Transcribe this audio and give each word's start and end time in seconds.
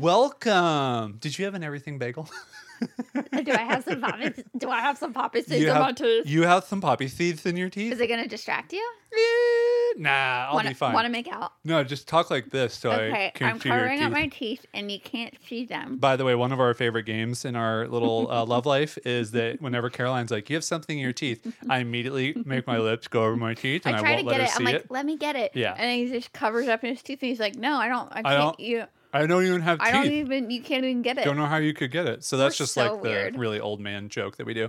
Welcome. 0.00 1.16
Did 1.20 1.38
you 1.38 1.44
have 1.44 1.54
an 1.54 1.62
everything 1.64 1.98
bagel? 1.98 2.28
Do 2.80 3.52
I 3.52 3.58
have 3.58 3.84
some 3.84 4.00
poppy? 4.00 4.32
Do 4.56 4.70
I 4.70 4.80
have 4.80 4.96
some 4.96 5.12
poppy 5.12 5.42
seeds 5.42 5.60
you, 5.60 5.68
in 5.68 5.74
have, 5.74 5.82
my 5.82 5.92
tooth? 5.92 6.26
you 6.26 6.42
have 6.44 6.64
some 6.64 6.80
poppy 6.80 7.08
seeds 7.08 7.44
in 7.44 7.56
your 7.56 7.68
teeth? 7.68 7.92
Is 7.92 8.00
it 8.00 8.06
going 8.06 8.22
to 8.22 8.28
distract 8.28 8.72
you? 8.72 8.90
Eh, 9.12 9.98
nah, 10.00 10.46
I'll 10.48 10.54
wanna, 10.54 10.70
be 10.70 10.74
fine. 10.74 10.94
Want 10.94 11.04
to 11.04 11.10
make 11.12 11.28
out? 11.28 11.52
No, 11.64 11.84
just 11.84 12.08
talk 12.08 12.30
like 12.30 12.48
this 12.50 12.72
so 12.72 12.90
I 12.90 12.94
Okay, 12.94 13.32
can 13.34 13.48
I'm 13.50 13.60
see 13.60 13.68
your 13.68 13.76
covering 13.78 13.98
teeth. 13.98 14.06
up 14.06 14.12
my 14.12 14.26
teeth, 14.28 14.66
and 14.72 14.90
you 14.90 14.98
can't 14.98 15.34
see 15.46 15.66
them. 15.66 15.98
By 15.98 16.16
the 16.16 16.24
way, 16.24 16.34
one 16.34 16.52
of 16.52 16.60
our 16.60 16.72
favorite 16.72 17.02
games 17.02 17.44
in 17.44 17.54
our 17.54 17.86
little 17.86 18.30
uh, 18.30 18.44
love 18.46 18.64
life 18.64 18.96
is 19.04 19.32
that 19.32 19.60
whenever 19.60 19.90
Caroline's 19.90 20.30
like, 20.30 20.48
"You 20.48 20.56
have 20.56 20.64
something 20.64 20.96
in 20.96 21.02
your 21.02 21.12
teeth," 21.12 21.54
I 21.68 21.80
immediately 21.80 22.34
make 22.46 22.66
my 22.66 22.78
lips 22.78 23.08
go 23.08 23.24
over 23.24 23.36
my 23.36 23.52
teeth 23.52 23.84
and 23.84 23.94
I 23.96 23.98
I, 23.98 24.00
try 24.00 24.10
won't 24.12 24.20
to 24.22 24.26
let 24.28 24.32
get 24.38 24.40
her 24.40 24.46
it. 24.46 24.50
see 24.52 24.56
I'm 24.58 24.64
like, 24.64 24.74
it. 24.76 24.90
let 24.90 25.04
me 25.04 25.18
get 25.18 25.36
it. 25.36 25.50
Yeah. 25.54 25.72
And 25.72 25.82
then 25.82 25.98
he 25.98 26.08
just 26.10 26.32
covers 26.32 26.66
up 26.68 26.80
his 26.80 27.02
teeth, 27.02 27.18
and 27.20 27.28
he's 27.28 27.40
like, 27.40 27.56
no, 27.56 27.76
I 27.76 27.88
don't. 27.88 28.08
I, 28.10 28.20
I 28.20 28.22
can't. 28.22 28.38
don't 28.38 28.60
You. 28.60 28.84
I 29.12 29.26
don't 29.26 29.44
even 29.44 29.60
have 29.62 29.78
Teeth. 29.78 29.88
I 29.88 29.92
don't 29.92 30.12
even. 30.12 30.50
You 30.50 30.62
can't 30.62 30.84
even 30.84 31.02
get 31.02 31.18
it. 31.18 31.24
Don't 31.24 31.36
know 31.36 31.46
how 31.46 31.56
you 31.56 31.74
could 31.74 31.90
get 31.90 32.06
it. 32.06 32.24
So 32.24 32.36
that's 32.36 32.54
We're 32.54 32.64
just 32.64 32.74
so 32.74 32.92
like 32.92 33.02
weird. 33.02 33.34
the 33.34 33.38
really 33.38 33.60
old 33.60 33.80
man 33.80 34.08
joke 34.08 34.36
that 34.36 34.46
we 34.46 34.54
do. 34.54 34.68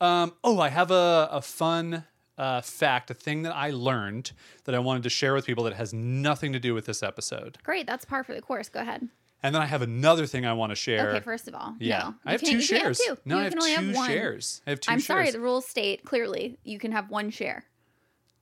Um, 0.00 0.32
oh, 0.42 0.60
I 0.60 0.68
have 0.68 0.90
a, 0.90 1.28
a 1.30 1.42
fun 1.42 2.04
uh, 2.38 2.60
fact, 2.62 3.10
a 3.10 3.14
thing 3.14 3.42
that 3.42 3.54
I 3.54 3.70
learned 3.70 4.32
that 4.64 4.74
I 4.74 4.78
wanted 4.78 5.02
to 5.02 5.10
share 5.10 5.34
with 5.34 5.44
people 5.44 5.64
that 5.64 5.74
has 5.74 5.92
nothing 5.92 6.52
to 6.52 6.58
do 6.60 6.72
with 6.72 6.86
this 6.86 7.02
episode. 7.02 7.58
Great. 7.62 7.86
That's 7.86 8.04
par 8.04 8.24
for 8.24 8.34
the 8.34 8.40
course. 8.40 8.68
Go 8.68 8.80
ahead. 8.80 9.08
And 9.42 9.54
then 9.54 9.62
I 9.62 9.66
have 9.66 9.82
another 9.82 10.26
thing 10.26 10.44
I 10.44 10.52
want 10.52 10.70
to 10.70 10.76
share. 10.76 11.10
Okay. 11.10 11.20
First 11.20 11.48
of 11.48 11.54
all, 11.54 11.74
yeah, 11.78 11.98
no, 12.00 12.14
I 12.26 12.32
have 12.32 12.40
two 12.40 12.46
can't 12.46 12.60
have 12.60 12.64
shares. 12.64 12.98
two. 12.98 13.16
No, 13.24 13.36
you 13.36 13.40
I 13.40 13.44
have 13.44 13.52
can 13.54 13.62
only 13.62 13.74
two 13.74 13.86
have 13.86 13.96
one. 13.96 14.08
shares. 14.08 14.62
I 14.66 14.70
have 14.70 14.80
2 14.80 14.92
I'm 14.92 14.98
shares. 14.98 15.06
sorry. 15.06 15.30
The 15.30 15.40
rules 15.40 15.66
state 15.66 16.04
clearly 16.04 16.58
you 16.62 16.78
can 16.78 16.92
have 16.92 17.08
one 17.10 17.30
share. 17.30 17.64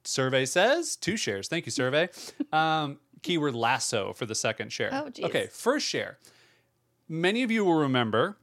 Survey 0.09 0.47
says 0.47 0.97
two 0.97 1.19
shares. 1.19 1.49
Thank 1.49 1.67
you, 1.67 1.73
survey. 1.73 2.09
um, 2.53 2.99
keyword 3.23 3.55
lasso 3.55 4.15
for 4.15 4.25
the 4.25 4.35
second 4.35 4.73
share. 4.73 4.91
Oh, 4.91 5.11
geez. 5.11 5.27
Okay, 5.27 5.49
first 5.49 5.87
share. 5.87 6.19
Many 7.09 7.43
of 7.43 7.51
you 7.51 7.65
will 7.65 7.75
remember 7.75 8.39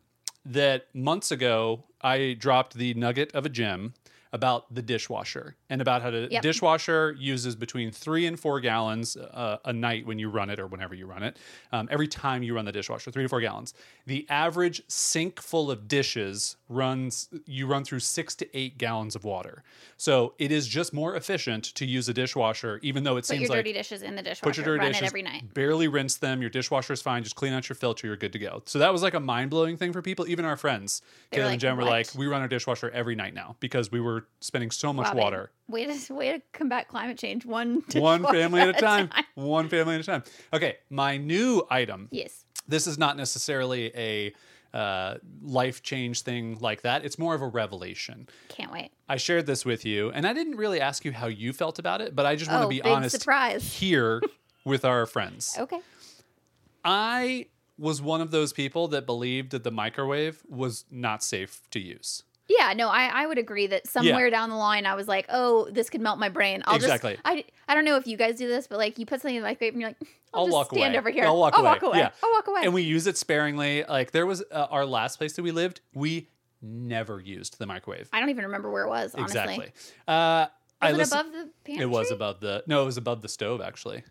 that 0.46 0.94
months 0.94 1.32
ago 1.32 1.86
I 2.02 2.36
dropped 2.38 2.76
the 2.76 2.94
nugget 2.94 3.32
of 3.34 3.46
a 3.46 3.50
gem 3.50 3.96
about 4.36 4.72
the 4.76 4.82
dishwasher 4.82 5.56
and 5.70 5.82
about 5.82 6.02
how 6.02 6.12
the 6.12 6.28
Yep. 6.30 6.42
dishwasher 6.44 7.16
uses 7.18 7.56
between 7.56 7.90
three 7.90 8.26
and 8.26 8.38
four 8.38 8.60
gallons 8.60 9.16
uh, 9.16 9.58
a 9.64 9.72
night 9.72 10.06
when 10.06 10.20
you 10.20 10.30
run 10.30 10.50
it 10.50 10.60
or 10.60 10.68
whenever 10.68 10.94
you 10.94 11.06
run 11.06 11.24
it. 11.24 11.38
Um, 11.72 11.88
every 11.90 12.08
time 12.10 12.44
you 12.44 12.54
run 12.54 12.66
the 12.66 12.74
dishwasher, 12.74 13.12
three 13.12 13.24
to 13.24 13.30
four 13.30 13.40
gallons. 13.40 13.74
The 14.06 14.26
average 14.30 14.82
sink 14.90 15.42
full 15.42 15.72
of 15.72 15.88
dishes 15.88 16.58
runs 16.68 17.30
you 17.46 17.66
run 17.66 17.86
through 17.86 18.02
six 18.02 18.36
to 18.36 18.58
eight 18.58 18.78
gallons 18.78 19.16
of 19.16 19.24
water. 19.24 19.64
So 19.96 20.34
it 20.38 20.52
is 20.52 20.68
just 20.68 20.94
more 20.94 21.16
efficient 21.16 21.64
to 21.76 21.86
use 21.86 22.10
a 22.10 22.14
dishwasher, 22.14 22.80
even 22.84 23.06
though 23.06 23.14
it 23.16 23.22
Put 23.22 23.26
seems 23.28 23.42
your 23.44 23.50
like 23.52 23.60
dirty 23.60 23.72
dishes 23.74 24.02
in 24.02 24.16
the 24.18 24.22
dishwasher. 24.22 24.50
put 24.50 24.58
your 24.58 24.66
dirty 24.66 24.80
run 24.84 24.92
dishes, 24.92 25.04
it 25.04 25.06
every 25.08 25.22
night. 25.22 25.54
barely 25.54 25.88
rinse 25.88 26.18
them. 26.18 26.42
Your 26.42 26.50
dishwasher 26.50 26.92
is 26.92 27.02
fine. 27.02 27.24
Just 27.24 27.38
clean 27.38 27.54
out 27.54 27.70
your 27.70 27.76
filter. 27.78 28.06
You're 28.08 28.18
good 28.18 28.34
to 28.34 28.40
go. 28.40 28.64
So 28.66 28.80
that 28.80 28.92
was 28.92 29.02
like 29.02 29.14
a 29.14 29.20
mind 29.22 29.50
blowing 29.50 29.78
thing 29.78 29.94
for 29.94 30.02
people. 30.02 30.28
Even 30.28 30.44
our 30.44 30.58
friends, 30.58 31.02
Kayla 31.32 31.44
like, 31.44 31.52
and 31.54 31.62
Jen, 31.62 31.78
were 31.78 31.84
"What?" 31.84 31.90
like, 31.92 32.08
we 32.16 32.28
run 32.28 32.42
our 32.42 32.50
dishwasher 32.50 32.90
every 32.90 33.16
night 33.16 33.34
now 33.34 33.56
because 33.62 33.92
we 33.94 34.02
were 34.02 34.25
spending 34.40 34.72
so 34.72 34.92
much 34.94 35.14
water. 35.14 35.52
Way 35.68 35.86
to 35.86 36.14
way 36.14 36.32
to 36.34 36.42
combat 36.54 36.88
climate 36.88 37.18
change. 37.18 37.46
One 37.46 37.84
One 37.96 38.24
family 38.24 38.62
at 38.62 38.70
a 38.70 38.74
time. 38.74 39.10
One 39.36 39.70
family 39.70 39.96
at 39.96 40.02
a 40.02 40.04
time. 40.04 40.24
Okay, 40.54 40.78
my 40.90 41.18
new 41.18 41.64
item. 41.70 42.08
Yes. 42.12 42.46
This 42.68 42.88
is 42.88 42.98
not 42.98 43.16
necessarily 43.18 43.92
a 43.96 44.34
uh, 44.74 45.18
life 45.42 45.82
change 45.84 46.22
thing 46.22 46.58
like 46.60 46.82
that. 46.82 47.06
It's 47.06 47.18
more 47.18 47.34
of 47.36 47.42
a 47.42 47.48
revelation. 47.48 48.28
Can't 48.50 48.72
wait. 48.72 48.92
I 49.08 49.18
shared 49.18 49.46
this 49.46 49.64
with 49.64 49.86
you, 49.86 50.12
and 50.12 50.28
I 50.28 50.34
didn't 50.34 50.58
really 50.58 50.82
ask 50.82 51.06
you 51.06 51.12
how 51.14 51.28
you 51.28 51.54
felt 51.54 51.80
about 51.80 52.02
it, 52.02 52.16
but 52.16 52.26
I 52.26 52.36
just 52.36 52.52
want 52.52 52.64
Oh, 52.66 52.66
to 52.66 52.70
be 52.70 52.82
honest 52.82 53.20
surprise. 53.20 53.74
here 53.78 54.22
with 54.66 54.84
our 54.84 55.06
friends. 55.06 55.56
Okay. 55.58 55.80
I 56.84 57.48
was 57.78 58.02
one 58.02 58.22
of 58.22 58.32
those 58.32 58.54
people 58.54 58.88
that 58.90 59.06
believed 59.06 59.52
that 59.52 59.64
the 59.64 59.72
microwave 59.72 60.42
was 60.48 60.86
not 60.92 61.24
safe 61.24 61.62
to 61.72 61.80
use. 61.80 62.24
Yeah, 62.48 62.74
no, 62.74 62.90
I, 62.90 63.06
I 63.12 63.26
would 63.28 63.38
agree 63.40 63.66
that 63.68 63.88
somewhere 63.88 64.30
down 64.30 64.50
the 64.52 64.56
line 64.56 64.86
I 64.86 64.94
was 64.94 65.08
like, 65.08 65.26
oh, 65.30 65.68
this 65.72 65.90
could 65.90 66.02
melt 66.02 66.20
my 66.20 66.30
brain. 66.30 66.62
I'll 66.66 66.76
Exactly. 66.76 67.14
just 67.14 67.22
I, 67.26 67.44
I 67.68 67.74
don't 67.74 67.86
know 67.86 67.96
if 67.98 68.06
you 68.06 68.18
guys 68.18 68.38
do 68.38 68.48
this, 68.48 68.68
but 68.68 68.78
like 68.78 69.00
you 69.00 69.06
put 69.08 69.22
something 69.22 69.36
in 69.36 69.42
the 69.42 69.48
microwave 69.48 69.74
and 69.74 69.82
you're 69.82 69.90
like, 69.90 69.98
I'll, 70.34 70.42
I'll 70.42 70.46
just 70.46 70.54
walk 70.54 70.72
stand 70.72 70.94
away. 70.94 70.98
over 71.00 71.10
here. 71.10 71.26
I'll 71.26 71.40
walk 71.40 71.58
away. 71.58 71.98
Yeah. 71.98 72.12
I'll 72.24 72.32
walk 72.32 72.48
away. 72.48 72.62
And 72.64 72.74
we 72.74 72.84
use 72.84 73.08
it 73.08 73.18
sparingly. 73.18 73.84
Like 73.90 74.12
there 74.12 74.26
was 74.28 74.44
uh, 74.52 74.68
our 74.70 74.86
last 74.86 75.18
place 75.18 75.34
that 75.34 75.42
we 75.44 75.52
lived, 75.52 75.82
we 75.94 76.30
never 76.62 77.20
used 77.20 77.58
the 77.58 77.66
microwave. 77.66 78.10
I 78.14 78.20
don't 78.20 78.30
even 78.30 78.46
remember 78.46 78.70
where 78.72 78.84
it 78.84 78.90
was, 78.90 79.16
honestly. 79.16 79.40
Exactly. 79.40 79.72
Uh, 80.08 80.46
I 80.82 80.92
Was 80.92 80.94
it 80.94 80.98
listened- 80.98 81.22
above 81.22 81.32
the 81.34 81.50
pantry? 81.66 81.84
It 81.84 81.90
was 81.90 82.12
above 82.12 82.40
the 82.42 82.64
no, 82.68 82.84
it 82.84 82.86
was 82.86 82.98
above 82.98 83.22
the 83.24 83.30
stove 83.30 83.62
actually. 83.62 84.04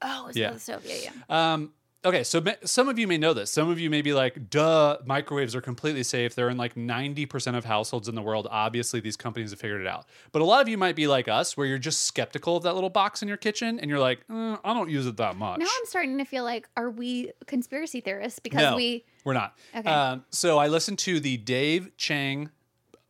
Oh, 0.00 0.24
it 0.24 0.26
was 0.28 0.36
Yeah. 0.36 0.46
above 0.46 0.54
the 0.54 0.60
stove. 0.60 0.82
Yeah, 0.86 1.10
yeah. 1.28 1.52
Um, 1.52 1.72
okay, 2.04 2.24
so 2.24 2.40
ma- 2.40 2.52
some 2.64 2.88
of 2.88 2.98
you 2.98 3.06
may 3.06 3.18
know 3.18 3.32
this. 3.32 3.50
Some 3.50 3.70
of 3.70 3.78
you 3.78 3.90
may 3.90 4.02
be 4.02 4.12
like, 4.12 4.50
"Duh, 4.50 4.98
microwaves 5.06 5.54
are 5.54 5.60
completely 5.60 6.02
safe. 6.02 6.34
They're 6.34 6.48
in 6.48 6.56
like 6.56 6.76
ninety 6.76 7.26
percent 7.26 7.56
of 7.56 7.64
households 7.64 8.08
in 8.08 8.14
the 8.14 8.22
world. 8.22 8.48
Obviously, 8.50 9.00
these 9.00 9.16
companies 9.16 9.50
have 9.50 9.60
figured 9.60 9.80
it 9.80 9.86
out." 9.86 10.06
But 10.32 10.42
a 10.42 10.44
lot 10.44 10.62
of 10.62 10.68
you 10.68 10.78
might 10.78 10.96
be 10.96 11.06
like 11.06 11.28
us, 11.28 11.56
where 11.56 11.66
you're 11.66 11.78
just 11.78 12.02
skeptical 12.04 12.56
of 12.56 12.62
that 12.64 12.74
little 12.74 12.90
box 12.90 13.22
in 13.22 13.28
your 13.28 13.36
kitchen, 13.36 13.78
and 13.78 13.88
you're 13.88 14.00
like, 14.00 14.20
"Uh, 14.30 14.56
"I 14.64 14.74
don't 14.74 14.90
use 14.90 15.06
it 15.06 15.16
that 15.16 15.36
much." 15.36 15.60
Now 15.60 15.66
I'm 15.66 15.86
starting 15.86 16.18
to 16.18 16.24
feel 16.24 16.44
like, 16.44 16.68
are 16.76 16.90
we 16.90 17.32
conspiracy 17.46 18.00
theorists? 18.00 18.38
Because 18.38 18.62
no, 18.62 18.76
we, 18.76 19.04
we're 19.24 19.34
not. 19.34 19.56
Okay. 19.76 19.88
Um, 19.88 20.24
so 20.30 20.58
I 20.58 20.68
listened 20.68 20.98
to 21.00 21.20
the 21.20 21.36
Dave 21.36 21.96
Chang 21.96 22.50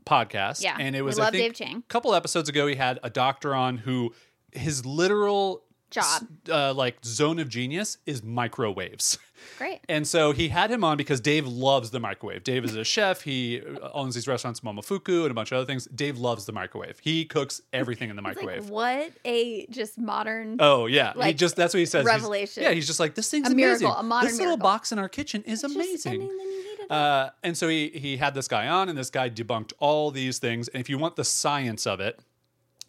podcast. 0.05 0.63
Yeah, 0.63 0.77
and 0.79 0.95
it 0.97 1.03
was 1.03 1.19
love 1.19 1.29
I 1.29 1.31
think, 1.31 1.57
Dave 1.57 1.67
Chang. 1.67 1.77
A 1.79 1.83
couple 1.89 2.15
episodes 2.15 2.49
ago, 2.49 2.67
he 2.67 2.75
had 2.75 2.99
a 3.03 3.11
doctor 3.11 3.55
on 3.55 3.79
who 3.79 4.15
his 4.53 4.85
literal 4.85 5.63
Job. 5.93 6.27
uh, 6.51 6.75
like 6.75 6.97
zone 7.05 7.39
of 7.39 7.49
genius 7.49 7.99
is 8.07 8.23
microwaves. 8.23 9.19
great. 9.59 9.81
And 9.89 10.07
so 10.07 10.33
he 10.33 10.49
had 10.49 10.71
him 10.71 10.85
on 10.85 10.97
because 10.97 11.21
Dave 11.21 11.47
loves 11.47 11.91
the 11.91 11.99
microwave. 12.01 12.45
Dave 12.45 12.65
is 12.65 12.77
a 12.77 12.85
chef. 12.85 13.23
He 13.23 13.61
owns 13.93 14.15
these 14.15 14.29
restaurants, 14.29 14.61
Momofuku, 14.61 15.23
and 15.23 15.31
a 15.31 15.35
bunch 15.35 15.51
of 15.53 15.57
other 15.57 15.67
things. 15.67 15.87
Dave 15.87 16.19
loves 16.19 16.45
the 16.47 16.53
microwave. 16.53 16.99
He 17.01 17.25
cooks 17.25 17.61
everything 17.73 18.11
in 18.11 18.17
the 18.17 18.23
microwave. 18.23 18.71
like, 18.71 18.71
what 18.71 19.13
a 19.25 19.67
just 19.67 19.99
modern. 19.99 20.57
Oh 20.61 20.87
yeah, 20.87 21.13
he 21.15 21.19
like, 21.19 21.37
just 21.37 21.57
that's 21.57 21.75
what 21.75 21.81
he 21.81 21.87
says. 21.87 22.05
He's- 22.05 22.15
revelation. 22.15 22.63
yeah, 22.63 22.71
he's 22.73 22.87
just 22.87 23.01
like 23.01 23.15
this 23.15 23.29
thing's 23.31 23.51
A 23.51 23.55
miracle, 23.55 23.87
amazing. 23.89 24.01
a 24.01 24.03
modern 24.09 24.31
this 24.31 24.39
little 24.39 24.57
box 24.57 24.93
in 24.93 24.99
our 24.99 25.09
kitchen 25.09 25.43
is 25.43 25.63
just 25.63 25.75
amazing. 25.75 25.99
spending 25.99 26.29
the 26.29 26.35
needed- 26.45 26.91
Uh, 26.91 27.31
and 27.43 27.57
so 27.57 27.69
he 27.69 27.89
he 27.95 28.17
had 28.17 28.35
this 28.35 28.49
guy 28.49 28.69
on, 28.69 28.89
and 28.89 28.97
this 28.99 29.11
guy 29.11 29.29
debunked 29.31 29.73
all 29.79 30.11
these 30.11 30.39
things. 30.39 30.69
And 30.69 30.81
if 30.81 30.89
you 30.89 30.99
want 30.99 31.17
the 31.17 31.25
science 31.25 31.87
of 31.87 32.01
it, 32.01 32.21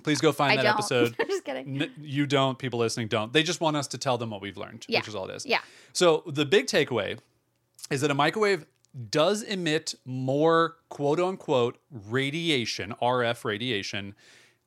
please 0.03 0.19
go 0.21 0.31
find 0.31 0.53
I 0.59 0.63
that 0.63 0.63
don't. 0.63 0.73
episode. 0.79 1.15
I'm 1.19 1.27
just 1.27 1.43
kidding. 1.45 1.81
N- 1.83 1.91
you 2.01 2.25
don't. 2.25 2.57
People 2.59 2.79
listening 2.79 3.07
don't. 3.07 3.31
They 3.33 3.43
just 3.43 3.61
want 3.61 3.77
us 3.77 3.87
to 3.89 3.97
tell 3.97 4.17
them 4.17 4.29
what 4.29 4.41
we've 4.41 4.57
learned, 4.57 4.85
Yeah. 4.87 4.99
which 4.99 5.07
is 5.07 5.15
all 5.15 5.29
it 5.29 5.35
is. 5.35 5.45
Yeah. 5.45 5.59
So 5.93 6.23
the 6.27 6.45
big 6.45 6.67
takeaway 6.67 7.19
is 7.89 8.01
that 8.01 8.11
a 8.11 8.15
microwave 8.15 8.65
does 9.09 9.41
emit 9.41 9.95
more 10.05 10.77
quote 10.89 11.19
unquote 11.19 11.77
radiation, 11.91 12.93
RF 13.01 13.43
radiation, 13.43 14.13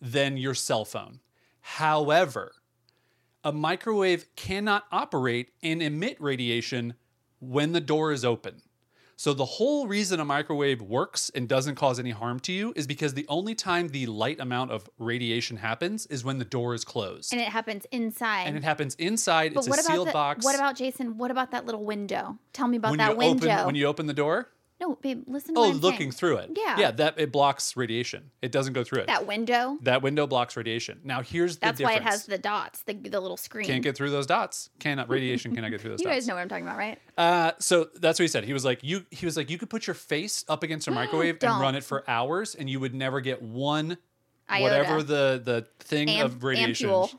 than 0.01 0.37
your 0.37 0.55
cell 0.55 0.85
phone. 0.85 1.21
However, 1.61 2.53
a 3.45 3.53
microwave 3.53 4.27
cannot 4.37 4.85
operate 4.91 5.51
and 5.63 5.83
emit 5.83 6.17
radiation 6.21 6.95
when 7.41 7.73
the 7.73 7.81
door 7.81 8.13
is 8.13 8.25
open. 8.25 8.63
So 9.19 9.33
the 9.33 9.47
whole 9.47 9.87
reason 9.87 10.21
a 10.21 10.25
microwave 10.27 10.83
works 10.83 11.31
and 11.35 11.49
doesn't 11.49 11.77
cause 11.77 11.99
any 11.99 12.11
harm 12.11 12.39
to 12.41 12.53
you 12.53 12.75
is 12.77 12.87
because 12.87 13.15
the 13.15 13.25
only 13.29 13.55
time 13.55 13.89
the 13.89 14.05
light 14.07 14.39
amount 14.41 14.73
of 14.73 14.91
radiation 14.99 15.57
happens 15.57 16.05
is 16.07 16.23
when 16.23 16.39
the 16.39 16.45
door 16.45 16.75
is 16.75 16.85
closed. 16.85 17.33
and 17.33 17.41
it 17.41 17.49
happens 17.49 17.87
inside. 17.91 18.43
And 18.47 18.57
it 18.59 18.63
happens 18.63 18.95
inside. 18.97 19.55
but 19.55 19.61
it's 19.61 19.69
what 19.71 19.79
a 19.79 19.83
about 19.83 19.93
sealed 19.93 20.09
the, 20.09 20.13
box. 20.13 20.45
What 20.45 20.55
about 20.55 20.77
Jason? 20.77 21.17
What 21.17 21.31
about 21.31 21.51
that 21.53 21.65
little 21.65 21.85
window? 21.85 22.39
Tell 22.53 22.69
me 22.69 22.77
about 22.77 22.91
when 22.91 22.99
that 22.99 23.13
you 23.13 23.17
window. 23.17 23.49
open 23.49 23.67
when 23.67 23.75
you 23.75 23.87
open 23.87 24.07
the 24.07 24.15
door? 24.15 24.51
No, 24.81 24.97
babe, 24.97 25.25
listen. 25.27 25.55
To 25.55 25.61
Oh, 25.61 25.69
looking 25.71 25.99
saying. 25.99 26.13
through 26.13 26.37
it. 26.39 26.51
Yeah. 26.57 26.79
Yeah, 26.79 26.91
that 26.93 27.19
it 27.19 27.33
blocks 27.33 27.77
radiation. 27.77 28.31
It 28.43 28.53
doesn't 28.53 28.73
go 28.75 28.85
through 28.85 29.01
it. 29.01 29.07
that 29.07 29.27
window. 29.27 29.79
That 29.83 30.03
window 30.03 30.27
blocks 30.27 30.57
radiation. 30.57 31.01
Now 31.05 31.23
here's 31.23 31.57
the 31.57 31.61
That's 31.67 31.81
why 31.81 31.95
difference. 31.95 32.07
it 32.07 32.11
has 32.11 32.27
the 32.27 32.39
dots, 32.39 32.83
the, 32.83 32.93
the 32.95 33.21
little 33.21 33.37
screen. 33.37 33.67
Can't 33.67 33.83
get 33.83 33.97
through 33.97 34.11
those 34.11 34.27
dots. 34.27 34.71
Cannot 34.79 35.09
radiation 35.11 35.55
cannot 35.55 35.71
get 35.71 35.81
through 35.81 35.91
those 35.91 36.01
you 36.01 36.05
dots. 36.07 36.17
guys 36.17 36.29
know 36.29 36.35
what 36.35 36.41
I'm 36.43 36.49
talking 36.49 36.67
about, 36.67 36.77
right? 36.79 36.99
Uh, 37.17 37.53
so 37.59 37.89
that's 37.95 38.19
what 38.19 38.25
he 38.25 38.29
said. 38.29 38.45
He 38.45 38.53
was 38.53 38.65
like, 38.65 38.85
you. 38.85 39.07
He 39.11 39.25
was 39.25 39.37
like, 39.37 39.49
you 39.51 39.57
could 39.59 39.71
put 39.71 39.87
your 39.87 39.95
face 39.95 40.45
up 40.49 40.63
against 40.63 40.87
a 40.89 40.91
microwave 40.93 41.35
and 41.35 41.41
Don't. 41.41 41.61
run 41.61 41.75
it 41.75 41.83
for 41.85 42.05
hours, 42.09 42.55
and 42.55 42.69
you 42.69 42.79
would 42.81 42.95
never 42.95 43.21
get 43.21 43.41
one 43.43 43.97
Iota. 44.51 44.63
whatever 44.63 45.03
the 45.03 45.41
the 45.45 45.67
thing 45.81 46.09
Am- 46.11 46.27
of 46.27 46.45
radiation. 46.45 46.89
ampule. 46.91 47.15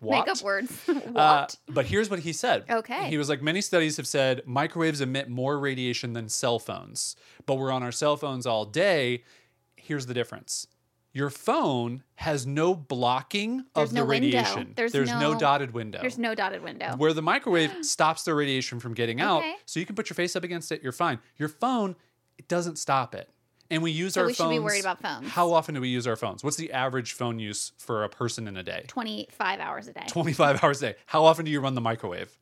Make 0.00 0.28
up 0.28 0.40
words. 0.42 0.72
Uh, 1.16 1.46
but 1.68 1.84
here's 1.86 2.08
what 2.10 2.20
he 2.20 2.32
said. 2.32 2.64
Okay. 2.70 3.08
He 3.08 3.18
was 3.18 3.28
like, 3.28 3.42
many 3.42 3.60
studies 3.60 3.96
have 3.96 4.06
said 4.06 4.42
microwaves 4.46 5.00
emit 5.00 5.28
more 5.28 5.58
radiation 5.58 6.12
than 6.12 6.28
cell 6.28 6.58
phones, 6.58 7.16
but 7.46 7.56
we're 7.56 7.72
on 7.72 7.82
our 7.82 7.90
cell 7.92 8.16
phones 8.16 8.46
all 8.46 8.64
day. 8.64 9.24
Here's 9.76 10.06
the 10.06 10.14
difference. 10.14 10.66
Your 11.12 11.30
phone 11.30 12.04
has 12.16 12.46
no 12.46 12.74
blocking 12.74 13.64
There's 13.74 13.88
of 13.88 13.94
no 13.94 14.02
the 14.02 14.06
window. 14.06 14.26
radiation. 14.26 14.72
There's 14.76 14.94
no, 14.94 15.32
no- 15.32 15.38
dotted 15.38 15.72
window. 15.72 16.00
There's 16.00 16.18
no 16.18 16.34
dotted 16.34 16.62
window. 16.62 16.94
where 16.96 17.12
the 17.12 17.22
microwave 17.22 17.72
stops 17.82 18.22
the 18.24 18.34
radiation 18.34 18.78
from 18.78 18.94
getting 18.94 19.20
out, 19.20 19.38
Okay. 19.38 19.56
so 19.66 19.80
you 19.80 19.86
can 19.86 19.96
put 19.96 20.08
your 20.10 20.14
face 20.14 20.36
up 20.36 20.44
against 20.44 20.70
it. 20.70 20.82
You're 20.82 20.92
fine. 20.92 21.18
Your 21.36 21.48
phone, 21.48 21.96
it 22.38 22.46
doesn't 22.46 22.76
stop 22.76 23.14
it. 23.14 23.28
And 23.70 23.82
we 23.82 23.90
use 23.90 24.14
So 24.14 24.22
our 24.22 24.26
we 24.26 24.34
should 24.34 24.48
be 24.48 24.58
worried 24.58 24.80
about 24.80 25.00
phones. 25.02 25.28
How 25.28 25.52
often 25.52 25.74
do 25.74 25.80
we 25.80 25.88
use 25.88 26.06
our 26.06 26.16
phones? 26.16 26.42
What's 26.42 26.56
the 26.56 26.72
average 26.72 27.12
phone 27.12 27.38
use 27.38 27.72
for 27.78 28.02
a 28.04 28.08
person 28.08 28.48
in 28.48 28.56
a 28.56 28.62
day? 28.62 28.84
25 28.88 29.60
hours 29.60 29.88
a 29.88 29.92
day. 29.92 30.04
25 30.08 30.64
hours 30.64 30.82
a 30.82 30.92
day. 30.92 30.98
How 31.06 31.24
often 31.24 31.44
do 31.44 31.50
you 31.50 31.60
run 31.60 31.74
the 31.74 31.80
microwave? 31.82 32.36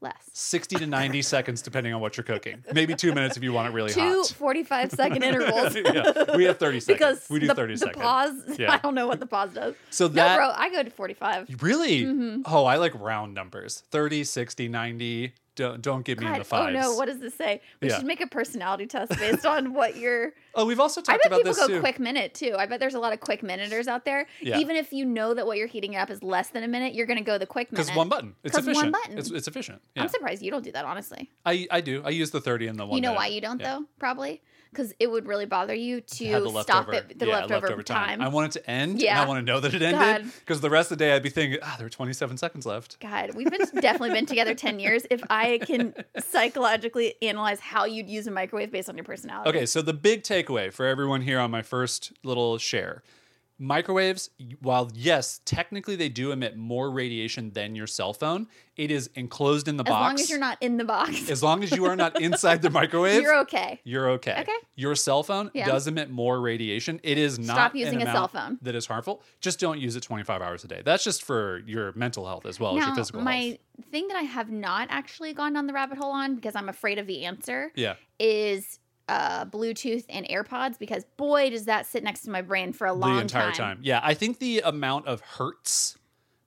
Less. 0.00 0.14
60 0.34 0.76
to 0.76 0.86
90 0.86 1.22
seconds, 1.34 1.62
depending 1.62 1.94
on 1.94 2.00
what 2.00 2.16
you're 2.16 2.24
cooking. 2.24 2.62
Maybe 2.72 2.94
two 2.94 3.14
minutes 3.14 3.36
if 3.38 3.42
you 3.42 3.52
want 3.52 3.68
it 3.68 3.72
really 3.74 3.92
Two 3.92 4.00
hot. 4.24 4.26
45 4.36 4.90
second 4.90 5.22
intervals. 5.22 5.74
yeah, 5.84 6.36
we 6.36 6.44
have 6.44 6.58
30 6.58 6.80
seconds. 6.80 6.98
because 6.98 7.30
we 7.30 7.38
do 7.40 7.46
the, 7.46 7.54
30 7.54 7.74
the 7.74 7.78
seconds. 7.78 8.02
pause, 8.02 8.58
Yeah. 8.58 8.72
I 8.74 8.78
don't 8.78 8.94
know 8.94 9.06
what 9.06 9.20
the 9.20 9.26
pause 9.26 9.54
does. 9.54 9.74
So 9.90 10.06
no, 10.08 10.12
that 10.14 10.36
bro, 10.36 10.50
I 10.54 10.70
go 10.70 10.82
to 10.82 10.90
45. 10.90 11.62
really? 11.62 12.02
Mm-hmm. 12.02 12.42
Oh, 12.44 12.64
I 12.66 12.76
like 12.76 12.92
round 13.00 13.32
numbers 13.34 13.84
30, 13.90 14.24
60, 14.24 14.68
90. 14.68 15.32
Don't, 15.56 15.80
don't 15.82 16.04
give 16.04 16.20
me 16.20 16.26
in 16.26 16.34
the 16.38 16.44
fives. 16.44 16.76
oh 16.76 16.80
no, 16.80 16.94
what 16.96 17.06
does 17.06 17.18
this 17.18 17.34
say? 17.34 17.60
We 17.80 17.88
Yeah. 17.88 17.96
should 17.96 18.06
make 18.06 18.20
a 18.20 18.26
personality 18.26 18.86
test 18.86 19.10
based 19.18 19.44
on 19.44 19.72
what 19.74 19.96
you're. 19.96 20.32
Oh, 20.58 20.64
we've 20.64 20.80
also 20.80 21.02
talked 21.02 21.26
about 21.26 21.44
this. 21.44 21.48
I 21.48 21.50
bet 21.50 21.54
people 21.56 21.68
go 21.68 21.74
too. 21.74 21.80
quick 21.80 21.98
minute 22.00 22.32
too. 22.32 22.54
I 22.58 22.64
bet 22.64 22.80
there's 22.80 22.94
a 22.94 22.98
lot 22.98 23.12
of 23.12 23.20
quick 23.20 23.42
minuters 23.42 23.88
out 23.88 24.06
there. 24.06 24.26
Yeah. 24.40 24.58
Even 24.58 24.74
if 24.76 24.90
you 24.90 25.04
know 25.04 25.34
that 25.34 25.46
what 25.46 25.58
you're 25.58 25.66
heating 25.66 25.96
up 25.96 26.08
is 26.10 26.22
less 26.22 26.48
than 26.48 26.62
a 26.62 26.68
minute, 26.68 26.94
you're 26.94 27.04
going 27.04 27.18
to 27.18 27.24
go 27.24 27.36
the 27.36 27.44
quick 27.44 27.70
minute. 27.70 27.84
Because 27.84 27.94
one 27.96 28.08
button. 28.08 28.34
It's 28.42 28.56
'Cause 28.56 28.64
one 28.66 28.90
button. 28.90 29.18
It's, 29.18 29.30
it's 29.30 29.48
efficient. 29.48 29.82
Yeah. 29.94 30.04
I'm 30.04 30.08
surprised 30.08 30.40
you 30.42 30.50
don't 30.50 30.64
do 30.64 30.72
that, 30.72 30.86
honestly. 30.86 31.30
I, 31.44 31.66
I 31.70 31.82
do. 31.82 32.00
I 32.06 32.08
use 32.08 32.30
the 32.30 32.40
30 32.40 32.68
and 32.68 32.78
the 32.78 32.86
one. 32.86 32.96
you 32.96 33.02
know 33.02 33.08
minute. 33.10 33.18
why 33.18 33.26
you 33.26 33.42
don't, 33.42 33.60
though? 33.62 33.84
Probably 33.98 34.40
because 34.70 34.92
it 34.98 35.10
would 35.10 35.26
really 35.26 35.46
bother 35.46 35.74
you 35.74 36.00
to 36.00 36.40
the 36.40 36.62
stop 36.62 36.92
it, 36.92 37.18
the 37.18 37.26
yeah, 37.26 37.44
leftover, 37.44 37.82
time. 37.82 38.20
I 38.20 38.28
want 38.28 38.54
it 38.54 38.60
to 38.60 38.70
end. 38.70 38.92
And 38.92 39.00
Yeah. 39.00 39.22
I 39.22 39.26
want 39.26 39.38
to 39.38 39.52
know 39.52 39.60
that 39.60 39.74
it 39.74 39.82
ended. 39.82 40.00
God. 40.00 40.24
Because 40.40 40.60
the 40.60 40.70
rest 40.70 40.92
of 40.92 40.98
the 40.98 41.04
day 41.04 41.14
I'd 41.14 41.22
be 41.22 41.30
thinking, 41.30 41.58
ah, 41.62 41.76
there 41.78 41.86
are 41.86 41.90
27 41.90 42.36
seconds 42.36 42.66
left. 42.66 43.00
God, 43.00 43.34
we've 43.34 43.50
been 43.50 43.66
definitely 43.80 44.10
been 44.10 44.26
together 44.26 44.54
10 44.54 44.78
years. 44.86 45.06
If 45.10 45.22
I 45.30 45.58
can 45.64 45.94
psychologically 46.18 47.14
analyze 47.22 47.60
how 47.60 47.84
you'd 47.84 48.08
use 48.08 48.26
a 48.26 48.30
microwave 48.30 48.70
based 48.70 48.88
on 48.88 48.96
your 48.96 49.04
personality. 49.04 49.48
Okay, 49.50 49.66
so 49.66 49.82
the 49.82 49.92
big 49.94 50.22
takeaway 50.22 50.72
for 50.72 50.86
everyone 50.86 51.22
here 51.22 51.38
on 51.38 51.50
my 51.50 51.62
first 51.62 52.12
little 52.22 52.58
share 52.58 53.02
microwaves, 53.58 54.30
while 54.60 54.90
yes, 54.94 55.40
technically 55.44 55.96
they 55.96 56.08
do 56.08 56.32
emit 56.32 56.56
more 56.56 56.90
radiation 56.90 57.50
than 57.52 57.74
your 57.74 57.86
cell 57.86 58.12
phone, 58.12 58.46
it 58.76 58.90
is 58.90 59.08
enclosed 59.14 59.66
in 59.68 59.76
the 59.76 59.84
As 59.84 59.88
box. 59.88 60.02
As 60.02 60.06
long 60.12 60.20
as 60.20 60.30
you're 60.30 60.38
not 60.38 60.58
in 60.60 60.76
the 60.76 60.84
box, 60.84 61.30
As 61.30 61.42
long 61.42 61.62
as 61.64 61.70
you 61.72 61.84
are 61.86 61.96
not 61.96 62.20
inside 62.20 62.60
the 62.62 62.70
microwave, 62.70 63.22
you're 63.22 63.38
okay. 63.40 63.80
you're 63.84 64.10
okay. 64.10 64.36
Okay. 64.40 64.52
Your 64.74 64.94
cell 64.94 65.22
phone 65.22 65.50
Yeah. 65.54 65.66
does 65.66 65.86
emit 65.86 66.10
more 66.10 66.40
radiation. 66.40 67.00
It 67.02 67.16
is 67.18 67.38
not 67.38 67.54
Stop 67.54 67.74
using 67.74 68.02
a 68.02 68.06
cell 68.06 68.28
phone. 68.28 68.58
that 68.62 68.74
is 68.74 68.86
harmful. 68.86 69.22
Just 69.40 69.58
don't 69.58 69.80
use 69.80 69.96
it 69.96 70.02
25 70.02 70.42
hours 70.42 70.64
a 70.64 70.68
day. 70.68 70.82
That's 70.84 71.02
just 71.04 71.22
for 71.24 71.62
your 71.66 71.92
mental 71.94 72.26
health 72.26 72.44
as 72.46 72.60
well 72.60 72.76
as 72.78 72.84
your 72.86 72.94
physical 72.94 73.22
my 73.22 73.36
health. 73.36 73.58
thing 73.90 74.08
that 74.08 74.16
I 74.16 74.22
have 74.22 74.50
not 74.50 74.88
actually 74.90 75.32
gone 75.32 75.54
down 75.54 75.66
the 75.66 75.72
rabbit 75.72 75.96
hole 75.98 76.10
on 76.12 76.34
because 76.34 76.54
I'm 76.54 76.68
afraid 76.68 76.98
of 76.98 77.06
the 77.06 77.24
answer 77.24 77.72
Yeah. 77.74 77.94
is 78.18 78.78
uh, 79.08 79.44
Bluetooth 79.46 80.04
and 80.08 80.26
AirPods 80.26 80.78
because 80.78 81.04
boy, 81.16 81.50
does 81.50 81.66
that 81.66 81.86
sit 81.86 82.02
next 82.02 82.22
to 82.22 82.30
my 82.30 82.42
brain 82.42 82.72
for 82.72 82.86
a 82.86 82.92
long 82.92 83.16
the 83.16 83.22
entire 83.22 83.52
time. 83.52 83.78
Yeah, 83.82 84.00
I 84.02 84.14
think 84.14 84.38
the 84.38 84.60
amount 84.60 85.06
of 85.06 85.20
hertz, 85.20 85.96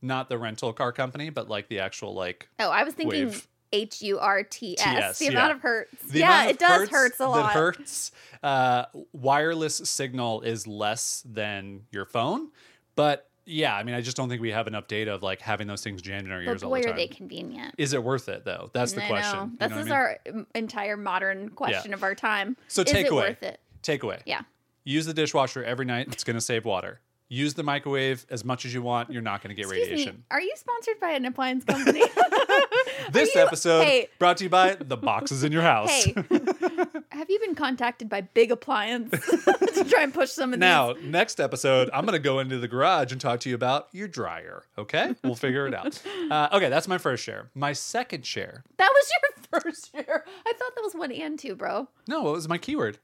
not 0.01 0.29
the 0.29 0.37
rental 0.37 0.73
car 0.73 0.91
company, 0.91 1.29
but 1.29 1.49
like 1.49 1.69
the 1.69 1.79
actual 1.79 2.13
like 2.13 2.49
Oh, 2.59 2.69
I 2.69 2.83
was 2.83 2.93
thinking 2.93 3.33
H 3.71 4.01
U 4.01 4.19
R 4.19 4.43
T 4.43 4.77
S. 4.79 5.19
The 5.19 5.27
amount 5.27 5.53
of 5.53 5.61
hertz. 5.61 6.03
the 6.03 6.19
yeah, 6.19 6.47
it 6.47 6.59
does 6.59 6.89
hurts 6.89 7.19
a 7.19 7.27
lot. 7.27 7.47
That 7.47 7.53
hurts. 7.53 8.11
Uh, 8.41 8.85
wireless 9.13 9.75
signal 9.75 10.41
is 10.41 10.65
less 10.65 11.23
than 11.29 11.81
your 11.91 12.05
phone, 12.05 12.49
but 12.95 13.28
yeah, 13.49 13.75
I 13.75 13.83
mean, 13.83 13.95
I 13.95 14.01
just 14.01 14.15
don't 14.15 14.29
think 14.29 14.41
we 14.41 14.51
have 14.51 14.67
enough 14.67 14.87
data 14.87 15.13
of 15.13 15.23
like 15.23 15.41
having 15.41 15.67
those 15.67 15.83
things 15.83 16.01
jammed 16.01 16.25
in 16.27 16.31
our 16.31 16.39
But 16.43 16.51
ears 16.51 16.63
all 16.63 16.69
boy, 16.69 16.81
the 16.81 16.87
are 16.87 16.89
time. 16.89 16.95
they 16.97 17.07
convenient. 17.07 17.75
Is 17.77 17.93
it 17.93 18.03
worth 18.03 18.29
it 18.29 18.45
though? 18.45 18.69
That's 18.73 18.93
the 18.93 19.03
I 19.03 19.07
question. 19.07 19.37
know. 19.37 19.43
You 19.45 19.57
This 19.59 19.69
know 19.69 19.75
what 19.75 19.81
is 19.85 19.87
I 19.87 19.89
mean? 19.89 19.91
our 19.93 20.17
um, 20.39 20.47
entire 20.55 20.97
modern 20.97 21.49
question 21.49 21.93
of 21.93 22.03
our 22.03 22.15
time. 22.15 22.55
So 22.67 22.83
is 22.83 22.91
it 22.91 23.07
takeaway. 23.07 23.11
worth 23.29 23.43
it? 23.43 23.59
takeaway. 23.83 24.21
Yeah. 24.25 24.41
Use 24.83 25.05
the 25.05 25.13
dishwasher 25.13 25.63
every 25.63 25.85
night. 25.85 26.07
It's 26.11 26.23
going 26.23 26.35
to 26.35 26.41
save 26.41 26.65
water. 26.65 26.99
Use 27.31 27.53
the 27.53 27.61
microwave 27.63 28.25
as 28.31 28.43
much 28.43 28.65
as 28.65 28.73
you 28.73 28.81
want. 28.81 29.11
You're 29.11 29.21
not 29.21 29.43
going 29.43 29.49
to 29.49 29.61
get 29.61 29.65
Excuse 29.69 29.87
radiation. 29.89 30.15
me. 30.15 30.23
Are 30.31 30.41
you 30.41 30.51
sponsored 30.55 30.99
by 30.99 31.11
an 31.11 31.25
appliance 31.25 31.63
company? 31.63 31.99
This 33.11 33.33
you- 33.35 33.41
episode 33.41 33.83
hey. 33.83 34.07
brought 34.19 34.37
to 34.37 34.43
you 34.45 34.49
by 34.49 34.75
the 34.75 34.97
boxes 34.97 35.43
in 35.43 35.51
your 35.51 35.61
house. 35.61 35.89
hey, 35.89 36.13
have 37.11 37.29
you 37.29 37.39
been 37.39 37.55
contacted 37.55 38.09
by 38.09 38.21
Big 38.21 38.51
Appliance 38.51 39.11
to 39.27 39.85
try 39.89 40.03
and 40.03 40.13
push 40.13 40.29
some 40.31 40.53
of 40.53 40.59
these? 40.59 40.61
Now, 40.61 40.93
next 41.03 41.39
episode, 41.39 41.89
I'm 41.93 42.05
going 42.05 42.13
to 42.13 42.19
go 42.23 42.39
into 42.39 42.57
the 42.59 42.67
garage 42.67 43.11
and 43.11 43.19
talk 43.19 43.39
to 43.41 43.49
you 43.49 43.55
about 43.55 43.87
your 43.91 44.07
dryer. 44.07 44.63
Okay? 44.77 45.15
We'll 45.23 45.35
figure 45.35 45.67
it 45.67 45.73
out. 45.73 46.01
Uh, 46.29 46.49
okay, 46.53 46.69
that's 46.69 46.87
my 46.87 46.97
first 46.97 47.23
share. 47.23 47.49
My 47.55 47.73
second 47.73 48.25
share. 48.25 48.63
That 48.77 48.91
was 48.93 49.11
your 49.51 49.61
first 49.61 49.93
year. 49.93 50.23
I 50.45 50.53
thought 50.53 50.75
that 50.75 50.81
was 50.83 50.93
one 50.95 51.11
and 51.11 51.37
two, 51.39 51.55
bro. 51.55 51.87
No, 52.07 52.21
what 52.21 52.33
was 52.33 52.47
my 52.47 52.57
keyword? 52.57 52.99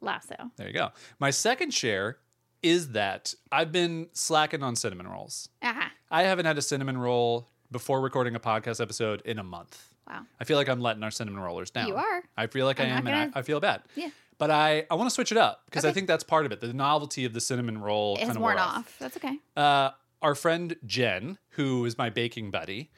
Lasso. 0.00 0.34
There 0.56 0.66
you 0.66 0.74
go. 0.74 0.90
My 1.18 1.30
second 1.30 1.72
share 1.72 2.18
is 2.62 2.90
that 2.92 3.34
I've 3.52 3.72
been 3.72 4.08
slacking 4.12 4.62
on 4.62 4.76
cinnamon 4.76 5.06
rolls. 5.08 5.48
Aha. 5.62 5.90
I 6.10 6.22
haven't 6.22 6.46
had 6.46 6.56
a 6.58 6.62
cinnamon 6.62 6.96
roll 6.98 7.48
before 7.74 8.00
recording 8.00 8.36
a 8.36 8.40
podcast 8.40 8.80
episode 8.80 9.20
in 9.24 9.40
a 9.40 9.42
month. 9.42 9.88
Wow. 10.08 10.20
I 10.38 10.44
feel 10.44 10.56
like 10.56 10.68
I'm 10.68 10.80
letting 10.80 11.02
our 11.02 11.10
cinnamon 11.10 11.42
rollers 11.42 11.70
down. 11.72 11.88
You 11.88 11.96
are. 11.96 12.22
I 12.36 12.46
feel 12.46 12.66
like 12.66 12.78
i 12.78 12.84
I'm 12.84 12.88
not 12.90 12.98
am, 12.98 13.06
and 13.08 13.16
gonna- 13.16 13.32
I, 13.34 13.38
I 13.40 13.42
feel 13.42 13.58
bad. 13.58 13.82
Yeah. 13.96 14.10
But 14.38 14.52
I, 14.52 14.86
I 14.88 14.94
want 14.94 15.10
to 15.10 15.14
switch 15.14 15.32
it 15.32 15.38
up 15.38 15.62
because 15.64 15.84
I 15.84 15.90
think 15.90 16.06
that's 16.06 16.22
part 16.22 16.46
of 16.46 16.52
it. 16.52 16.60
The 16.60 16.72
novelty 16.72 17.24
of 17.24 17.32
the 17.32 17.40
cinnamon 17.40 17.78
roll 17.80 18.14
of 18.16 18.28
worn 18.28 18.40
wore 18.40 18.58
off. 18.58 18.96
That's 19.00 19.16
okay. 19.16 19.38
Uh, 19.56 19.90
our 20.22 20.36
friend 20.36 20.76
Jen, 20.86 21.38
who 21.50 21.84
is 21.84 21.98
my 21.98 22.10
baking 22.10 22.52
buddy, 22.52 22.90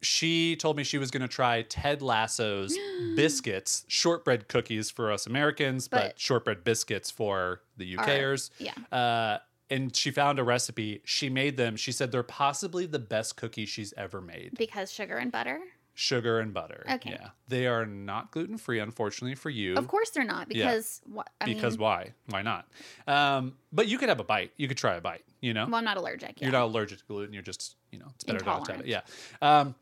she 0.00 0.54
told 0.54 0.76
me 0.76 0.84
she 0.84 0.96
was 0.98 1.10
going 1.10 1.22
to 1.22 1.28
try 1.28 1.62
Ted 1.62 2.02
Lasso's 2.02 2.76
biscuits, 3.16 3.84
shortbread 3.88 4.46
cookies 4.48 4.90
for 4.90 5.10
us 5.12 5.26
Americans, 5.26 5.88
but, 5.88 6.02
But- 6.10 6.20
shortbread 6.20 6.62
biscuits 6.62 7.10
for 7.10 7.62
the 7.76 7.96
Our- 7.96 8.06
UKers. 8.06 8.50
yeah. 8.58 8.74
Uh, 8.96 9.38
and 9.70 9.94
she 9.94 10.10
found 10.10 10.38
a 10.38 10.44
recipe. 10.44 11.00
She 11.04 11.28
made 11.30 11.56
them. 11.56 11.76
She 11.76 11.92
said 11.92 12.12
they're 12.12 12.22
possibly 12.22 12.86
the 12.86 12.98
best 12.98 13.36
cookies 13.36 13.68
she's 13.68 13.94
ever 13.96 14.20
made. 14.20 14.52
Because 14.58 14.90
sugar 14.92 15.16
and 15.16 15.30
butter? 15.32 15.60
Sugar 15.94 16.40
and 16.40 16.54
butter. 16.54 16.84
Okay. 16.90 17.10
Yeah. 17.10 17.28
They 17.48 17.66
are 17.66 17.84
not 17.84 18.30
gluten 18.30 18.56
free, 18.56 18.78
unfortunately, 18.78 19.34
for 19.34 19.50
you. 19.50 19.74
Of 19.76 19.86
course 19.88 20.10
they're 20.10 20.24
not. 20.24 20.54
Yeah. 20.54 20.66
Because 20.70 21.00
what? 21.04 21.28
I 21.40 21.44
because 21.44 21.74
mean, 21.74 21.82
why? 21.82 22.10
Why 22.26 22.42
not? 22.42 22.66
Um, 23.06 23.54
but 23.72 23.86
you 23.86 23.98
could 23.98 24.08
have 24.08 24.20
a 24.20 24.24
bite. 24.24 24.52
You 24.56 24.66
could 24.66 24.78
try 24.78 24.94
a 24.94 25.00
bite, 25.00 25.24
you 25.40 25.52
know? 25.52 25.66
well, 25.66 25.74
I'm 25.76 25.84
not 25.84 25.96
allergic. 25.98 26.40
Yeah. 26.40 26.46
You're 26.46 26.52
not 26.52 26.64
allergic 26.64 26.98
to 27.00 27.04
gluten. 27.06 27.34
You're 27.34 27.42
just, 27.42 27.76
you 27.92 27.98
know, 27.98 28.06
it's 28.14 28.24
better 28.24 28.42
not 28.44 28.64
to 28.66 28.72
have 28.72 28.80
it. 28.80 28.86
Intolerant. 28.86 29.06
Yeah. 29.42 29.60
Um, 29.60 29.74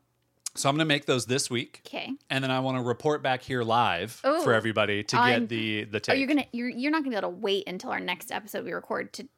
so 0.55 0.69
I'm 0.69 0.75
going 0.75 0.81
to 0.81 0.93
make 0.93 1.07
those 1.07 1.27
this 1.27 1.49
week. 1.51 1.83
okay. 1.87 2.11
And 2.31 2.43
then 2.43 2.51
I 2.51 2.59
want 2.61 2.79
to 2.79 2.83
report 2.83 3.23
back 3.23 3.43
here 3.43 3.63
live 3.63 4.21
Ooh. 4.27 4.41
for 4.43 4.55
everybody 4.55 5.05
to 5.05 5.17
get 5.17 5.49
the 5.49 5.85
the 5.85 5.99
Oh, 5.99 6.01
take. 6.01 6.19
you're 6.19 6.27
gonna 6.27 6.47
you're 6.53 6.69
you're 6.71 6.91
not 6.91 7.05
gonna 7.05 7.11
be 7.11 7.17
able 7.17 7.31
to 7.31 7.37
wait 7.37 7.69
until 7.69 7.91
our 7.91 8.01
next 8.01 8.33
episode 8.33 8.65
we 8.65 8.73
record 8.73 9.13
to 9.13 9.29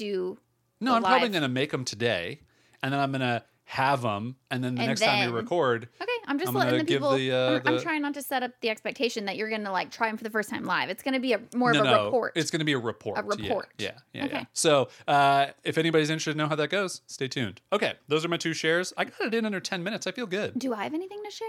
do. 0.00 0.38
no, 0.80 0.94
I'm 0.94 1.02
probably 1.02 1.28
going 1.28 1.42
to 1.42 1.48
make 1.48 1.70
them 1.70 1.84
today, 1.84 2.40
and 2.82 2.92
then 2.92 3.00
I'm 3.00 3.10
going 3.12 3.20
to 3.20 3.44
have 3.70 4.02
them, 4.02 4.34
and 4.50 4.64
then 4.64 4.74
the 4.74 4.80
And 4.80 4.88
next 4.88 5.00
time 5.00 5.30
we 5.30 5.32
record, 5.32 5.88
Okay, 6.02 6.10
I'm 6.26 6.40
just 6.40 6.48
I'm 6.48 6.56
letting 6.56 6.80
the 6.80 6.84
people. 6.84 7.12
the, 7.16 7.30
uh, 7.30 7.60
I'm, 7.64 7.74
I'm 7.76 7.80
trying 7.80 8.02
not 8.02 8.14
to 8.14 8.22
set 8.22 8.42
up 8.42 8.50
the 8.62 8.68
expectation 8.68 9.26
that 9.26 9.36
you're 9.36 9.48
gonna 9.48 9.70
like 9.70 9.92
try 9.92 10.08
them 10.08 10.16
for 10.16 10.24
the 10.24 10.30
first 10.30 10.50
time 10.50 10.64
live. 10.64 10.90
It's 10.90 11.04
gonna 11.04 11.20
be 11.20 11.34
a 11.34 11.40
more 11.54 11.72
no, 11.72 11.78
of 11.80 11.86
a 11.86 11.90
no, 11.90 12.04
report. 12.06 12.32
it's 12.34 12.50
going 12.50 12.58
to 12.58 12.64
be 12.64 12.72
a 12.72 12.78
report. 12.80 13.20
A 13.20 13.22
report. 13.22 13.68
Yeah, 13.78 13.92
yeah, 14.12 14.24
yeah. 14.24 14.24
Okay. 14.24 14.46
So 14.54 14.88
uh, 15.06 15.46
if 15.62 15.78
anybody's 15.78 16.10
interested 16.10 16.32
to 16.32 16.38
know 16.38 16.48
how 16.48 16.56
that 16.56 16.68
goes, 16.68 17.02
stay 17.06 17.28
tuned. 17.28 17.60
Okay, 17.72 17.94
those 18.08 18.24
are 18.24 18.28
my 18.28 18.38
two 18.38 18.54
shares. 18.54 18.92
I 18.96 19.04
got 19.04 19.20
it 19.20 19.34
in 19.34 19.44
under 19.46 19.60
10 19.60 19.84
minutes. 19.84 20.08
I 20.08 20.10
feel 20.10 20.26
good. 20.26 20.58
do 20.58 20.74
I 20.74 20.82
have 20.82 20.94
anything 20.94 21.22
to 21.24 21.30
share? 21.30 21.46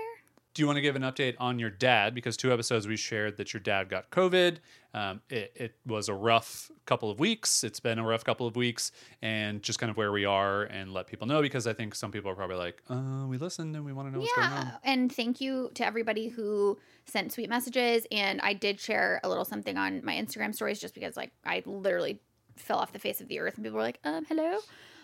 Do 0.53 0.61
you 0.61 0.67
want 0.67 0.77
to 0.77 0.81
give 0.81 0.97
an 0.97 1.03
update 1.03 1.35
on 1.39 1.59
your 1.59 1.69
dad? 1.69 2.13
Because 2.13 2.35
two 2.35 2.51
episodes 2.51 2.87
we 2.87 2.97
shared 2.97 3.37
that 3.37 3.53
your 3.53 3.61
dad 3.61 3.87
got 3.87 4.09
COVID. 4.09 4.57
Um, 4.93 5.21
it, 5.29 5.53
it 5.55 5.75
was 5.85 6.09
a 6.09 6.13
rough 6.13 6.69
couple 6.85 7.09
of 7.09 7.19
weeks. 7.19 7.63
It's 7.63 7.79
been 7.79 7.97
a 7.99 8.03
rough 8.03 8.25
couple 8.25 8.45
of 8.45 8.57
weeks, 8.57 8.91
and 9.21 9.63
just 9.63 9.79
kind 9.79 9.89
of 9.89 9.95
where 9.95 10.11
we 10.11 10.25
are 10.25 10.63
and 10.63 10.93
let 10.93 11.07
people 11.07 11.25
know 11.25 11.41
because 11.41 11.67
I 11.67 11.73
think 11.73 11.95
some 11.95 12.11
people 12.11 12.29
are 12.29 12.35
probably 12.35 12.57
like, 12.57 12.81
uh, 12.89 13.25
we 13.27 13.37
listened 13.37 13.75
and 13.77 13.85
we 13.85 13.93
want 13.93 14.09
to 14.09 14.13
know 14.13 14.19
what's 14.19 14.35
going 14.35 14.47
on. 14.47 14.65
Yeah, 14.65 14.77
and 14.83 15.09
thank 15.13 15.39
you 15.39 15.71
to 15.75 15.85
everybody 15.85 16.27
who 16.27 16.77
sent 17.05 17.31
sweet 17.31 17.49
messages. 17.49 18.05
And 18.11 18.41
I 18.41 18.53
did 18.53 18.79
share 18.79 19.21
a 19.23 19.29
little 19.29 19.45
something 19.45 19.77
on 19.77 20.03
my 20.03 20.13
Instagram 20.15 20.53
stories 20.53 20.81
just 20.81 20.93
because, 20.93 21.15
like, 21.15 21.31
I 21.45 21.63
literally 21.65 22.19
fell 22.57 22.79
off 22.79 22.91
the 22.91 22.99
face 22.99 23.21
of 23.21 23.29
the 23.29 23.39
earth, 23.39 23.55
and 23.55 23.63
people 23.63 23.77
were 23.77 23.83
like, 23.83 23.99
"Um, 24.03 24.25
hello." 24.25 24.57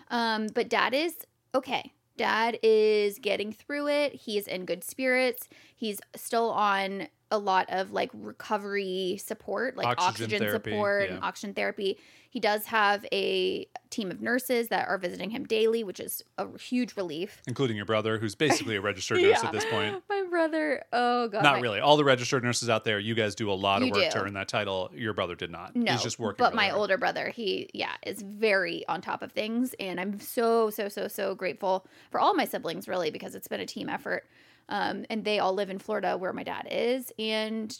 Um, 0.10 0.48
but 0.48 0.68
Dad 0.68 0.94
is 0.94 1.16
okay. 1.56 1.94
Dad 2.18 2.60
is 2.64 3.20
getting 3.20 3.52
through 3.52 3.88
it. 3.88 4.14
He's 4.14 4.48
in 4.48 4.66
good 4.66 4.84
spirits. 4.84 5.48
He's 5.76 6.00
still 6.16 6.50
on 6.50 7.08
a 7.30 7.38
lot 7.38 7.66
of 7.70 7.92
like 7.92 8.10
recovery 8.14 9.20
support, 9.24 9.76
like 9.76 9.86
Oxygen 9.88 10.08
oxygen, 10.26 10.40
therapy, 10.40 10.72
support 10.72 11.04
yeah. 11.10 11.16
and 11.16 11.24
oxygen 11.24 11.54
therapy. 11.54 11.98
He 12.30 12.40
does 12.40 12.66
have 12.66 13.06
a 13.12 13.68
team 13.90 14.12
of 14.12 14.22
nurses 14.22 14.68
that 14.68 14.88
are 14.88 14.98
visiting 14.98 15.30
him 15.32 15.46
daily, 15.46 15.84
which 15.84 16.00
is 16.00 16.24
a 16.38 16.46
huge 16.60 16.96
relief. 16.96 17.42
including 17.48 17.76
your 17.78 17.86
brother, 17.86 18.18
who's 18.20 18.36
basically 18.36 18.76
a 18.76 18.82
registered 18.82 19.22
nurse 19.22 19.44
at 19.44 19.52
this 19.52 19.66
point. 19.66 20.04
My 20.10 20.24
brother, 20.30 20.84
oh 20.94 21.30
god, 21.30 21.44
Not 21.44 21.56
my- 21.56 21.62
really. 21.62 21.80
All 21.80 21.98
the 21.98 22.04
registered 22.04 22.44
nurses 22.44 22.70
out 22.70 22.84
there, 22.84 23.00
you 23.00 23.16
guys 23.16 23.34
do 23.34 23.52
a 23.52 23.54
lot 23.56 23.82
of 23.82 23.88
You 23.88 23.94
work 23.94 24.04
do. 24.04 24.10
to 24.12 24.22
earn 24.24 24.34
that 24.34 24.48
title. 24.48 24.92
Your 24.94 25.14
brother 25.14 25.36
did 25.36 25.50
not. 25.50 25.76
No, 25.76 25.92
He's 25.94 26.04
just 26.04 26.20
working. 26.20 26.44
But 26.44 26.54
my 26.54 26.68
hard. 26.68 26.80
older 26.80 26.98
brother, 26.98 27.30
he 27.30 27.70
yeah, 27.74 27.94
is 28.06 28.22
very 28.22 28.86
on 28.88 29.02
top 29.02 29.22
of 29.22 29.32
things, 29.32 29.74
and 29.80 30.00
I'm 30.00 30.20
so 30.20 30.70
so 30.70 30.90
so 30.90 31.08
so 31.08 31.34
grateful 31.34 31.88
for 32.12 32.20
all 32.20 32.34
my 32.36 32.46
siblings, 32.46 32.88
really, 32.88 33.10
because 33.10 33.36
it's 33.36 33.48
been 33.48 33.62
a 33.62 33.66
team 33.66 33.90
effort. 33.90 34.26
Um, 34.70 35.06
and 35.10 35.24
they 35.24 35.40
all 35.40 35.54
live 35.54 35.70
in 35.70 35.80
Florida, 35.80 36.18
where 36.18 36.34
my 36.34 36.44
dad 36.44 36.68
is, 36.70 37.12
and 37.18 37.80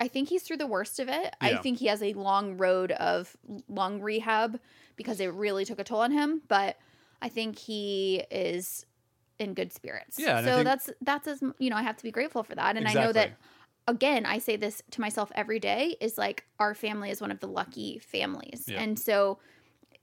I 0.00 0.08
think 0.08 0.28
he's 0.28 0.42
through 0.42 0.56
the 0.56 0.66
worst 0.66 0.98
of 0.98 1.08
it. 1.08 1.34
I 1.40 1.56
think 1.56 1.78
he 1.78 1.86
has 1.86 2.02
a 2.02 2.12
long 2.14 2.56
road 2.56 2.92
of 2.92 3.36
lung 3.68 4.00
rehab 4.00 4.58
because 4.96 5.20
it 5.20 5.32
really 5.32 5.64
took 5.64 5.78
a 5.78 5.84
toll 5.84 6.00
on 6.00 6.10
him, 6.10 6.42
but 6.48 6.78
I 7.20 7.28
think 7.28 7.58
he 7.58 8.24
is 8.30 8.86
in 9.38 9.54
good 9.54 9.72
spirits. 9.72 10.18
Yeah, 10.18 10.40
so 10.40 10.56
think- 10.56 10.64
that's 10.64 10.90
that's 11.02 11.28
as 11.28 11.42
you 11.58 11.70
know, 11.70 11.76
I 11.76 11.82
have 11.82 11.96
to 11.98 12.04
be 12.04 12.10
grateful 12.10 12.42
for 12.42 12.54
that, 12.54 12.76
and 12.76 12.88
I 12.88 12.92
know 12.94 13.12
that 13.12 13.32
again, 13.86 14.26
I 14.26 14.38
say 14.38 14.56
this 14.56 14.82
to 14.92 15.00
myself 15.00 15.30
every 15.34 15.58
day 15.58 15.96
is 16.00 16.16
like 16.16 16.44
our 16.58 16.74
family 16.74 17.10
is 17.10 17.20
one 17.20 17.30
of 17.30 17.40
the 17.40 17.48
lucky 17.48 17.98
families. 17.98 18.64
Yeah. 18.66 18.80
And 18.80 18.98
so 18.98 19.38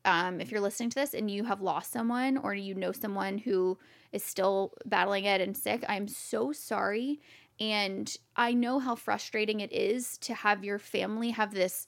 um, 0.05 0.39
if 0.41 0.51
you're 0.51 0.61
listening 0.61 0.89
to 0.91 0.95
this 0.95 1.13
and 1.13 1.29
you 1.29 1.43
have 1.45 1.61
lost 1.61 1.91
someone 1.91 2.37
or 2.37 2.53
you 2.53 2.75
know 2.75 2.91
someone 2.91 3.37
who 3.37 3.77
is 4.11 4.23
still 4.23 4.73
battling 4.85 5.25
it 5.25 5.41
and 5.41 5.55
sick, 5.55 5.83
I'm 5.87 6.07
so 6.07 6.51
sorry. 6.51 7.21
And 7.59 8.15
I 8.35 8.53
know 8.53 8.79
how 8.79 8.95
frustrating 8.95 9.59
it 9.59 9.71
is 9.71 10.17
to 10.19 10.33
have 10.33 10.63
your 10.63 10.79
family 10.79 11.31
have 11.31 11.53
this 11.53 11.85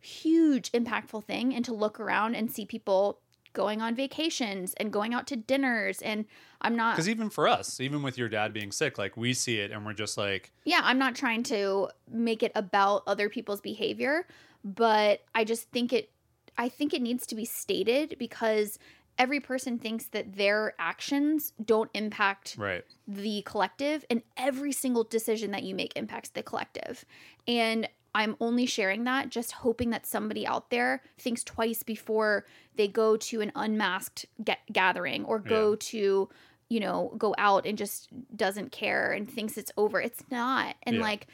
huge, 0.00 0.72
impactful 0.72 1.24
thing 1.24 1.54
and 1.54 1.64
to 1.64 1.74
look 1.74 2.00
around 2.00 2.34
and 2.34 2.50
see 2.50 2.64
people 2.64 3.20
going 3.52 3.82
on 3.82 3.94
vacations 3.94 4.74
and 4.74 4.92
going 4.92 5.14
out 5.14 5.26
to 5.26 5.36
dinners. 5.36 6.00
And 6.02 6.24
I'm 6.60 6.76
not 6.76 6.94
Because 6.94 7.08
even 7.08 7.28
for 7.28 7.48
us, 7.48 7.80
even 7.80 8.02
with 8.02 8.16
your 8.16 8.28
dad 8.28 8.52
being 8.52 8.72
sick, 8.72 8.98
like 8.98 9.16
we 9.16 9.34
see 9.34 9.58
it 9.58 9.72
and 9.72 9.84
we're 9.84 9.94
just 9.94 10.16
like, 10.16 10.52
yeah, 10.64 10.80
I'm 10.82 10.98
not 10.98 11.14
trying 11.14 11.42
to 11.44 11.88
make 12.10 12.42
it 12.42 12.52
about 12.54 13.02
other 13.06 13.28
people's 13.28 13.60
behavior, 13.60 14.26
but 14.64 15.22
I 15.34 15.44
just 15.44 15.70
think 15.70 15.92
it 15.92 16.10
I 16.56 16.68
think 16.68 16.92
it 16.92 17.02
needs 17.02 17.26
to 17.28 17.36
be 17.36 17.44
stated 17.44 18.16
because 18.18 18.78
every 19.18 19.40
person 19.40 19.78
thinks 19.78 20.06
that 20.06 20.36
their 20.36 20.74
actions 20.78 21.52
don't 21.64 21.90
impact 21.94 22.54
right. 22.58 22.84
the 23.06 23.42
collective 23.42 24.04
and 24.10 24.22
every 24.36 24.72
single 24.72 25.04
decision 25.04 25.50
that 25.50 25.62
you 25.64 25.74
make 25.74 25.92
impacts 25.96 26.28
the 26.30 26.42
collective. 26.42 27.04
And 27.46 27.88
I'm 28.14 28.36
only 28.40 28.64
sharing 28.66 29.04
that 29.04 29.28
just 29.30 29.52
hoping 29.52 29.90
that 29.90 30.06
somebody 30.06 30.46
out 30.46 30.70
there 30.70 31.02
thinks 31.18 31.44
twice 31.44 31.82
before 31.82 32.46
they 32.76 32.88
go 32.88 33.16
to 33.16 33.40
an 33.40 33.52
unmasked 33.54 34.26
get- 34.42 34.60
gathering 34.72 35.24
or 35.24 35.38
go 35.38 35.70
Yeah. 35.72 35.76
to, 35.80 36.28
you 36.68 36.80
know, 36.80 37.12
go 37.18 37.34
out 37.38 37.66
and 37.66 37.76
just 37.76 38.08
doesn't 38.36 38.72
care 38.72 39.12
and 39.12 39.30
thinks 39.30 39.58
it's 39.58 39.72
over. 39.76 40.00
It's 40.00 40.22
not. 40.30 40.76
And 40.84 40.96
Yeah. 40.96 41.02
like 41.02 41.26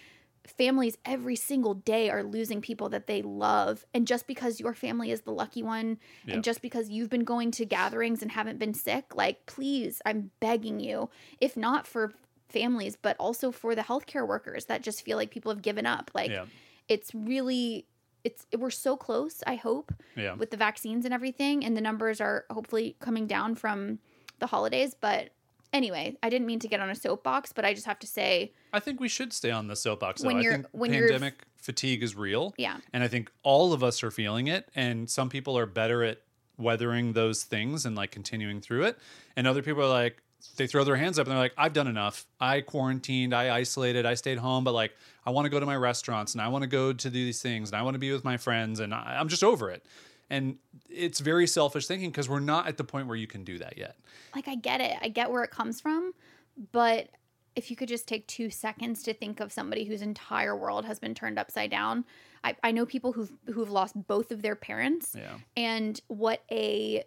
families 0.46 0.98
every 1.04 1.36
single 1.36 1.74
day 1.74 2.10
are 2.10 2.22
losing 2.22 2.60
people 2.60 2.88
that 2.90 3.06
they 3.06 3.22
love 3.22 3.84
and 3.94 4.06
just 4.06 4.26
because 4.26 4.60
your 4.60 4.74
family 4.74 5.10
is 5.10 5.22
the 5.22 5.30
lucky 5.32 5.62
one 5.62 5.98
Yeah. 6.26 6.34
and 6.34 6.44
just 6.44 6.60
because 6.60 6.90
you've 6.90 7.08
been 7.08 7.24
going 7.24 7.50
to 7.52 7.64
gatherings 7.64 8.20
and 8.20 8.30
haven't 8.32 8.58
been 8.58 8.74
sick 8.74 9.14
like 9.14 9.46
please 9.46 10.02
i'm 10.04 10.30
begging 10.40 10.80
you 10.80 11.08
if 11.40 11.56
not 11.56 11.86
for 11.86 12.12
families 12.50 12.96
but 13.00 13.16
also 13.18 13.50
for 13.50 13.74
the 13.74 13.82
healthcare 13.82 14.26
workers 14.28 14.66
that 14.66 14.82
just 14.82 15.02
feel 15.02 15.16
like 15.16 15.30
people 15.30 15.50
have 15.50 15.62
given 15.62 15.86
up 15.86 16.10
like 16.14 16.30
yeah. 16.30 16.44
it's 16.88 17.14
really 17.14 17.86
it's 18.22 18.46
we're 18.58 18.70
so 18.70 18.96
close 18.96 19.42
i 19.46 19.54
hope 19.54 19.92
Yeah. 20.14 20.34
with 20.34 20.50
the 20.50 20.56
vaccines 20.58 21.04
and 21.06 21.14
everything 21.14 21.64
and 21.64 21.74
the 21.76 21.80
numbers 21.80 22.20
are 22.20 22.44
hopefully 22.50 22.96
coming 23.00 23.26
down 23.26 23.54
from 23.54 23.98
the 24.40 24.46
holidays 24.46 24.94
but 25.00 25.30
anyway 25.74 26.16
i 26.22 26.30
didn't 26.30 26.46
mean 26.46 26.58
to 26.60 26.68
get 26.68 26.80
on 26.80 26.88
a 26.88 26.94
soapbox 26.94 27.52
but 27.52 27.64
i 27.66 27.74
just 27.74 27.84
have 27.86 27.98
to 27.98 28.06
say 28.06 28.52
I 28.72 28.80
think 28.80 28.98
we 28.98 29.08
should 29.08 29.32
stay 29.32 29.52
on 29.52 29.68
the 29.68 29.76
soapbox. 29.76 30.22
When 30.24 30.38
I 30.38 30.40
you're- 30.40 30.54
think 30.56 30.66
when 30.72 30.92
you're- 30.92 31.08
pandemic 31.10 31.34
fatigue 31.58 32.02
is 32.02 32.16
real. 32.16 32.52
yeah 32.58 32.78
And 32.92 33.04
I 33.04 33.08
think 33.08 33.30
all 33.44 33.72
of 33.72 33.84
us 33.84 34.02
are 34.02 34.10
feeling 34.10 34.48
it. 34.48 34.68
And 34.74 35.08
some 35.08 35.28
people 35.28 35.56
are 35.56 35.64
better 35.66 36.02
at 36.02 36.18
weathering 36.58 37.12
those 37.12 37.44
things 37.44 37.86
and 37.86 37.94
like 37.94 38.10
continuing 38.10 38.60
through 38.60 38.84
it. 38.84 38.98
And 39.36 39.46
other 39.46 39.62
people 39.62 39.82
are 39.84 39.88
like, 39.88 40.20
they 40.56 40.66
throw 40.66 40.82
their 40.84 40.96
hands 40.96 41.18
up 41.20 41.26
and 41.26 41.32
they're 41.32 41.38
like, 41.42 41.54
I've 41.56 41.72
done 41.72 41.86
enough. 41.86 42.26
I 42.40 42.62
quarantined, 42.62 43.32
I 43.32 43.54
isolated, 43.56 44.04
I 44.06 44.14
stayed 44.14 44.38
home, 44.38 44.64
but 44.64 44.72
like, 44.72 44.92
I 45.24 45.30
want 45.30 45.46
to 45.46 45.50
go 45.50 45.60
to 45.60 45.66
my 45.66 45.76
restaurants 45.76 46.32
and 46.34 46.42
I 46.42 46.48
want 46.48 46.62
to 46.62 46.68
go 46.68 46.92
to 46.92 47.08
do 47.08 47.24
these 47.24 47.40
things 47.40 47.70
and 47.70 47.76
I 47.78 47.82
want 47.82 47.94
to 47.94 47.98
be 48.00 48.12
with 48.12 48.24
my 48.24 48.36
friends 48.36 48.80
and 48.80 48.92
I, 48.92 49.16
I'm 49.20 49.28
just 49.28 49.44
over 49.44 49.70
it. 49.70 49.84
And 50.30 50.56
it's 50.88 51.20
very 51.20 51.46
selfish 51.46 51.86
thinking 51.86 52.10
because 52.10 52.28
we're 52.28 52.40
not 52.40 52.66
at 52.66 52.76
the 52.76 52.84
point 52.84 53.06
where 53.08 53.16
you 53.16 53.26
can 53.26 53.44
do 53.44 53.58
that 53.58 53.76
yet. 53.78 53.96
like 54.34 54.48
I 54.48 54.54
get 54.56 54.80
it. 54.80 54.96
I 55.02 55.08
get 55.08 55.30
where 55.30 55.42
it 55.44 55.50
comes 55.50 55.80
from, 55.80 56.12
but 56.72 57.08
if 57.56 57.70
you 57.70 57.76
could 57.76 57.88
just 57.88 58.08
take 58.08 58.26
two 58.26 58.50
seconds 58.50 59.02
to 59.04 59.14
think 59.14 59.38
of 59.38 59.52
somebody 59.52 59.84
whose 59.84 60.02
entire 60.02 60.56
world 60.56 60.84
has 60.84 60.98
been 60.98 61.14
turned 61.14 61.38
upside 61.38 61.70
down. 61.70 62.04
I, 62.42 62.56
I 62.64 62.72
know 62.72 62.84
people 62.84 63.12
who've 63.12 63.32
who've 63.52 63.70
lost 63.70 63.94
both 64.06 64.32
of 64.32 64.42
their 64.42 64.56
parents 64.56 65.14
Yeah. 65.16 65.36
and 65.56 66.00
what 66.08 66.42
a 66.50 67.04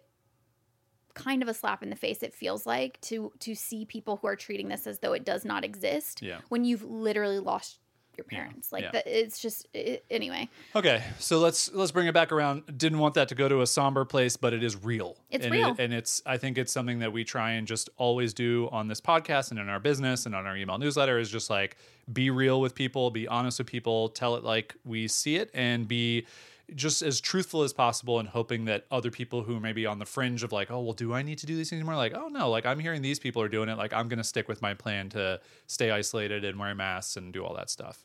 kind 1.14 1.42
of 1.42 1.48
a 1.48 1.54
slap 1.54 1.82
in 1.82 1.90
the 1.90 1.96
face 1.96 2.22
it 2.22 2.32
feels 2.32 2.64
like 2.66 3.00
to 3.02 3.32
to 3.40 3.54
see 3.54 3.84
people 3.84 4.16
who 4.22 4.28
are 4.28 4.36
treating 4.36 4.68
this 4.68 4.86
as 4.86 5.00
though 5.00 5.12
it 5.12 5.24
does 5.24 5.44
not 5.44 5.64
exist 5.64 6.22
Yeah. 6.22 6.38
when 6.48 6.64
you've 6.64 6.84
literally 6.84 7.40
lost 7.40 7.78
your 8.18 8.24
parents 8.24 8.72
like 8.72 8.82
yeah. 8.82 8.90
that 8.90 9.06
it's 9.06 9.38
just 9.38 9.66
it, 9.72 10.04
anyway 10.10 10.48
Okay, 10.74 11.02
so 11.18 11.38
let's 11.38 11.72
let's 11.72 11.90
bring 11.92 12.06
it 12.06 12.14
back 12.14 12.30
around. 12.30 12.78
Didn't 12.78 12.98
want 12.98 13.14
that 13.14 13.28
to 13.28 13.34
go 13.34 13.48
to 13.48 13.62
a 13.62 13.66
somber 13.66 14.04
place, 14.04 14.36
but 14.36 14.52
it 14.52 14.62
is 14.62 14.76
real. 14.76 15.16
It's 15.30 15.44
and 15.44 15.52
real. 15.52 15.70
It, 15.70 15.78
and 15.78 15.92
it's 15.94 16.22
I 16.26 16.36
think 16.36 16.58
it's 16.58 16.72
something 16.72 16.98
that 17.00 17.12
we 17.12 17.24
try 17.24 17.52
and 17.52 17.66
just 17.66 17.88
always 17.96 18.34
do 18.34 18.68
on 18.70 18.88
this 18.88 19.00
podcast 19.00 19.50
and 19.50 19.58
in 19.58 19.68
our 19.68 19.80
business 19.80 20.26
and 20.26 20.34
on 20.34 20.46
our 20.46 20.56
email 20.56 20.78
newsletter 20.78 21.18
is 21.18 21.30
just 21.30 21.50
like 21.50 21.76
be 22.12 22.30
real 22.30 22.60
with 22.60 22.74
people, 22.74 23.10
be 23.10 23.26
honest 23.28 23.58
with 23.58 23.66
people, 23.66 24.08
tell 24.10 24.36
it 24.36 24.44
like 24.44 24.74
we 24.84 25.08
see 25.08 25.36
it, 25.36 25.50
and 25.54 25.88
be 25.88 26.26
just 26.74 27.02
as 27.02 27.20
truthful 27.20 27.62
as 27.62 27.72
possible 27.72 28.18
and 28.18 28.28
hoping 28.28 28.66
that 28.66 28.86
other 28.90 29.10
people 29.10 29.42
who 29.42 29.58
may 29.60 29.72
be 29.72 29.86
on 29.86 29.98
the 29.98 30.04
fringe 30.04 30.42
of 30.42 30.52
like, 30.52 30.70
oh 30.70 30.80
well, 30.80 30.92
do 30.92 31.14
I 31.14 31.22
need 31.22 31.38
to 31.38 31.46
do 31.46 31.56
these 31.56 31.70
things 31.70 31.84
more? 31.84 31.96
Like, 31.96 32.14
oh 32.14 32.28
no, 32.28 32.50
like 32.50 32.66
I'm 32.66 32.78
hearing 32.78 33.02
these 33.02 33.18
people 33.18 33.40
are 33.42 33.48
doing 33.48 33.68
it. 33.68 33.78
Like 33.78 33.92
I'm 33.92 34.08
gonna 34.08 34.24
stick 34.24 34.48
with 34.48 34.60
my 34.62 34.74
plan 34.74 35.08
to 35.10 35.40
stay 35.66 35.90
isolated 35.90 36.44
and 36.44 36.58
wear 36.58 36.74
masks 36.74 37.16
and 37.16 37.32
do 37.32 37.44
all 37.44 37.54
that 37.54 37.70
stuff. 37.70 38.04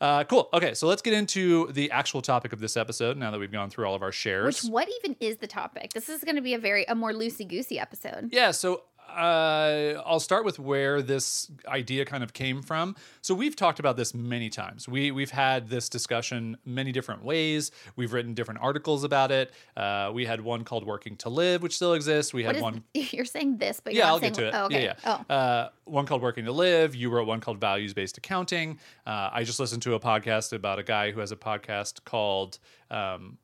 Uh, 0.00 0.24
cool. 0.24 0.48
Okay, 0.52 0.74
so 0.74 0.86
let's 0.86 1.02
get 1.02 1.14
into 1.14 1.70
the 1.72 1.90
actual 1.90 2.20
topic 2.22 2.52
of 2.52 2.60
this 2.60 2.76
episode. 2.76 3.16
Now 3.16 3.30
that 3.30 3.38
we've 3.38 3.52
gone 3.52 3.70
through 3.70 3.86
all 3.86 3.94
of 3.94 4.02
our 4.02 4.12
shares. 4.12 4.62
which 4.62 4.70
what 4.70 4.88
even 5.02 5.16
is 5.20 5.36
the 5.38 5.46
topic 5.46 5.92
this 5.92 6.08
is 6.08 6.22
going 6.24 6.36
to 6.36 6.42
be 6.42 6.54
a 6.54 6.58
very 6.58 6.84
a 6.86 6.94
more 6.94 7.12
loosey 7.12 7.46
goosey 7.46 7.78
episode 7.78 8.28
Yeah, 8.32 8.50
so 8.50 8.82
uh, 9.08 10.02
I'll 10.04 10.20
start 10.20 10.44
with 10.44 10.58
where 10.58 11.02
this 11.02 11.50
idea 11.66 12.04
kind 12.04 12.22
of 12.22 12.32
came 12.32 12.62
from. 12.62 12.96
So 13.20 13.34
we've 13.34 13.54
talked 13.56 13.78
about 13.78 13.96
this 13.96 14.14
many 14.14 14.50
times. 14.50 14.88
We 14.88 15.10
we've 15.10 15.30
had 15.30 15.68
this 15.68 15.88
discussion 15.88 16.56
many 16.64 16.92
different 16.92 17.24
ways. 17.24 17.70
We've 17.96 18.12
written 18.12 18.34
different 18.34 18.60
articles 18.60 19.04
about 19.04 19.30
it. 19.30 19.52
Uh, 19.76 20.10
we 20.12 20.26
had 20.26 20.40
one 20.40 20.64
called 20.64 20.86
"Working 20.86 21.16
to 21.18 21.28
Live," 21.28 21.62
which 21.62 21.76
still 21.76 21.94
exists. 21.94 22.34
We 22.34 22.44
had 22.44 22.56
is 22.56 22.62
one. 22.62 22.82
you're 22.94 23.24
saying 23.24 23.58
this 23.58 23.80
but 23.80 23.94
you're 23.94 24.04
Yeah, 24.04 24.08
I'll 24.10 24.20
saying 24.20 24.32
get 24.32 24.40
to 24.40 24.48
it. 24.48 24.54
oh, 24.54 24.64
okay 24.66 24.84
Yeah, 24.84 24.94
oh. 25.28 25.34
Uh, 25.34 25.68
one 25.84 26.06
called 26.06 26.22
Working 26.22 26.44
to 26.46 26.52
Live. 26.52 26.94
You 26.94 27.10
wrote 27.10 27.26
one 27.26 27.40
called 27.40 27.60
Values 27.60 27.94
Based 27.94 28.18
Accounting. 28.18 28.78
Uh, 29.06 29.30
I 29.32 29.44
just 29.44 29.60
listened 29.60 29.82
to 29.82 29.94
a 29.94 30.00
podcast 30.00 30.52
about 30.52 30.78
a 30.78 30.82
guy 30.82 31.10
who 31.10 31.20
has 31.20 31.30
a 31.32 31.36
podcast 31.36 32.04
called 32.04 32.58
um, 32.90 33.38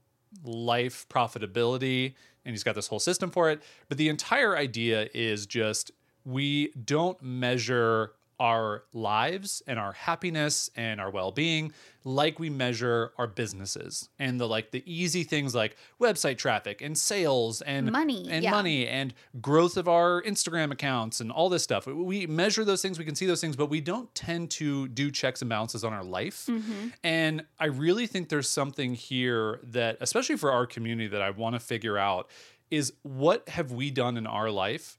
Life 0.44 1.06
Profitability, 1.08 2.14
and 2.44 2.52
he's 2.52 2.64
got 2.64 2.74
this 2.74 2.88
whole 2.88 3.00
system 3.00 3.30
for 3.30 3.50
it. 3.50 3.62
But 3.88 3.98
the 3.98 4.08
entire 4.08 4.56
idea 4.56 5.08
is 5.14 5.46
just 5.46 5.90
we 6.24 6.72
don't 6.84 7.20
measure 7.22 8.12
our 8.40 8.84
lives 8.94 9.62
and 9.66 9.78
our 9.78 9.92
happiness 9.92 10.70
and 10.74 10.98
our 10.98 11.10
well-being 11.10 11.72
like 12.04 12.38
we 12.38 12.48
measure 12.48 13.12
our 13.18 13.26
businesses 13.26 14.08
and 14.18 14.40
the 14.40 14.48
like 14.48 14.70
the 14.70 14.82
easy 14.90 15.22
things 15.22 15.54
like 15.54 15.76
website 16.00 16.38
traffic 16.38 16.80
and 16.80 16.96
sales 16.96 17.60
and 17.60 17.92
Money, 17.92 18.26
and 18.30 18.42
yeah. 18.42 18.50
money 18.50 18.88
and 18.88 19.12
growth 19.42 19.76
of 19.76 19.86
our 19.86 20.22
Instagram 20.22 20.72
accounts 20.72 21.20
and 21.20 21.30
all 21.30 21.50
this 21.50 21.62
stuff. 21.62 21.86
We 21.86 22.26
measure 22.26 22.64
those 22.64 22.80
things, 22.80 22.98
we 22.98 23.04
can 23.04 23.14
see 23.14 23.26
those 23.26 23.42
things, 23.42 23.56
but 23.56 23.66
we 23.66 23.82
don't 23.82 24.12
tend 24.14 24.50
to 24.52 24.88
do 24.88 25.10
checks 25.10 25.42
and 25.42 25.50
balances 25.50 25.84
on 25.84 25.92
our 25.92 26.04
life. 26.04 26.46
Mm-hmm. 26.46 26.88
And 27.04 27.44
I 27.58 27.66
really 27.66 28.06
think 28.06 28.30
there's 28.30 28.48
something 28.48 28.94
here 28.94 29.60
that, 29.64 29.98
especially 30.00 30.36
for 30.36 30.50
our 30.50 30.64
community, 30.64 31.08
that 31.08 31.20
I 31.20 31.28
want 31.30 31.54
to 31.54 31.60
figure 31.60 31.98
out 31.98 32.30
is 32.70 32.94
what 33.02 33.46
have 33.50 33.72
we 33.72 33.90
done 33.90 34.16
in 34.16 34.26
our 34.26 34.50
life, 34.50 34.98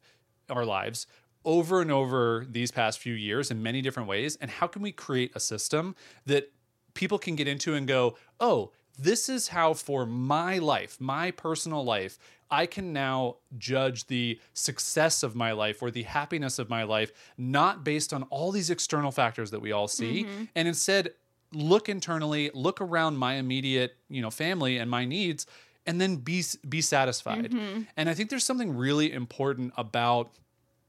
our 0.50 0.66
lives, 0.66 1.08
over 1.44 1.82
and 1.82 1.92
over 1.92 2.46
these 2.50 2.72
past 2.72 3.00
few 3.00 3.14
years 3.14 3.52
in 3.52 3.62
many 3.64 3.82
different 3.82 4.08
ways, 4.08 4.38
and 4.42 4.52
how 4.52 4.68
can 4.68 4.82
we 4.82 4.92
create 4.92 5.32
a 5.36 5.40
system 5.40 5.96
that 6.26 6.52
people 6.94 7.18
can 7.18 7.36
get 7.36 7.48
into 7.48 7.74
and 7.74 7.88
go, 7.88 8.16
oh, 8.40 8.72
this 9.00 9.30
is 9.30 9.50
how 9.50 9.74
for 9.74 10.06
my 10.06 10.58
life, 10.58 11.00
my 11.00 11.32
personal 11.32 11.84
life, 11.84 12.20
I 12.52 12.66
can 12.66 12.92
now 12.92 13.38
judge 13.58 14.08
the 14.08 14.40
success 14.54 15.24
of 15.24 15.36
my 15.36 15.54
life 15.54 15.82
or 15.82 15.90
the 15.90 16.04
happiness 16.04 16.60
of 16.60 16.70
my 16.70 16.84
life 16.84 17.12
not 17.38 17.84
based 17.84 18.14
on 18.14 18.24
all 18.24 18.52
these 18.52 18.70
external 18.70 19.12
factors 19.12 19.52
that 19.52 19.62
we 19.62 19.72
all 19.72 19.88
see, 19.88 20.26
mm-hmm. 20.26 20.44
and 20.56 20.68
instead 20.68 21.14
look 21.54 21.90
internally, 21.90 22.52
look 22.54 22.82
around 22.82 23.18
my 23.18 23.36
immediate, 23.36 23.96
you 24.10 24.22
know, 24.22 24.30
family 24.30 24.78
and 24.78 24.92
my 24.92 25.06
needs 25.06 25.46
and 25.86 26.00
then 26.00 26.18
be 26.18 26.44
be 26.68 26.82
satisfied. 26.82 27.52
Mm-hmm. 27.52 27.84
And 27.98 28.10
I 28.10 28.14
think 28.14 28.30
there's 28.30 28.44
something 28.44 28.76
really 28.76 29.12
important 29.12 29.74
about 29.78 30.32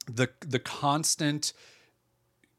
the 0.06 0.28
the 0.40 0.58
constant 0.58 1.52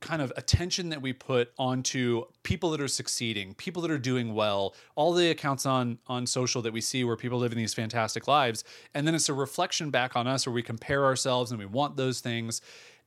kind 0.04 0.22
of 0.22 0.34
attention 0.36 0.90
that 0.90 1.02
we 1.02 1.14
put 1.14 1.50
onto 1.58 2.26
people 2.44 2.72
that 2.72 2.82
are 2.82 2.90
succeeding, 2.90 3.54
people 3.54 3.82
that 3.82 3.90
are 3.90 3.98
doing 3.98 4.34
well, 4.34 4.76
all 4.96 5.14
the 5.14 5.30
accounts 5.30 5.66
on 5.66 5.98
on 6.08 6.28
social 6.28 6.62
that 6.62 6.74
we 6.74 6.82
see 6.82 7.04
where 7.04 7.16
people 7.16 7.40
live 7.40 7.52
in 7.52 7.58
these 7.58 7.74
fantastic 7.74 8.28
lives, 8.28 8.64
and 8.94 9.08
then 9.08 9.16
it's 9.16 9.30
a 9.30 9.34
reflection 9.34 9.90
back 9.90 10.16
on 10.16 10.28
us 10.28 10.46
where 10.46 10.54
we 10.54 10.62
compare 10.62 11.06
ourselves 11.06 11.52
and 11.52 11.60
we 11.60 11.66
want 11.66 11.96
those 11.96 12.20
things. 12.20 12.62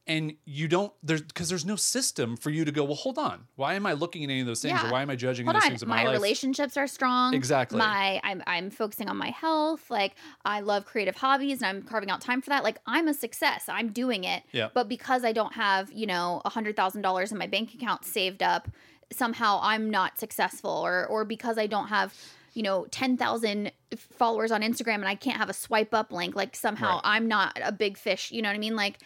And 0.08 0.34
you 0.44 0.68
don't 0.68 0.92
there's 1.02 1.22
because 1.22 1.48
there's 1.48 1.64
no 1.64 1.74
system 1.74 2.36
for 2.36 2.50
you 2.50 2.64
to 2.64 2.70
go, 2.70 2.84
well, 2.84 2.94
hold 2.94 3.18
on. 3.18 3.48
Why 3.56 3.74
am 3.74 3.86
I 3.86 3.94
looking 3.94 4.22
at 4.22 4.30
any 4.30 4.40
of 4.40 4.46
those 4.46 4.62
things? 4.62 4.78
Yeah. 4.80 4.88
Or 4.88 4.92
why 4.92 5.02
am 5.02 5.10
I 5.10 5.16
judging 5.16 5.46
Hold 5.46 5.56
those 5.56 5.64
on, 5.64 5.68
things 5.70 5.82
in 5.82 5.88
my, 5.88 5.96
life? 5.96 6.06
my, 6.06 6.12
relationships 6.12 6.76
are 6.76 6.86
strong. 6.86 7.34
Exactly. 7.34 7.78
My 7.78 8.20
I'm 8.22 8.40
I'm 8.46 8.70
focusing 8.70 9.08
on 9.08 9.16
my 9.16 9.30
health. 9.30 9.90
Like 9.90 10.14
I 10.44 10.60
love 10.60 10.84
creative 10.84 11.16
hobbies 11.16 11.60
and 11.60 11.66
I'm 11.66 11.82
carving 11.82 12.08
out 12.10 12.20
time 12.20 12.40
for 12.40 12.50
that. 12.50 12.62
Like 12.62 12.78
I'm 12.86 13.08
a 13.08 13.14
success. 13.14 13.64
I'm 13.68 13.90
doing 13.90 14.22
it. 14.22 14.44
Yeah. 14.52 14.68
But 14.72 14.88
because 14.88 15.24
I 15.24 15.32
don't 15.32 15.54
have, 15.54 15.90
you 15.92 16.06
know, 16.06 16.40
a 16.44 16.50
hundred 16.50 16.76
thousand 16.76 17.02
dollars 17.02 17.32
in 17.32 17.38
my 17.38 17.48
bank 17.48 17.74
account 17.74 18.04
saved 18.04 18.44
up, 18.44 18.68
somehow 19.12 19.58
I'm 19.60 19.90
not 19.90 20.20
successful. 20.20 20.70
Or 20.70 21.04
or 21.06 21.24
because 21.24 21.58
I 21.58 21.66
don't 21.66 21.88
have 21.88 22.14
you 22.54 22.62
know 22.62 22.86
10,000 22.90 23.70
followers 23.96 24.50
on 24.50 24.62
Instagram 24.62 24.94
and 24.94 25.08
I 25.08 25.14
can't 25.14 25.36
have 25.36 25.50
a 25.50 25.52
swipe 25.52 25.92
up 25.92 26.10
link 26.10 26.34
like 26.34 26.56
somehow 26.56 26.94
Right. 26.94 27.00
I'm 27.04 27.28
not 27.28 27.58
a 27.62 27.70
big 27.70 27.98
fish 27.98 28.32
you 28.32 28.40
know 28.40 28.48
what 28.48 28.54
I 28.54 28.58
mean 28.58 28.74
like 28.74 28.98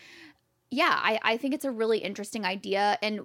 yeah 0.71 0.99
I, 1.03 1.19
I 1.23 1.37
think 1.37 1.55
it's 1.55 1.65
a 1.65 1.71
really 1.71 1.99
interesting 1.99 2.45
idea. 2.45 2.99
And 3.03 3.21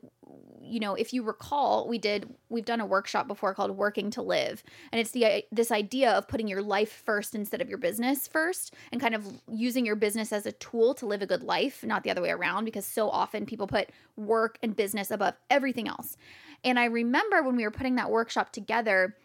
you 0.67 0.79
know 0.79 0.95
if 0.95 1.13
you 1.13 1.21
recall 1.21 1.87
we 1.87 1.99
did 1.99 2.27
we've 2.49 2.65
done 2.65 2.81
a 2.81 2.85
workshop 2.87 3.27
before 3.27 3.53
called 3.53 3.71
working 3.71 4.09
to 4.11 4.21
live. 4.21 4.63
And 4.91 4.99
it's 4.99 5.11
the 5.11 5.43
this 5.51 5.71
idea 5.71 6.11
of 6.11 6.27
putting 6.27 6.47
your 6.47 6.61
life 6.61 7.03
first 7.05 7.35
instead 7.35 7.61
of 7.61 7.69
your 7.69 7.77
business 7.77 8.27
first 8.27 8.73
and 8.91 8.99
kind 8.99 9.13
of 9.13 9.25
using 9.47 9.85
your 9.85 9.95
business 9.95 10.33
as 10.33 10.45
a 10.45 10.51
tool 10.53 10.93
to 10.95 11.05
live 11.05 11.21
a 11.21 11.27
good 11.27 11.43
life 11.43 11.83
not 11.83 12.03
the 12.03 12.11
other 12.11 12.21
way 12.21 12.31
around 12.31 12.65
because 12.65 12.85
so 12.85 13.09
often 13.09 13.45
people 13.45 13.67
put 13.67 13.89
work 14.15 14.57
and 14.63 14.75
business 14.75 15.11
above 15.11 15.35
everything 15.49 15.87
else. 15.87 16.17
And 16.63 16.79
i 16.79 16.85
remember 16.85 17.43
when 17.43 17.55
we 17.55 17.63
were 17.63 17.71
putting 17.71 17.95
that 17.95 18.09
workshop 18.09 18.51
together 18.51 19.15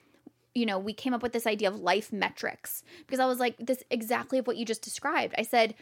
you 0.54 0.66
know, 0.66 0.78
we 0.78 0.92
came 0.92 1.14
up 1.14 1.22
with 1.22 1.32
this 1.32 1.46
idea 1.46 1.68
of 1.68 1.76
life 1.76 2.12
metrics 2.12 2.82
because 2.98 3.20
I 3.20 3.26
was 3.26 3.38
like, 3.38 3.56
this 3.58 3.84
exactly 3.90 4.38
of 4.38 4.46
what 4.46 4.56
you 4.56 4.64
just 4.64 4.82
described. 4.82 5.34
I 5.38 5.42
said, 5.42 5.74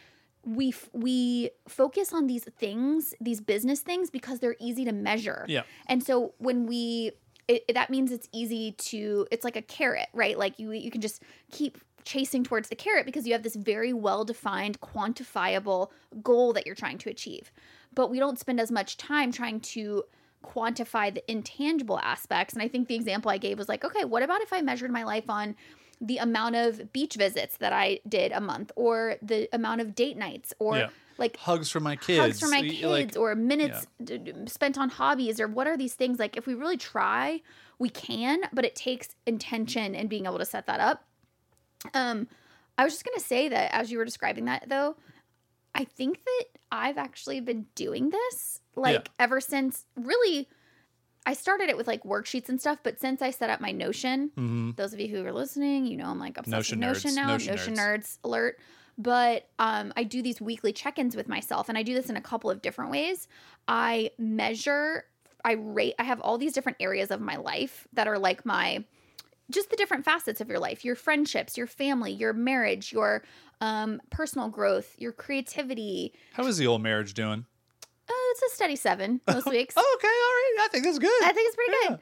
we 0.45 0.69
f- 0.69 0.89
we 0.93 1.49
focus 1.67 2.13
on 2.13 2.27
these 2.27 2.43
things, 2.57 3.13
these 3.19 3.41
business 3.41 3.81
things, 3.81 4.09
because 4.09 4.39
they're 4.39 4.55
easy 4.59 4.85
to 4.85 4.91
measure. 4.91 5.45
Yeah. 5.47 5.63
And 5.87 6.03
so 6.03 6.33
when 6.37 6.65
we, 6.65 7.11
it, 7.47 7.63
it- 7.67 7.73
that 7.73 7.89
means 7.89 8.11
it's 8.11 8.27
easy 8.31 8.71
to. 8.73 9.27
It's 9.31 9.43
like 9.43 9.55
a 9.57 9.61
carrot, 9.61 10.07
right? 10.13 10.37
Like 10.37 10.57
you 10.59 10.71
you 10.71 10.91
can 10.91 11.01
just 11.01 11.21
keep 11.51 11.77
chasing 12.05 12.43
towards 12.45 12.69
the 12.69 12.75
carrot 12.75 13.05
because 13.05 13.27
you 13.27 13.33
have 13.33 13.43
this 13.43 13.55
very 13.55 13.91
well 13.93 14.23
defined, 14.23 14.79
quantifiable 14.79 15.89
goal 16.23 16.53
that 16.53 16.65
you're 16.65 16.75
trying 16.75 16.97
to 16.99 17.09
achieve. 17.09 17.51
But 17.93 18.09
we 18.09 18.19
don't 18.19 18.39
spend 18.39 18.59
as 18.59 18.71
much 18.71 18.95
time 18.97 19.31
trying 19.31 19.59
to 19.61 20.03
quantify 20.45 21.13
the 21.13 21.29
intangible 21.29 21.99
aspects. 21.99 22.53
And 22.53 22.63
I 22.63 22.69
think 22.69 22.87
the 22.87 22.95
example 22.95 23.29
I 23.29 23.37
gave 23.37 23.57
was 23.57 23.67
like, 23.67 23.83
okay, 23.83 24.05
what 24.05 24.23
about 24.23 24.39
if 24.41 24.53
I 24.53 24.61
measured 24.61 24.89
my 24.91 25.03
life 25.03 25.29
on 25.29 25.55
the 26.01 26.17
amount 26.17 26.55
of 26.55 26.91
beach 26.93 27.15
visits 27.15 27.57
that 27.57 27.73
I 27.73 27.99
did 28.07 28.31
a 28.31 28.39
month 28.41 28.71
or 28.75 29.15
the 29.21 29.49
amount 29.53 29.81
of 29.81 29.95
date 29.95 30.15
nights 30.17 30.53
or 30.59 30.77
Yeah. 30.77 30.89
like 31.17 31.35
Hugs 31.37 31.69
for 31.69 31.79
my 31.81 31.95
kids. 31.97 32.19
hugs 32.19 32.39
for 32.39 32.47
my 32.47 32.61
kids 32.61 32.83
like- 32.83 33.17
or 33.17 33.35
minutes 33.35 33.85
d- 34.03 34.17
d- 34.17 34.33
spent 34.47 34.77
on 34.77 34.89
hobbies 34.89 35.39
or 35.41 35.47
what 35.47 35.67
are 35.67 35.75
these 35.75 35.95
things 35.95 36.17
like 36.19 36.37
if 36.37 36.45
we 36.47 36.53
really 36.53 36.77
try 36.77 37.41
we 37.77 37.89
can 37.89 38.41
but 38.53 38.63
it 38.63 38.75
takes 38.75 39.09
intention 39.25 39.93
and 39.95 40.09
being 40.09 40.25
able 40.25 40.37
to 40.37 40.45
set 40.45 40.65
that 40.67 40.79
up 40.79 41.03
um 41.93 42.27
i 42.77 42.83
was 42.85 42.93
just 42.93 43.03
going 43.05 43.17
to 43.17 43.23
say 43.23 43.49
that 43.49 43.73
as 43.73 43.91
you 43.91 43.97
were 43.97 44.05
describing 44.05 44.45
that 44.45 44.63
though 44.69 44.95
i 45.75 45.83
think 45.83 46.23
that 46.23 46.45
i've 46.71 46.97
actually 46.97 47.41
been 47.41 47.65
doing 47.75 48.09
this 48.09 48.61
like 48.75 49.09
ever 49.19 49.41
since 49.41 49.85
really 49.97 50.47
i 51.25 51.33
started 51.33 51.69
it 51.69 51.77
with 51.77 51.87
like 51.87 52.03
worksheets 52.03 52.49
and 52.49 52.59
stuff 52.59 52.79
but 52.83 52.99
since 52.99 53.21
i 53.21 53.29
set 53.31 53.49
up 53.49 53.61
my 53.61 53.71
Notion 53.71 54.31
Mhm. 54.37 54.75
those 54.75 54.93
of 54.93 54.99
you 54.99 55.07
who 55.09 55.25
are 55.25 55.33
listening, 55.33 55.85
you 55.85 55.97
know 55.97 56.05
I'm 56.05 56.19
like 56.19 56.37
obsessed 56.37 56.51
Notion 56.51 56.79
with 56.79 56.87
Notion 56.87 57.11
nerds, 57.11 57.15
now, 57.15 57.27
Notion 57.33 57.51
Notion, 57.55 57.73
nerds. 57.75 57.99
nerds 57.99 58.17
alert. 58.23 58.59
But 58.97 59.47
um, 59.59 59.93
I 59.95 60.03
do 60.03 60.21
these 60.21 60.41
weekly 60.41 60.73
check-ins 60.73 61.15
with 61.15 61.27
myself, 61.29 61.69
and 61.69 61.77
I 61.77 61.83
do 61.83 61.93
this 61.93 62.09
in 62.09 62.17
a 62.17 62.21
couple 62.21 62.49
of 62.49 62.61
different 62.61 62.91
ways. 62.91 63.27
I 63.67 64.11
measure, 64.17 65.05
I 65.45 65.53
rate, 65.53 65.95
I 65.99 66.03
have 66.03 66.19
all 66.19 66.37
these 66.37 66.51
different 66.53 66.77
areas 66.81 67.09
of 67.09 67.21
my 67.21 67.37
life 67.37 67.87
that 67.93 68.07
are 68.09 68.19
like 68.19 68.45
my, 68.45 68.83
just 69.49 69.69
the 69.69 69.77
different 69.77 70.03
facets 70.03 70.41
of 70.41 70.49
your 70.49 70.59
life, 70.59 70.83
your 70.83 70.95
friendships, 70.95 71.57
your 71.57 71.67
family, 71.67 72.11
your 72.11 72.33
marriage, 72.33 72.91
your 72.91 73.23
um, 73.61 74.01
personal 74.09 74.49
growth, 74.49 74.95
your 74.97 75.13
creativity. 75.13 76.13
How 76.33 76.45
is 76.45 76.57
the 76.57 76.67
old 76.67 76.81
marriage 76.81 77.13
doing? 77.13 77.45
Uh, 78.09 78.13
it's 78.31 78.41
a 78.41 78.55
steady 78.55 78.75
seven 78.75 79.21
most 79.27 79.47
weeks. 79.47 79.75
Oh, 79.77 79.97
okay, 79.99 80.07
all 80.07 80.11
right. 80.63 80.65
I 80.65 80.67
think 80.71 80.83
that's 80.85 80.99
good. 80.99 81.23
I 81.23 81.31
think 81.31 81.47
it's 81.47 81.55
pretty 81.55 81.73
Yeah. 81.83 81.89
good. 81.89 81.99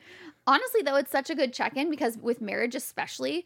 Honestly, 0.48 0.82
though, 0.82 0.96
it's 0.96 1.12
such 1.12 1.30
a 1.30 1.36
good 1.36 1.54
check 1.54 1.76
in 1.76 1.90
because 1.90 2.18
with 2.18 2.40
marriage, 2.40 2.74
especially, 2.76 3.46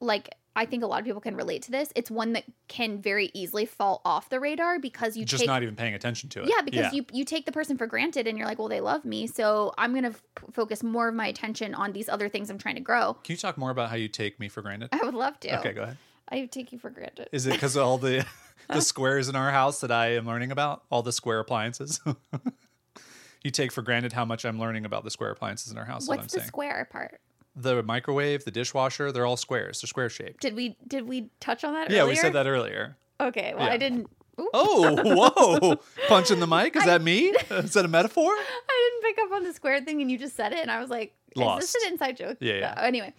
like 0.00 0.28
I 0.54 0.64
think 0.64 0.82
a 0.82 0.86
lot 0.86 1.00
of 1.00 1.04
people 1.04 1.20
can 1.20 1.36
relate 1.36 1.62
to 1.62 1.70
this. 1.70 1.90
It's 1.96 2.10
one 2.10 2.32
that 2.34 2.44
can 2.68 3.02
very 3.02 3.30
easily 3.34 3.66
fall 3.66 4.00
off 4.04 4.28
the 4.30 4.38
radar 4.40 4.78
because 4.78 5.16
you 5.16 5.24
Just 5.26 5.40
take 5.42 5.48
not 5.48 5.62
even 5.62 5.74
paying 5.76 5.92
attention 5.94 6.28
to 6.30 6.42
it. 6.44 6.48
yeah 6.48 6.62
because 6.62 6.92
you 6.94 7.04
you 7.12 7.24
take 7.24 7.44
the 7.44 7.52
person 7.52 7.76
for 7.76 7.86
granted 7.86 8.26
and 8.26 8.38
you're 8.38 8.46
like, 8.46 8.58
well, 8.58 8.68
they 8.68 8.80
love 8.80 9.04
me, 9.04 9.26
so 9.26 9.74
I'm 9.76 9.92
gonna 9.94 10.08
f- 10.10 10.22
focus 10.52 10.82
more 10.82 11.08
of 11.08 11.14
my 11.14 11.26
attention 11.26 11.74
on 11.74 11.92
these 11.92 12.08
other 12.08 12.28
things 12.28 12.48
I'm 12.48 12.58
trying 12.58 12.76
to 12.76 12.80
grow. 12.80 13.14
Can 13.14 13.32
you 13.34 13.36
talk 13.38 13.58
more 13.58 13.70
about 13.70 13.90
how 13.90 13.96
you 13.96 14.08
take 14.08 14.38
me 14.40 14.48
for 14.48 14.62
granted? 14.62 14.90
I 14.92 15.04
would 15.04 15.14
love 15.14 15.38
to. 15.40 15.58
Okay, 15.58 15.72
go 15.72 15.82
ahead. 15.82 15.98
I 16.28 16.46
take 16.46 16.72
you 16.72 16.78
for 16.78 16.90
granted. 16.90 17.28
Is 17.32 17.46
it 17.46 17.52
because 17.52 17.76
all 17.76 17.98
the 17.98 18.24
the 18.68 18.80
squares 18.80 19.28
in 19.28 19.36
our 19.36 19.50
house 19.50 19.80
that 19.80 19.90
I 19.90 20.14
am 20.14 20.26
learning 20.26 20.50
about? 20.52 20.82
All 20.90 21.02
the 21.02 21.12
square 21.12 21.38
appliances? 21.40 22.00
you 23.42 23.50
take 23.50 23.72
for 23.72 23.82
granted 23.82 24.12
how 24.12 24.24
much 24.24 24.44
I'm 24.44 24.58
learning 24.58 24.84
about 24.84 25.04
the 25.04 25.10
square 25.10 25.30
appliances 25.30 25.70
in 25.72 25.78
our 25.78 25.84
house. 25.84 26.04
is 26.04 26.08
what 26.08 26.14
I'm 26.18 26.22
What's 26.24 26.34
the 26.34 26.40
saying. 26.40 26.48
square 26.48 26.88
part? 26.90 27.20
the 27.58 27.82
microwave, 27.82 28.44
the 28.44 28.50
dishwasher, 28.50 29.10
they're 29.10 29.24
all 29.24 29.36
squares. 29.38 29.80
They're 29.80 29.88
square 29.88 30.10
shaped. 30.10 30.42
Did 30.42 30.54
we 30.54 30.76
did 30.86 31.08
we 31.08 31.30
touch 31.40 31.64
on 31.64 31.72
that? 31.72 31.90
Yeah, 31.90 32.04
we 32.04 32.14
said 32.14 32.34
that 32.34 32.46
earlier. 32.46 32.96
Okay, 33.18 33.54
well 33.56 33.66
Yeah. 33.66 33.72
I 33.72 33.76
didn't. 33.78 34.10
Ooh. 34.38 34.50
Oh, 34.52 35.56
whoa. 35.58 35.80
Punching 36.08 36.40
the 36.40 36.46
mic? 36.46 36.76
Is 36.76 36.84
that 36.86 37.00
me? 37.00 37.28
Is 37.50 37.72
that 37.72 37.86
a 37.86 37.88
metaphor? 37.88 38.30
I 38.30 38.90
didn't 39.00 39.14
pick 39.14 39.24
up 39.24 39.32
on 39.32 39.44
the 39.44 39.54
square 39.54 39.80
thing, 39.80 40.02
and 40.02 40.10
you 40.10 40.18
just 40.18 40.36
said 40.36 40.52
it, 40.52 40.58
and 40.58 40.70
I 40.70 40.78
was 40.78 40.90
like, 40.90 41.14
"Is 41.36 41.40
Lost. 41.46 41.72
this 41.72 41.84
an 41.84 41.92
inside 41.92 42.16
joke?" 42.16 42.38
Yeah, 42.40 42.54
yeah. 42.54 42.74
Uh, 42.76 42.82
anyway, 42.82 43.14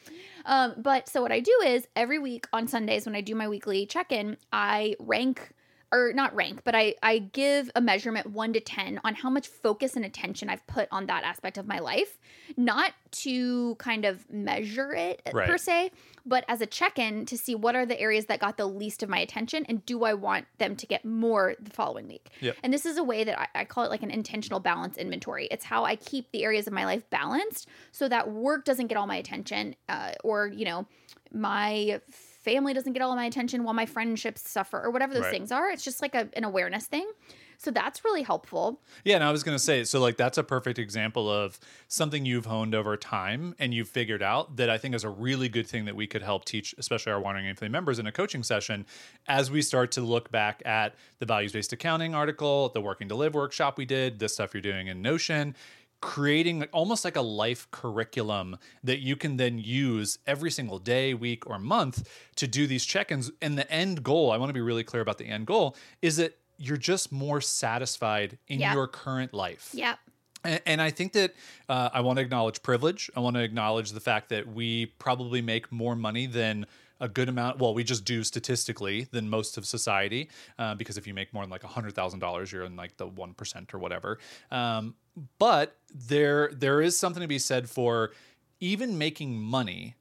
um, 0.45 0.75
but 0.77 1.07
so 1.07 1.21
what 1.21 1.31
I 1.31 1.39
do 1.39 1.55
is 1.65 1.87
every 1.95 2.19
week 2.19 2.47
on 2.53 2.67
Sundays 2.67 3.05
when 3.05 3.15
I 3.15 3.21
do 3.21 3.35
my 3.35 3.47
weekly 3.47 3.85
check-in, 3.85 4.37
I 4.51 4.95
rank 4.99 5.53
or 5.91 6.11
not 6.13 6.35
rank, 6.35 6.61
but 6.63 6.75
I 6.75 6.95
I 7.01 7.19
give 7.19 7.71
a 7.75 7.81
measurement 7.81 8.27
one 8.27 8.53
to 8.53 8.59
ten 8.59 8.99
on 9.03 9.15
how 9.15 9.29
much 9.29 9.47
focus 9.47 9.95
and 9.95 10.03
attention 10.03 10.49
I've 10.49 10.65
put 10.67 10.87
on 10.91 11.05
that 11.07 11.23
aspect 11.23 11.57
of 11.57 11.67
my 11.67 11.79
life, 11.79 12.17
not 12.57 12.91
to 13.11 13.75
kind 13.75 14.05
of 14.05 14.29
measure 14.29 14.93
it 14.93 15.21
uh, 15.25 15.31
per 15.31 15.57
se, 15.57 15.91
but 16.25 16.43
as 16.49 16.59
a 16.59 16.65
check-in 16.65 17.25
to 17.25 17.37
see 17.37 17.55
what 17.55 17.75
are 17.75 17.85
the 17.85 17.99
areas 17.99 18.25
that 18.25 18.39
got 18.39 18.57
the 18.57 18.65
least 18.65 19.01
of 19.01 19.09
my 19.09 19.19
attention 19.19 19.65
and 19.69 19.85
do 19.85 20.03
I 20.03 20.13
want 20.13 20.45
them 20.57 20.75
to 20.75 20.85
get 20.85 21.05
more 21.05 21.55
the 21.59 21.71
following 21.71 22.07
week. 22.07 22.29
Yep. 22.41 22.57
And 22.63 22.73
this 22.73 22.85
is 22.85 22.97
a 22.97 23.03
way 23.03 23.23
that 23.23 23.39
I, 23.39 23.61
I 23.61 23.65
call 23.65 23.85
it 23.85 23.89
like 23.89 24.03
an 24.03 24.11
intentional 24.11 24.59
balance 24.59 24.97
inventory. 24.97 25.47
It's 25.49 25.63
how 25.63 25.85
I 25.85 25.95
keep 25.95 26.31
the 26.31 26.43
areas 26.43 26.67
of 26.67 26.73
my 26.73 26.85
life 26.85 27.09
balanced 27.09 27.69
so 27.93 28.09
that 28.09 28.29
work 28.29 28.65
doesn't 28.65 28.87
get 28.87 28.97
all 28.97 29.07
my 29.07 29.15
attention, 29.15 29.75
uh, 29.87 30.11
or 30.23 30.47
you 30.47 30.65
know, 30.65 30.85
my 31.31 32.01
family 32.47 32.73
doesn't 32.73 32.93
get 32.93 33.01
all 33.01 33.11
of 33.11 33.17
my 33.17 33.25
attention 33.25 33.63
while 33.65 33.73
my 33.73 33.85
friendships 33.85 34.49
suffer, 34.49 34.81
or 34.81 34.89
whatever 34.89 35.13
those 35.13 35.23
Right. 35.23 35.31
things 35.31 35.51
are. 35.51 35.69
It's 35.69 35.83
just 35.83 36.01
like 36.01 36.15
a, 36.15 36.29
an 36.33 36.45
awareness 36.45 36.85
thing. 36.85 37.09
So 37.57 37.71
that's 37.71 38.05
really 38.05 38.21
helpful. 38.21 38.79
Yeah, 39.03 39.15
and 39.15 39.23
I 39.23 39.31
was 39.31 39.43
going 39.43 39.55
to 39.57 39.63
say, 39.63 39.83
so 39.83 39.99
like 39.99 40.15
that's 40.15 40.37
a 40.37 40.43
perfect 40.43 40.77
example 40.79 41.29
of 41.29 41.59
something 41.87 42.23
you've 42.23 42.45
honed 42.45 42.75
over 42.75 42.95
time 42.95 43.55
and 43.59 43.73
you've 43.73 43.89
figured 43.89 44.21
out 44.21 44.55
that 44.57 44.69
I 44.69 44.77
think 44.77 44.93
is 44.95 45.03
a 45.03 45.09
really 45.09 45.49
good 45.49 45.67
thing 45.67 45.85
that 45.85 45.95
we 45.95 46.05
could 46.07 46.21
help 46.21 46.45
teach, 46.45 46.73
especially 46.77 47.11
our 47.11 47.19
Wandering 47.19 47.53
Aimfully 47.53 47.71
members 47.71 47.97
in 47.99 48.05
a 48.07 48.11
coaching 48.11 48.43
session 48.43 48.85
as 49.27 49.49
we 49.51 49.61
start 49.61 49.91
to 49.93 50.01
look 50.01 50.31
back 50.31 50.61
at 50.65 50.93
the 51.19 51.25
values 51.25 51.51
based 51.51 51.73
accounting 51.73 52.13
article, 52.13 52.69
the 52.69 52.79
Working 52.81 53.09
to 53.09 53.15
Live 53.15 53.33
workshop 53.33 53.77
we 53.77 53.85
did, 53.85 54.19
this 54.19 54.35
stuff 54.35 54.53
you're 54.53 54.61
doing 54.61 54.87
in 54.87 55.01
Notion. 55.01 55.55
Creating 55.99 56.63
almost 56.65 57.03
like 57.03 57.15
a 57.15 57.21
life 57.21 57.67
curriculum 57.71 58.57
that 58.83 58.99
you 58.99 59.15
can 59.15 59.37
then 59.37 59.57
use 59.57 60.19
every 60.27 60.51
single 60.51 60.77
day, 60.77 61.13
week, 61.13 61.47
or 61.49 61.57
month 61.57 62.07
to 62.35 62.47
do 62.47 62.67
these 62.67 62.85
check 62.85 63.11
ins. 63.11 63.31
And 63.41 63.57
the 63.57 63.69
end 63.71 64.03
goal, 64.03 64.31
I 64.31 64.37
want 64.37 64.49
to 64.49 64.53
be 64.53 64.61
really 64.61 64.83
clear 64.83 65.01
about 65.01 65.17
the 65.17 65.25
end 65.25 65.47
goal, 65.47 65.75
is 66.01 66.17
that 66.17 66.37
you're 66.57 66.77
just 66.77 67.11
more 67.11 67.41
satisfied 67.41 68.37
in 68.47 68.59
Yeah. 68.59 68.73
your 68.73 68.87
current 68.87 69.33
life. 69.33 69.69
Yeah. 69.73 69.95
And, 70.43 70.61
and 70.67 70.81
I 70.81 70.91
think 70.91 71.13
that 71.13 71.33
uh, 71.67 71.89
I 71.91 72.01
want 72.01 72.17
to 72.17 72.21
acknowledge 72.23 72.61
privilege. 72.61 73.09
I 73.15 73.19
want 73.19 73.35
to 73.35 73.41
acknowledge 73.43 73.91
the 73.91 73.99
fact 73.99 74.29
that 74.29 74.47
we 74.47 74.87
probably 74.99 75.41
make 75.41 75.71
more 75.71 75.95
money 75.95 76.27
than 76.27 76.67
a 76.99 77.07
good 77.07 77.29
amount. 77.29 77.59
Well, 77.59 77.73
we 77.75 77.83
just 77.83 78.05
do 78.05 78.23
statistically 78.23 79.07
than 79.11 79.29
most 79.29 79.57
of 79.57 79.65
society, 79.67 80.29
uh, 80.57 80.73
because 80.73 80.97
if 80.97 81.05
you 81.05 81.13
make 81.13 81.31
more 81.33 81.43
than 81.43 81.49
like 81.51 81.63
a 81.63 81.67
hundred 81.67 81.93
thousand 81.93 82.19
dollars, 82.19 82.51
you're 82.51 82.63
in 82.63 82.75
like 82.75 82.97
the 82.97 83.05
one 83.07 83.33
percent 83.35 83.73
or 83.73 83.77
whatever. 83.77 84.17
Um, 84.49 84.95
but 85.39 85.77
there 85.93 86.49
there 86.53 86.81
is 86.81 86.97
something 86.97 87.21
to 87.21 87.27
be 87.27 87.39
said 87.39 87.69
for 87.69 88.11
even 88.59 88.97
making 88.97 89.39
money. 89.39 89.95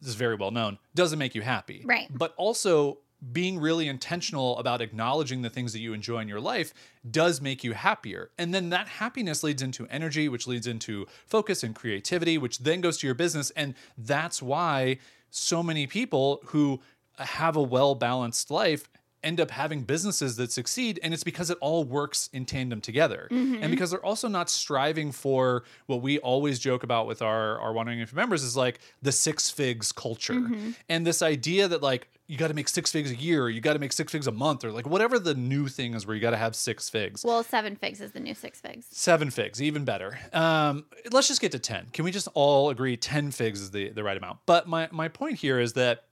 This 0.00 0.10
is 0.10 0.14
very 0.14 0.36
well 0.36 0.50
known. 0.50 0.78
Doesn't 0.94 1.18
make 1.18 1.34
you 1.34 1.42
happy, 1.42 1.82
Right. 1.84 2.08
But 2.10 2.34
also 2.36 2.98
being 3.32 3.58
really 3.58 3.88
intentional 3.88 4.56
about 4.58 4.80
acknowledging 4.80 5.42
the 5.42 5.50
things 5.50 5.72
that 5.72 5.80
you 5.80 5.92
enjoy 5.92 6.20
in 6.20 6.28
your 6.28 6.40
life 6.40 6.72
does 7.10 7.40
make 7.40 7.64
you 7.64 7.72
happier. 7.72 8.30
And 8.38 8.54
then 8.54 8.70
that 8.70 8.86
happiness 8.86 9.42
leads 9.42 9.60
into 9.60 9.88
energy, 9.88 10.28
which 10.28 10.46
leads 10.46 10.68
into 10.68 11.06
focus 11.26 11.64
and 11.64 11.74
creativity, 11.74 12.38
which 12.38 12.60
then 12.60 12.80
goes 12.80 12.98
to 12.98 13.08
your 13.08 13.14
business. 13.14 13.50
And 13.50 13.74
that's 13.96 14.40
why 14.40 14.98
so 15.30 15.64
many 15.64 15.88
people 15.88 16.40
who 16.46 16.80
have 17.18 17.56
a 17.56 17.62
well 17.62 17.96
balanced 17.96 18.52
life 18.52 18.88
end 19.22 19.40
up 19.40 19.50
having 19.50 19.82
businesses 19.82 20.36
that 20.36 20.52
succeed 20.52 21.00
and 21.02 21.12
it's 21.12 21.24
because 21.24 21.50
it 21.50 21.58
all 21.60 21.84
works 21.84 22.30
in 22.32 22.44
tandem 22.44 22.80
together 22.80 23.26
and 23.30 23.70
because 23.70 23.90
they're 23.90 24.04
also 24.04 24.28
not 24.28 24.48
striving 24.48 25.10
for 25.12 25.64
what 25.86 26.00
we 26.02 26.18
always 26.20 26.58
joke 26.58 26.82
about 26.82 27.06
with 27.06 27.20
our 27.22 27.58
our 27.60 27.72
Wandering 27.72 27.98
Aimfully 27.98 28.14
members 28.14 28.42
is 28.42 28.56
like 28.56 28.78
the 29.02 29.12
six 29.12 29.50
figs 29.50 29.90
culture 29.92 30.48
and 30.88 31.06
this 31.06 31.22
idea 31.22 31.66
that 31.68 31.82
like 31.82 32.08
you 32.30 32.36
got 32.36 32.48
to 32.48 32.54
make 32.54 32.68
six 32.68 32.92
figs 32.92 33.10
a 33.10 33.14
year 33.16 33.42
or 33.44 33.48
you 33.48 33.60
got 33.60 33.72
to 33.72 33.78
make 33.78 33.92
six 33.92 34.12
figs 34.12 34.26
a 34.26 34.30
month 34.32 34.62
or 34.62 34.70
like 34.70 34.86
whatever 34.86 35.18
the 35.18 35.34
new 35.34 35.66
thing 35.66 35.94
is 35.94 36.06
where 36.06 36.14
you 36.14 36.20
got 36.20 36.32
to 36.32 36.36
have 36.36 36.54
six 36.54 36.88
figs 36.90 37.24
Well, 37.24 37.42
seven 37.42 37.74
figs 37.74 38.00
is 38.02 38.12
the 38.12 38.20
new 38.20 38.34
six 38.34 38.60
figs. 38.60 38.86
Seven 38.90 39.30
figs, 39.30 39.62
even 39.62 39.86
better. 39.86 40.18
Um, 40.34 40.84
let's 41.10 41.26
just 41.26 41.40
get 41.40 41.52
to 41.52 41.58
10. 41.58 41.86
Can 41.94 42.04
we 42.04 42.10
just 42.10 42.28
all 42.34 42.68
agree 42.68 42.98
10 42.98 43.30
figs 43.30 43.62
is 43.62 43.70
the, 43.70 43.88
the 43.88 44.04
right 44.04 44.16
amount? 44.16 44.40
But 44.44 44.68
my, 44.68 44.88
my 44.92 45.08
point 45.08 45.38
here 45.38 45.58
is 45.58 45.72
that 45.72 46.04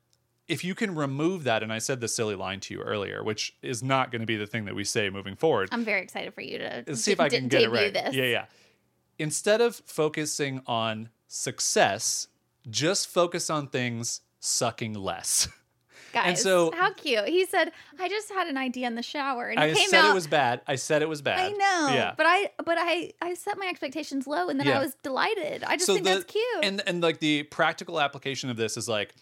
if 0.48 0.62
you 0.64 0.74
can 0.74 0.94
remove 0.94 1.44
that, 1.44 1.62
and 1.62 1.72
I 1.72 1.78
said 1.78 2.00
the 2.00 2.08
silly 2.08 2.34
line 2.36 2.60
to 2.60 2.74
you 2.74 2.80
earlier, 2.80 3.22
which 3.24 3.54
is 3.62 3.82
not 3.82 4.10
going 4.12 4.20
to 4.20 4.26
be 4.26 4.36
the 4.36 4.46
thing 4.46 4.64
that 4.66 4.74
we 4.74 4.84
say 4.84 5.10
moving 5.10 5.34
forward. 5.36 5.68
I'm 5.72 5.84
very 5.84 6.02
excited 6.02 6.34
for 6.34 6.40
you 6.40 6.58
to 6.58 6.84
Let's 6.86 7.00
see 7.02 7.12
if 7.12 7.20
I 7.20 7.28
can 7.28 7.48
get 7.48 7.62
it 7.62 7.70
right. 7.70 7.92
This. 7.92 8.14
Yeah, 8.14 8.24
yeah. 8.24 8.44
Instead 9.18 9.60
of 9.60 9.76
focusing 9.86 10.60
on 10.66 11.08
success, 11.26 12.28
just 12.68 13.08
focus 13.08 13.48
on 13.50 13.68
things 13.68 14.20
sucking 14.40 14.94
less. 14.94 15.48
Guys, 16.12 16.40
so- 16.42 16.70
how 16.74 16.92
cute. 16.94 17.26
He 17.28 17.44
said, 17.44 17.72
I 18.00 18.08
just 18.08 18.30
had 18.30 18.46
an 18.46 18.56
idea 18.56 18.86
in 18.86 18.94
the 18.94 19.02
shower 19.02 19.48
and 19.48 19.58
I 19.60 19.74
came 19.74 19.88
said 19.90 20.04
out. 20.04 20.10
it 20.12 20.14
was 20.14 20.26
bad. 20.26 20.60
I 20.66 20.76
said 20.76 21.02
it 21.02 21.08
was 21.08 21.20
bad. 21.20 21.40
I 21.40 21.50
know. 21.50 21.94
Yeah. 21.94 22.14
But 22.16 22.26
I 22.26 22.50
but 22.64 22.78
I 22.80 23.12
I 23.20 23.34
set 23.34 23.58
my 23.58 23.66
expectations 23.66 24.26
low 24.26 24.48
and 24.48 24.58
then 24.58 24.66
Yeah. 24.66 24.78
I 24.78 24.82
was 24.82 24.94
delighted. 25.02 25.62
I 25.64 25.76
just 25.76 25.88
think 25.88 26.04
that's 26.04 26.24
cute. 26.24 26.44
And 26.62 26.82
and 26.86 27.02
like 27.02 27.18
the 27.18 27.42
practical 27.44 28.00
application 28.00 28.48
of 28.48 28.56
this 28.56 28.76
is 28.78 28.88
like 28.88 29.14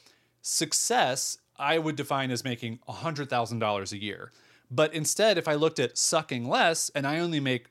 success. 0.45 1.39
I 1.57 1.79
would 1.79 1.97
define 1.97 2.31
as 2.31 2.45
making 2.45 2.81
hundred 2.87 3.31
thousand 3.31 3.59
dollars 3.61 3.93
a 3.93 4.01
year. 4.01 4.31
But 4.71 4.93
instead, 4.93 5.39
if 5.39 5.49
I 5.49 5.55
looked 5.55 5.79
at 5.79 5.97
sucking 5.97 6.49
less 6.49 6.91
and 6.95 7.07
I 7.07 7.19
only 7.19 7.41
make 7.41 7.69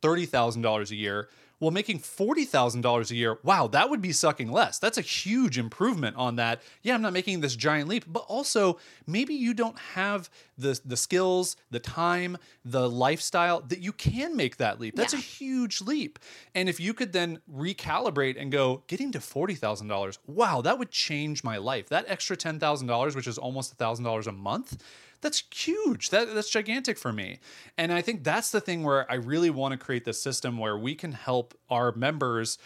thirty 0.00 0.26
thousand 0.26 0.62
dollars 0.62 0.90
a 0.90 0.96
year, 0.96 1.28
well, 1.62 1.70
making 1.70 2.00
forty 2.00 2.44
thousand 2.44 2.80
dollars 2.80 3.12
a 3.12 3.14
year, 3.14 3.38
wow, 3.44 3.68
that 3.68 3.88
would 3.88 4.02
be 4.02 4.10
sucking 4.10 4.50
less. 4.50 4.80
That's 4.80 4.98
a 4.98 5.00
huge 5.00 5.58
improvement 5.58 6.16
on 6.16 6.34
that. 6.36 6.60
Yeah, 6.82 6.94
I'm 6.94 7.02
not 7.02 7.12
making 7.12 7.40
this 7.40 7.54
giant 7.54 7.88
leap, 7.88 8.04
but 8.08 8.24
also 8.26 8.78
maybe 9.06 9.32
you 9.34 9.54
don't 9.54 9.78
have 9.94 10.28
the 10.58 10.78
the 10.84 10.96
skills, 10.96 11.56
the 11.70 11.78
time, 11.78 12.36
the 12.64 12.90
lifestyle 12.90 13.60
that 13.68 13.78
you 13.78 13.92
can 13.92 14.36
make 14.36 14.56
that 14.56 14.80
leap. 14.80 14.96
That's 14.96 15.12
Yeah. 15.12 15.20
a 15.20 15.22
huge 15.22 15.80
leap. 15.80 16.18
And 16.52 16.68
if 16.68 16.80
you 16.80 16.92
could 16.94 17.12
then 17.12 17.38
recalibrate 17.48 18.40
and 18.40 18.50
go, 18.50 18.82
getting 18.88 19.12
to 19.12 19.20
forty 19.20 19.54
thousand 19.54 19.86
dollars, 19.86 20.18
wow, 20.26 20.62
that 20.62 20.80
would 20.80 20.90
change 20.90 21.44
my 21.44 21.58
life. 21.58 21.88
That 21.90 22.06
extra 22.08 22.36
ten 22.36 22.58
thousand 22.58 22.88
dollars, 22.88 23.14
which 23.14 23.28
is 23.28 23.38
almost 23.38 23.70
a 23.72 23.76
thousand 23.76 24.04
dollars 24.04 24.26
a 24.26 24.32
month, 24.32 24.82
that's 25.22 25.42
huge. 25.54 26.10
That 26.10 26.34
that's 26.34 26.50
gigantic 26.50 26.98
for 26.98 27.12
me. 27.12 27.38
And 27.78 27.92
I 27.92 28.02
think 28.02 28.22
that's 28.24 28.50
the 28.50 28.60
thing 28.60 28.82
where 28.82 29.10
I 29.10 29.14
really 29.14 29.50
want 29.50 29.72
to 29.72 29.78
create 29.78 30.04
this 30.04 30.20
system 30.20 30.58
where 30.58 30.76
we 30.76 30.94
can 30.94 31.12
help 31.12 31.54
our 31.70 31.92
members 31.92 32.58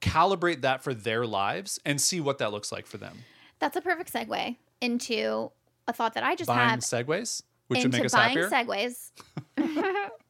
calibrate 0.00 0.62
that 0.62 0.82
for 0.82 0.94
their 0.94 1.26
lives 1.26 1.78
and 1.84 2.00
see 2.00 2.20
what 2.20 2.38
that 2.38 2.50
looks 2.50 2.72
like 2.72 2.86
for 2.86 2.96
them. 2.98 3.18
that's 3.58 3.76
a 3.76 3.80
perfect 3.82 4.12
segue 4.12 4.56
into 4.80 5.50
a 5.86 5.92
thought 5.92 6.14
that 6.14 6.24
I 6.24 6.34
just 6.34 6.48
Buying 6.48 6.70
had 6.70 6.80
segways, 6.80 7.42
which 7.68 7.82
would 7.82 7.92
make 7.92 8.04
us 8.06 8.12
buying 8.12 8.36
happier. 8.38 8.48
segways. 8.48 9.10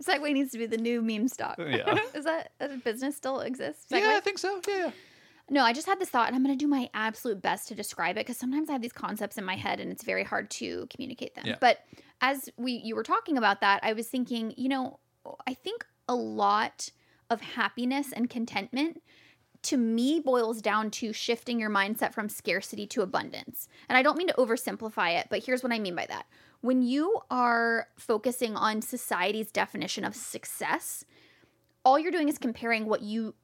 Segway 0.03 0.33
needs 0.33 0.51
to 0.53 0.59
be 0.59 0.67
the 0.67 0.79
new 0.79 1.03
meme 1.03 1.29
stock. 1.29 1.59
Yeah. 1.59 1.99
Is 2.15 2.25
that 2.25 2.53
a 2.59 2.69
business 2.79 3.17
still 3.17 3.41
exists? 3.41 3.87
yeah, 3.91 4.15
I 4.17 4.21
think 4.21 4.39
so. 4.39 4.61
Yeah, 4.67 4.77
yeah. 4.77 4.91
No, 5.53 5.65
I 5.65 5.73
just 5.73 5.89
had 5.89 5.99
this 5.99 6.09
thought 6.09 6.29
and 6.29 6.37
I'm 6.37 6.45
going 6.45 6.57
to 6.57 6.65
do 6.65 6.69
my 6.69 6.89
absolute 6.95 7.43
best 7.43 7.69
to 7.69 7.75
describe 7.75 8.17
it 8.17 8.21
because 8.21 8.39
sometimes 8.39 8.71
I 8.71 8.73
have 8.73 8.83
these 8.83 8.93
concepts 8.93 9.37
in 9.37 9.45
my 9.45 9.57
head 9.57 9.81
and 9.81 9.91
it's 9.91 10.05
very 10.05 10.23
hard 10.23 10.49
to 10.53 10.87
communicate 10.91 11.35
them. 11.35 11.45
Yeah. 11.45 11.57
But 11.61 11.81
as 12.21 12.49
we 12.57 12.73
you 12.73 12.95
were 12.95 13.03
talking 13.03 13.37
about 13.37 13.61
that, 13.61 13.81
I 13.83 13.93
was 13.93 14.07
thinking, 14.07 14.55
you 14.57 14.69
know, 14.69 15.01
I 15.47 15.55
think 15.55 15.85
a 16.09 16.15
lot 16.15 16.91
of 17.29 17.41
happiness 17.41 18.13
and 18.13 18.31
contentment 18.31 19.03
to 19.63 19.77
me 19.77 20.21
boils 20.21 20.63
down 20.63 20.91
to 20.91 21.13
shifting 21.13 21.61
your 21.61 21.69
mindset 21.69 22.15
from 22.15 22.29
scarcity 22.29 22.87
to 22.87 23.03
abundance. 23.03 23.69
And 23.89 23.99
I 23.99 24.03
don't 24.03 24.17
mean 24.17 24.29
to 24.29 24.35
oversimplify 24.35 25.19
it, 25.19 25.27
but 25.31 25.45
here's 25.45 25.63
what 25.63 25.73
I 25.73 25.79
mean 25.79 25.95
by 25.95 26.07
that. 26.07 26.27
When 26.63 26.83
you 26.83 27.21
are 27.31 27.89
focusing 27.97 28.57
on 28.57 28.83
society's 28.83 29.51
definition 29.51 30.05
of 30.05 30.15
success, 30.15 31.05
all 31.85 31.99
you're 31.99 32.13
doing 32.13 32.29
is 32.29 32.39
comparing 32.39 32.87
what 32.87 33.03
you 33.03 33.35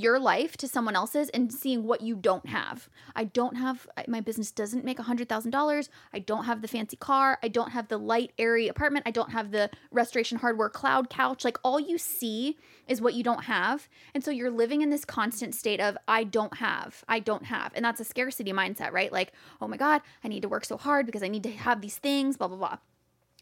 your 0.00 0.18
life 0.18 0.56
to 0.56 0.68
someone 0.68 0.96
else's 0.96 1.28
and 1.30 1.52
seeing 1.52 1.84
what 1.84 2.00
you 2.00 2.14
don't 2.14 2.46
have. 2.46 2.88
I 3.14 3.24
don't 3.24 3.56
have 3.56 3.88
my 4.06 4.20
business 4.20 4.50
doesn't 4.50 4.84
make 4.84 4.98
$100,000. 4.98 5.88
I 6.12 6.18
don't 6.18 6.44
have 6.44 6.62
the 6.62 6.68
fancy 6.68 6.96
car. 6.96 7.38
I 7.42 7.48
don't 7.48 7.70
have 7.70 7.88
the 7.88 7.98
light 7.98 8.32
airy 8.38 8.68
apartment. 8.68 9.06
I 9.06 9.10
don't 9.10 9.32
have 9.32 9.50
the 9.50 9.70
Restoration 9.90 10.38
Hardware 10.38 10.70
cloud 10.70 11.10
couch. 11.10 11.44
Like 11.44 11.58
all 11.62 11.80
you 11.80 11.98
see 11.98 12.56
is 12.86 13.00
what 13.00 13.14
you 13.14 13.22
don't 13.22 13.44
have. 13.44 13.88
And 14.14 14.24
so 14.24 14.30
you're 14.30 14.50
living 14.50 14.82
in 14.82 14.90
this 14.90 15.04
constant 15.04 15.54
state 15.54 15.80
of 15.80 15.96
I 16.06 16.24
don't 16.24 16.56
have. 16.56 17.04
I 17.08 17.20
don't 17.20 17.44
have. 17.44 17.72
And 17.74 17.84
that's 17.84 18.00
a 18.00 18.04
scarcity 18.04 18.52
mindset, 18.52 18.92
right? 18.92 19.12
Like, 19.12 19.32
"Oh 19.60 19.68
my 19.68 19.76
god, 19.76 20.02
I 20.24 20.28
need 20.28 20.42
to 20.42 20.48
work 20.48 20.64
so 20.64 20.76
hard 20.76 21.06
because 21.06 21.22
I 21.22 21.28
need 21.28 21.42
to 21.42 21.50
have 21.50 21.80
these 21.80 21.98
things, 21.98 22.36
blah 22.36 22.48
blah 22.48 22.56
blah." 22.56 22.78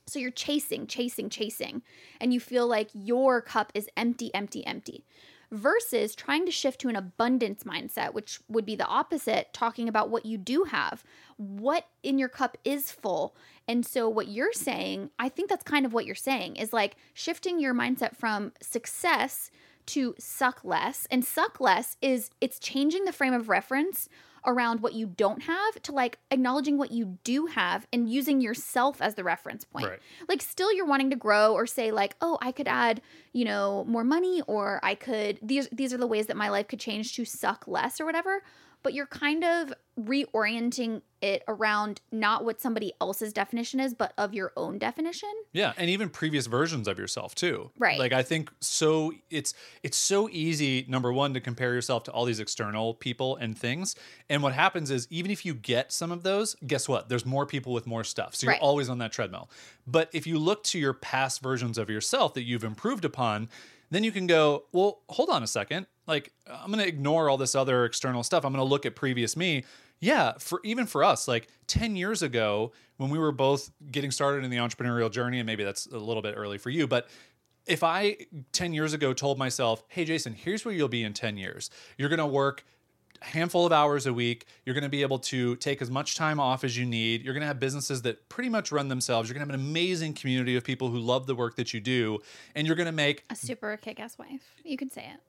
So 0.08 0.20
you're 0.20 0.30
chasing, 0.30 0.86
chasing, 0.86 1.28
chasing, 1.28 1.82
and 2.20 2.32
you 2.32 2.38
feel 2.38 2.68
like 2.68 2.90
your 2.92 3.40
cup 3.40 3.72
is 3.74 3.88
empty, 3.96 4.32
empty, 4.32 4.64
empty. 4.64 5.04
Versus 5.52 6.14
trying 6.14 6.44
to 6.46 6.52
shift 6.52 6.80
to 6.80 6.88
an 6.88 6.96
abundance 6.96 7.64
mindset, 7.64 8.14
which 8.14 8.40
would 8.48 8.66
be 8.66 8.76
the 8.76 8.86
opposite, 8.86 9.52
talking 9.52 9.88
about 9.88 10.10
what 10.10 10.26
you 10.26 10.36
do 10.38 10.64
have, 10.64 11.04
what 11.36 11.86
in 12.02 12.18
your 12.18 12.28
cup 12.28 12.56
is 12.64 12.90
full. 12.90 13.36
And 13.68 13.86
so, 13.86 14.08
what 14.08 14.28
you're 14.28 14.52
saying, 14.52 15.10
I 15.18 15.28
think 15.28 15.48
that's 15.48 15.62
kind 15.62 15.86
of 15.86 15.92
what 15.92 16.06
you're 16.06 16.14
saying 16.14 16.56
is 16.56 16.72
like 16.72 16.96
shifting 17.14 17.60
your 17.60 17.74
mindset 17.74 18.16
from 18.16 18.52
success 18.60 19.50
to 19.86 20.14
suck 20.18 20.64
less. 20.64 21.06
And 21.10 21.24
suck 21.24 21.60
less 21.60 21.96
is 22.02 22.30
it's 22.40 22.58
changing 22.58 23.04
the 23.04 23.12
frame 23.12 23.34
of 23.34 23.48
reference 23.48 24.08
around 24.46 24.80
what 24.80 24.94
you 24.94 25.06
don't 25.06 25.42
have 25.42 25.82
to 25.82 25.92
like 25.92 26.18
acknowledging 26.30 26.78
what 26.78 26.92
you 26.92 27.18
do 27.24 27.46
have 27.46 27.86
and 27.92 28.08
using 28.08 28.40
yourself 28.40 29.02
as 29.02 29.14
the 29.14 29.24
reference 29.24 29.64
point. 29.64 29.86
Right. 29.86 29.98
Like 30.28 30.40
still 30.42 30.72
you're 30.72 30.86
wanting 30.86 31.10
to 31.10 31.16
grow 31.16 31.52
or 31.52 31.66
say 31.66 31.90
like, 31.90 32.16
"Oh, 32.20 32.38
I 32.40 32.52
could 32.52 32.68
add, 32.68 33.02
you 33.32 33.44
know, 33.44 33.84
more 33.88 34.04
money 34.04 34.42
or 34.46 34.80
I 34.82 34.94
could 34.94 35.38
these 35.42 35.68
these 35.72 35.92
are 35.92 35.98
the 35.98 36.06
ways 36.06 36.26
that 36.26 36.36
my 36.36 36.48
life 36.48 36.68
could 36.68 36.80
change 36.80 37.14
to 37.16 37.24
suck 37.24 37.66
less 37.66 38.00
or 38.00 38.06
whatever." 38.06 38.42
But 38.86 38.94
you're 38.94 39.06
kind 39.06 39.42
of 39.42 39.74
reorienting 39.98 41.02
it 41.20 41.42
around 41.48 42.00
not 42.12 42.44
what 42.44 42.60
somebody 42.60 42.92
else's 43.00 43.32
definition 43.32 43.80
is, 43.80 43.94
but 43.94 44.12
of 44.16 44.32
your 44.32 44.52
own 44.56 44.78
definition. 44.78 45.28
Yeah, 45.52 45.72
and 45.76 45.90
even 45.90 46.08
previous 46.08 46.46
versions 46.46 46.86
of 46.86 46.96
yourself 46.96 47.34
too. 47.34 47.72
Right. 47.80 47.98
Like 47.98 48.12
I 48.12 48.22
think 48.22 48.52
so 48.60 49.12
it's 49.28 49.54
it's 49.82 49.96
so 49.96 50.28
easy 50.28 50.86
number 50.88 51.12
1 51.12 51.34
to 51.34 51.40
compare 51.40 51.74
yourself 51.74 52.04
to 52.04 52.12
all 52.12 52.24
these 52.26 52.38
external 52.38 52.94
people 52.94 53.34
and 53.34 53.58
things. 53.58 53.96
And 54.28 54.40
what 54.40 54.52
happens 54.52 54.92
is 54.92 55.08
even 55.10 55.32
if 55.32 55.44
you 55.44 55.54
get 55.54 55.90
some 55.90 56.12
of 56.12 56.22
those, 56.22 56.54
guess 56.64 56.88
what? 56.88 57.08
There's 57.08 57.26
more 57.26 57.44
people 57.44 57.72
with 57.72 57.88
more 57.88 58.04
stuff. 58.04 58.36
So 58.36 58.44
you're 58.44 58.52
Right. 58.52 58.62
always 58.62 58.88
on 58.88 58.98
that 58.98 59.10
treadmill. 59.10 59.50
But 59.84 60.10
if 60.12 60.28
you 60.28 60.38
look 60.38 60.62
to 60.64 60.78
your 60.78 60.94
past 60.94 61.42
versions 61.42 61.76
of 61.76 61.90
yourself 61.90 62.34
that 62.34 62.44
you've 62.44 62.62
improved 62.62 63.04
upon, 63.04 63.48
then 63.90 64.04
you 64.04 64.12
can 64.12 64.28
go, 64.28 64.66
well, 64.70 65.00
hold 65.08 65.28
on 65.28 65.42
a 65.42 65.48
second. 65.48 65.86
Like 66.06 66.32
I'm 66.46 66.70
going 66.70 66.82
to 66.82 66.88
ignore 66.88 67.28
all 67.28 67.36
this 67.36 67.54
other 67.54 67.84
external 67.84 68.22
stuff. 68.22 68.44
I'm 68.44 68.52
going 68.52 68.64
to 68.64 68.68
look 68.68 68.86
at 68.86 68.96
previous 68.96 69.36
me. 69.36 69.64
Yeah, 69.98 70.32
for 70.38 70.60
even 70.62 70.86
for 70.86 71.02
us, 71.02 71.26
like 71.26 71.48
10 71.68 71.96
years 71.96 72.22
ago 72.22 72.72
when 72.98 73.08
we 73.10 73.18
were 73.18 73.32
both 73.32 73.70
getting 73.90 74.10
started 74.10 74.44
in 74.44 74.50
the 74.50 74.58
entrepreneurial 74.58 75.10
journey 75.10 75.38
and 75.38 75.46
maybe 75.46 75.64
that's 75.64 75.86
a 75.86 75.98
little 75.98 76.22
bit 76.22 76.34
early 76.36 76.58
for 76.58 76.70
you, 76.70 76.86
but 76.86 77.08
if 77.66 77.82
I 77.82 78.16
10 78.52 78.72
years 78.72 78.92
ago 78.92 79.12
told 79.12 79.38
myself, 79.38 79.82
"Hey 79.88 80.04
Jason, 80.04 80.34
here's 80.34 80.64
where 80.64 80.72
you'll 80.72 80.88
be 80.88 81.02
in 81.02 81.14
10 81.14 81.36
years. 81.36 81.70
You're 81.98 82.08
going 82.08 82.18
to 82.20 82.26
work 82.26 82.64
a 83.22 83.24
handful 83.24 83.66
of 83.66 83.72
hours 83.72 84.06
a 84.06 84.12
week. 84.12 84.46
You're 84.64 84.74
going 84.74 84.84
to 84.84 84.90
be 84.90 85.02
able 85.02 85.18
to 85.20 85.56
take 85.56 85.82
as 85.82 85.90
much 85.90 86.16
time 86.16 86.38
off 86.40 86.64
as 86.64 86.76
you 86.76 86.84
need. 86.84 87.22
You're 87.22 87.34
going 87.34 87.42
to 87.42 87.46
have 87.46 87.60
businesses 87.60 88.02
that 88.02 88.28
pretty 88.28 88.48
much 88.48 88.72
run 88.72 88.88
themselves. 88.88 89.28
You're 89.28 89.34
going 89.34 89.46
to 89.46 89.52
have 89.52 89.60
an 89.60 89.66
amazing 89.66 90.14
community 90.14 90.56
of 90.56 90.64
people 90.64 90.90
who 90.90 90.98
love 90.98 91.26
the 91.26 91.34
work 91.34 91.56
that 91.56 91.72
you 91.74 91.80
do, 91.80 92.20
and 92.54 92.66
you're 92.66 92.76
going 92.76 92.86
to 92.86 92.92
make 92.92 93.24
A 93.30 93.36
super 93.36 93.76
kick-ass 93.76 94.18
wife. 94.18 94.42
You 94.64 94.76
can 94.76 94.90
say 94.90 95.02
it. 95.02 95.20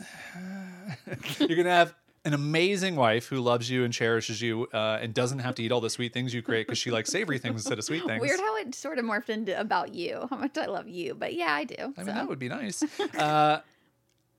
you're 1.38 1.48
going 1.48 1.64
to 1.64 1.70
have 1.70 1.94
an 2.24 2.34
amazing 2.34 2.96
wife 2.96 3.26
who 3.26 3.40
loves 3.40 3.70
you 3.70 3.84
and 3.84 3.92
cherishes 3.92 4.42
you 4.42 4.68
uh, 4.72 4.98
and 5.00 5.14
doesn't 5.14 5.38
have 5.38 5.54
to 5.54 5.62
eat 5.62 5.72
all 5.72 5.80
the 5.80 5.90
sweet 5.90 6.12
things 6.12 6.34
you 6.34 6.42
create 6.42 6.66
because 6.66 6.78
she 6.78 6.90
likes 6.90 7.10
savory 7.10 7.38
things 7.38 7.54
instead 7.54 7.78
of 7.78 7.84
sweet 7.84 8.04
things. 8.04 8.20
Weird 8.20 8.40
how 8.40 8.56
it 8.56 8.74
sort 8.74 8.98
of 8.98 9.04
morphed 9.04 9.28
into 9.28 9.58
about 9.58 9.94
you, 9.94 10.26
how 10.28 10.36
much 10.36 10.58
I 10.58 10.66
love 10.66 10.88
you. 10.88 11.14
But 11.14 11.34
yeah, 11.34 11.54
I 11.54 11.64
do. 11.64 11.94
I 11.96 12.02
mean, 12.02 12.14
that 12.14 12.28
would 12.28 12.38
be 12.38 12.48
nice. 12.48 12.84
Uh, 13.16 13.60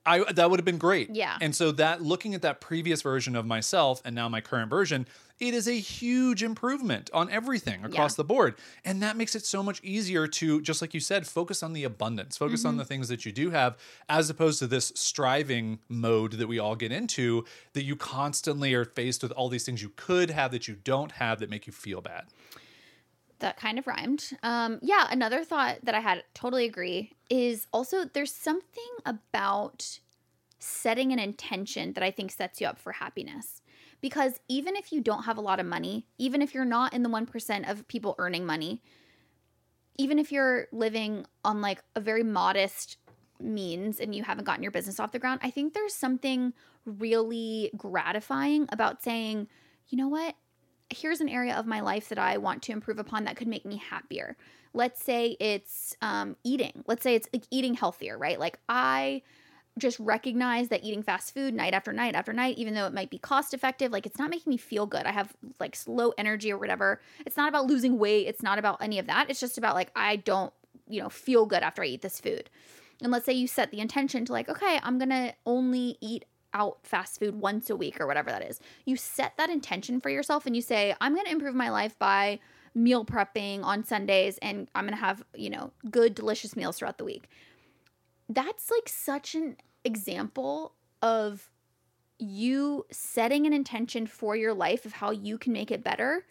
I 0.06 0.32
that 0.32 0.50
would 0.50 0.58
have 0.58 0.64
been 0.64 0.78
great. 0.78 1.10
Yeah. 1.14 1.36
And 1.40 1.54
so 1.54 1.72
that 1.72 2.02
looking 2.02 2.34
at 2.34 2.42
that 2.42 2.60
previous 2.60 3.02
version 3.02 3.36
of 3.36 3.44
myself 3.44 4.00
and 4.04 4.14
now 4.14 4.28
my 4.28 4.40
current 4.40 4.70
version, 4.70 5.06
it 5.40 5.54
is 5.54 5.66
a 5.66 5.72
huge 5.80 6.42
improvement 6.42 7.08
on 7.14 7.30
everything 7.30 7.82
across 7.84 8.12
Yeah. 8.12 8.16
the 8.18 8.24
board. 8.24 8.54
And 8.84 9.02
that 9.02 9.16
makes 9.16 9.34
it 9.34 9.44
so 9.46 9.62
much 9.62 9.80
easier 9.82 10.26
to 10.26 10.60
just 10.60 10.82
like 10.82 10.92
you 10.94 11.00
said, 11.00 11.26
focus 11.26 11.62
on 11.62 11.72
the 11.72 11.84
abundance, 11.84 12.36
focus 12.36 12.60
Mm-hmm. 12.60 12.68
on 12.68 12.76
the 12.76 12.84
things 12.84 13.08
that 13.08 13.24
you 13.24 13.32
do 13.32 13.50
have 13.50 13.78
as 14.08 14.28
opposed 14.30 14.58
to 14.58 14.66
this 14.66 14.92
striving 14.94 15.78
mode 15.88 16.32
that 16.32 16.46
we 16.46 16.58
all 16.58 16.76
get 16.76 16.92
into 16.92 17.44
that 17.72 17.84
you 17.84 17.96
constantly 17.96 18.74
are 18.74 18.84
faced 18.84 19.22
with 19.22 19.32
all 19.32 19.48
these 19.48 19.64
things 19.64 19.80
you 19.82 19.92
could 19.96 20.30
have 20.30 20.50
that 20.52 20.68
you 20.68 20.76
don't 20.84 21.12
have 21.12 21.40
that 21.40 21.48
make 21.50 21.66
you 21.66 21.72
feel 21.72 22.00
bad. 22.02 22.24
that 23.38 23.56
kind 23.56 23.78
of 23.78 23.86
rhymed. 23.86 24.32
Um, 24.42 24.78
yeah, 24.82 25.08
another 25.10 25.44
thought 25.44 25.78
that 25.84 25.94
I 25.94 26.00
had, 26.00 26.24
totally 26.34 26.66
agree, 26.66 27.12
is 27.30 27.66
also 27.72 28.04
there's 28.04 28.32
something 28.32 28.92
about 29.06 30.00
setting 30.58 31.10
an 31.10 31.18
intention 31.18 31.94
that 31.94 32.02
I 32.04 32.10
think 32.10 32.30
sets 32.32 32.60
you 32.60 32.66
up 32.66 32.78
for 32.78 32.92
happiness. 32.92 33.62
Because 34.00 34.40
even 34.48 34.76
if 34.76 34.92
you 34.92 35.00
don't 35.00 35.24
have 35.24 35.36
a 35.36 35.42
lot 35.42 35.60
of 35.60 35.66
money, 35.66 36.06
even 36.18 36.42
if 36.42 36.54
you're 36.54 36.64
not 36.64 36.94
in 36.94 37.02
the 37.02 37.08
1% 37.08 37.70
of 37.70 37.86
people 37.88 38.14
earning 38.18 38.46
money, 38.46 38.82
even 39.98 40.18
if 40.18 40.32
you're 40.32 40.66
living 40.72 41.26
on 41.44 41.60
like 41.60 41.82
a 41.94 42.00
very 42.00 42.22
modest 42.22 42.96
means 43.38 44.00
and 44.00 44.14
you 44.14 44.22
haven't 44.22 44.44
gotten 44.44 44.62
your 44.62 44.72
business 44.72 44.98
off 44.98 45.12
the 45.12 45.18
ground, 45.18 45.40
I 45.42 45.50
think 45.50 45.74
there's 45.74 45.94
something 45.94 46.54
really 46.86 47.70
gratifying 47.76 48.66
about 48.72 49.02
saying, 49.02 49.48
you 49.88 49.98
know 49.98 50.08
what? 50.08 50.34
Here's 50.88 51.20
an 51.20 51.28
area 51.28 51.54
of 51.54 51.66
my 51.66 51.80
life 51.80 52.08
that 52.08 52.18
I 52.18 52.38
want 52.38 52.62
to 52.62 52.72
improve 52.72 52.98
upon 52.98 53.24
that 53.24 53.36
could 53.36 53.46
make 53.46 53.64
me 53.66 53.76
happier. 53.76 54.36
Let's 54.72 55.02
say 55.02 55.36
it's 55.38 55.94
um, 56.00 56.36
eating. 56.44 56.84
Let's 56.86 57.02
say 57.02 57.14
it's 57.14 57.28
like 57.32 57.44
eating 57.50 57.74
healthier, 57.74 58.16
right? 58.16 58.40
Like 58.40 58.58
I 58.68 59.22
just 59.78 59.98
recognize 59.98 60.68
that 60.68 60.84
eating 60.84 61.02
fast 61.02 61.32
food 61.32 61.54
night 61.54 61.74
after 61.74 61.92
night 61.92 62.14
after 62.14 62.32
night, 62.32 62.58
even 62.58 62.74
though 62.74 62.86
it 62.86 62.92
might 62.92 63.10
be 63.10 63.18
cost 63.18 63.54
effective, 63.54 63.92
like 63.92 64.06
it's 64.06 64.18
not 64.18 64.30
making 64.30 64.50
me 64.50 64.56
feel 64.56 64.86
good. 64.86 65.06
I 65.06 65.12
have 65.12 65.32
like 65.58 65.76
slow 65.76 66.12
energy 66.18 66.52
or 66.52 66.58
whatever. 66.58 67.00
It's 67.24 67.36
not 67.36 67.48
about 67.48 67.66
losing 67.66 67.98
weight. 67.98 68.26
It's 68.26 68.42
not 68.42 68.58
about 68.58 68.82
any 68.82 68.98
of 68.98 69.06
that. 69.06 69.30
It's 69.30 69.40
just 69.40 69.58
about 69.58 69.74
like 69.74 69.90
I 69.94 70.16
don't, 70.16 70.52
you 70.88 71.00
know, 71.00 71.08
feel 71.08 71.46
good 71.46 71.62
after 71.62 71.82
I 71.82 71.86
eat 71.86 72.02
this 72.02 72.20
food. 72.20 72.50
And 73.02 73.10
let's 73.10 73.24
say 73.24 73.32
you 73.32 73.46
set 73.46 73.70
the 73.70 73.80
intention 73.80 74.24
to 74.26 74.32
like, 74.32 74.48
okay, 74.48 74.78
I'm 74.82 74.98
gonna 74.98 75.34
only 75.46 75.96
eat 76.00 76.24
out 76.52 76.78
fast 76.82 77.20
food 77.20 77.36
once 77.36 77.70
a 77.70 77.76
week 77.76 78.00
or 78.00 78.06
whatever 78.06 78.30
that 78.30 78.42
is. 78.42 78.60
You 78.84 78.96
set 78.96 79.36
that 79.36 79.50
intention 79.50 80.00
for 80.00 80.10
yourself 80.10 80.46
and 80.46 80.54
you 80.54 80.62
say, 80.62 80.94
I'm 81.00 81.14
gonna 81.14 81.30
improve 81.30 81.54
my 81.54 81.70
life 81.70 81.98
by 81.98 82.40
meal 82.74 83.04
prepping 83.04 83.64
on 83.64 83.84
Sundays 83.84 84.38
and 84.38 84.68
I'm 84.74 84.84
gonna 84.84 84.96
have, 84.96 85.24
you 85.34 85.50
know, 85.50 85.70
good, 85.90 86.14
delicious 86.14 86.56
meals 86.56 86.78
throughout 86.78 86.98
the 86.98 87.04
week 87.04 87.28
that's 88.30 88.70
like 88.70 88.88
such 88.88 89.34
an 89.34 89.56
example 89.84 90.74
of 91.02 91.50
you 92.18 92.86
setting 92.90 93.46
an 93.46 93.52
intention 93.52 94.06
for 94.06 94.36
your 94.36 94.54
life 94.54 94.84
of 94.86 94.92
how 94.92 95.10
you 95.10 95.36
can 95.36 95.52
make 95.52 95.70
it 95.70 95.82
better. 95.82 96.26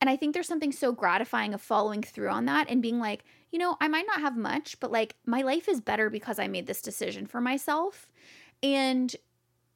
And 0.00 0.10
I 0.10 0.16
think 0.16 0.34
there's 0.34 0.48
something 0.48 0.72
so 0.72 0.92
gratifying 0.92 1.54
of 1.54 1.60
following 1.60 2.02
through 2.02 2.30
on 2.30 2.46
that 2.46 2.68
and 2.68 2.82
being 2.82 2.98
like, 2.98 3.24
you 3.50 3.58
know, 3.58 3.76
I 3.80 3.88
might 3.88 4.06
not 4.06 4.20
have 4.20 4.36
much, 4.36 4.80
but 4.80 4.90
like 4.90 5.14
my 5.26 5.42
life 5.42 5.68
is 5.68 5.80
better 5.80 6.10
because 6.10 6.38
I 6.38 6.48
made 6.48 6.66
this 6.66 6.82
decision 6.82 7.26
for 7.26 7.40
myself. 7.40 8.08
And 8.62 9.14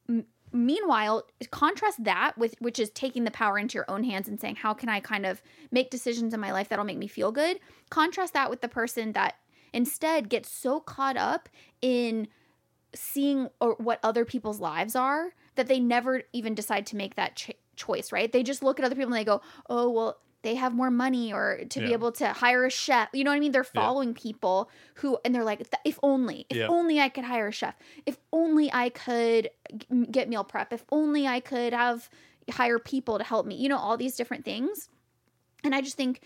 m- 0.09 0.25
meanwhile, 0.51 1.27
contrast 1.51 2.03
that 2.03 2.37
with 2.37 2.55
which 2.59 2.79
is 2.79 2.89
taking 2.89 3.23
the 3.23 3.31
power 3.31 3.57
into 3.57 3.75
your 3.75 3.89
own 3.89 4.03
hands 4.03 4.27
and 4.27 4.39
saying, 4.39 4.57
how 4.57 4.73
can 4.73 4.89
I 4.89 4.99
kind 4.99 5.25
of 5.25 5.41
make 5.71 5.91
decisions 5.91 6.33
in 6.33 6.39
my 6.39 6.51
life 6.51 6.67
that'll 6.67 6.83
make 6.83 6.97
me 6.97 7.07
feel 7.07 7.31
good? 7.31 7.59
Contrast 7.89 8.33
that 8.33 8.49
with 8.49 8.61
the 8.61 8.67
person 8.67 9.13
that 9.13 9.35
instead 9.73 10.29
get 10.29 10.45
so 10.45 10.79
caught 10.79 11.17
up 11.17 11.49
in 11.81 12.27
seeing 12.95 13.49
or 13.61 13.75
what 13.77 13.99
other 14.03 14.25
people's 14.25 14.59
lives 14.59 14.95
are 14.95 15.33
that 15.55 15.67
they 15.67 15.79
never 15.79 16.23
even 16.33 16.55
decide 16.55 16.85
to 16.87 16.95
make 16.95 17.15
that 17.15 17.35
ch- 17.35 17.51
choice 17.75 18.11
right? 18.11 18.31
They 18.31 18.43
just 18.43 18.63
look 18.63 18.79
at 18.79 18.85
other 18.85 18.95
people 18.95 19.13
and 19.13 19.19
they 19.19 19.23
go 19.25 19.41
oh 19.69 19.89
well 19.89 20.17
they 20.41 20.55
have 20.55 20.73
more 20.73 20.89
money 20.89 21.33
or 21.33 21.59
to 21.69 21.81
be 21.81 21.91
able 21.91 22.13
to 22.13 22.27
hire 22.29 22.63
a 22.65 22.69
chef. 22.69 23.09
You 23.13 23.25
know 23.25 23.31
what 23.31 23.35
i 23.35 23.39
mean? 23.41 23.51
They're 23.51 23.65
Yeah. 23.75 23.81
following 23.81 24.13
people 24.13 24.69
who 24.95 25.17
and 25.25 25.35
they're 25.35 25.43
like 25.43 25.67
if 25.85 25.99
only 26.01 26.45
if 26.49 26.55
Yeah. 26.57 26.67
only 26.67 26.99
i 26.99 27.09
could 27.09 27.25
hire 27.25 27.47
a 27.47 27.51
chef. 27.51 27.75
If 28.05 28.17
only 28.31 28.71
i 28.73 28.89
could 28.89 29.49
g- 29.77 30.05
get 30.09 30.29
meal 30.29 30.43
prep. 30.45 30.71
If 30.73 30.85
only 30.91 31.27
i 31.27 31.39
could 31.41 31.73
have 31.73 32.09
hire 32.49 32.79
people 32.79 33.17
to 33.19 33.23
help 33.23 33.45
me. 33.45 33.55
You 33.55 33.69
know 33.69 33.77
all 33.77 33.97
these 33.97 34.15
different 34.15 34.45
things. 34.45 34.89
And 35.63 35.75
i 35.75 35.81
just 35.81 35.97
think 35.97 36.21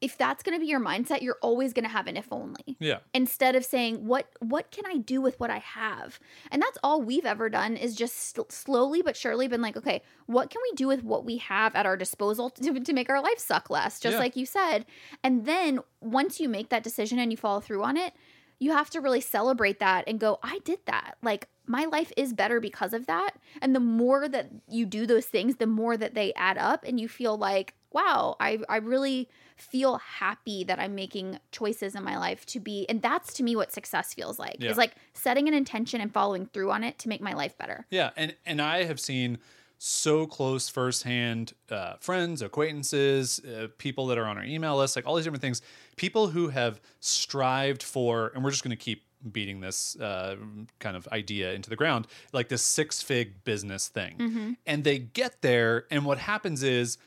if 0.00 0.18
that's 0.18 0.42
going 0.42 0.54
to 0.54 0.60
be 0.60 0.66
your 0.66 0.80
mindset 0.80 1.22
you're 1.22 1.38
always 1.40 1.72
going 1.72 1.84
to 1.84 1.90
have 1.90 2.06
an 2.06 2.16
if 2.16 2.30
only. 2.32 2.76
Yeah. 2.78 2.98
instead 3.14 3.56
of 3.56 3.64
saying 3.64 4.06
what 4.06 4.28
what 4.40 4.70
can 4.70 4.84
i 4.86 4.98
do 4.98 5.20
with 5.22 5.40
what 5.40 5.50
i 5.50 5.58
have? 5.58 6.20
And 6.50 6.60
that's 6.60 6.78
all 6.82 7.00
we've 7.00 7.24
ever 7.24 7.48
done 7.48 7.76
is 7.76 7.94
just 7.94 8.34
sl- 8.34 8.42
slowly 8.50 9.00
but 9.02 9.16
surely 9.16 9.48
been 9.48 9.62
like 9.62 9.76
okay 9.76 10.02
what 10.26 10.50
can 10.50 10.60
we 10.70 10.74
do 10.76 10.86
with 10.86 11.02
what 11.02 11.24
we 11.24 11.38
have 11.38 11.74
at 11.74 11.86
our 11.86 11.96
disposal 11.96 12.50
to, 12.50 12.80
to 12.80 12.92
make 12.92 13.08
our 13.08 13.22
life 13.22 13.38
suck 13.38 13.70
less? 13.70 13.98
Just 14.00 14.14
Yeah. 14.14 14.18
like 14.20 14.36
you 14.36 14.44
said. 14.46 14.84
And 15.22 15.46
then 15.46 15.80
once 16.00 16.40
you 16.40 16.48
make 16.48 16.68
that 16.70 16.82
decision 16.82 17.18
and 17.18 17.30
you 17.30 17.36
follow 17.36 17.60
through 17.60 17.82
on 17.82 17.96
it 17.96 18.12
you 18.58 18.72
have 18.72 18.88
to 18.88 19.02
really 19.02 19.20
celebrate 19.20 19.80
that 19.80 20.02
and 20.06 20.18
go 20.18 20.38
i 20.42 20.58
did 20.64 20.78
that. 20.86 21.16
Like 21.22 21.48
my 21.66 21.84
life 21.86 22.12
is 22.16 22.32
better 22.32 22.60
because 22.60 22.92
of 22.94 23.06
that. 23.06 23.32
And 23.60 23.74
the 23.74 23.80
more 23.80 24.28
that 24.28 24.50
you 24.68 24.86
do 24.86 25.06
those 25.06 25.26
things 25.26 25.56
the 25.56 25.66
more 25.66 25.96
that 25.96 26.14
they 26.14 26.32
add 26.34 26.58
up 26.58 26.84
and 26.84 26.98
you 27.00 27.08
feel 27.08 27.36
like 27.36 27.74
wow 27.96 28.36
i, 28.40 28.50
I 28.68 28.76
really 28.76 29.28
feel 29.56 29.92
happy 30.22 30.64
that 30.64 30.78
i'm 30.78 30.94
making 30.94 31.38
choices 31.50 31.94
in 31.94 32.02
my 32.04 32.16
life 32.26 32.44
to 32.46 32.60
be 32.60 32.86
and 32.90 33.00
that's 33.00 33.32
to 33.34 33.42
me 33.42 33.56
what 33.60 33.72
success 33.72 34.12
feels 34.14 34.38
like 34.38 34.56
Yeah. 34.58 34.70
is 34.72 34.76
like 34.76 34.94
setting 35.14 35.48
an 35.48 35.54
intention 35.54 36.00
and 36.00 36.12
following 36.12 36.44
through 36.52 36.70
on 36.76 36.84
it 36.84 36.98
to 37.02 37.08
make 37.08 37.20
my 37.20 37.32
life 37.42 37.54
better 37.62 37.78
Yeah, 37.90 38.10
and 38.16 38.34
and 38.50 38.58
I 38.60 38.84
have 38.90 39.00
seen 39.00 39.38
so 39.78 40.26
close 40.26 40.64
firsthand 40.70 41.52
uh, 41.70 41.94
friends, 42.00 42.40
acquaintances, 42.42 43.40
uh, 43.40 43.68
people 43.78 44.06
that 44.08 44.16
are 44.18 44.24
on 44.26 44.36
our 44.38 44.44
email 44.44 44.76
list, 44.78 44.96
like 44.96 45.06
all 45.06 45.16
these 45.16 45.24
different 45.26 45.42
things. 45.42 45.60
People 45.96 46.28
who 46.28 46.48
have 46.48 46.80
strived 47.00 47.82
for, 47.82 48.32
and 48.34 48.42
we're 48.42 48.50
just 48.50 48.64
going 48.64 48.76
to 48.76 48.84
keep 48.88 49.02
beating 49.36 49.60
this 49.60 49.96
uh, 50.00 50.36
kind 50.78 50.96
of 50.96 51.06
idea 51.12 51.52
into 51.52 51.68
the 51.68 51.76
ground, 51.76 52.06
like 52.32 52.48
this 52.48 52.62
six 52.62 53.02
fig 53.02 53.44
business 53.44 53.88
thing, 53.88 54.56
and 54.66 54.82
they 54.84 54.98
get 54.98 55.42
there, 55.42 55.84
and 55.90 56.04
what 56.04 56.18
happens 56.18 56.62
is. 56.62 56.98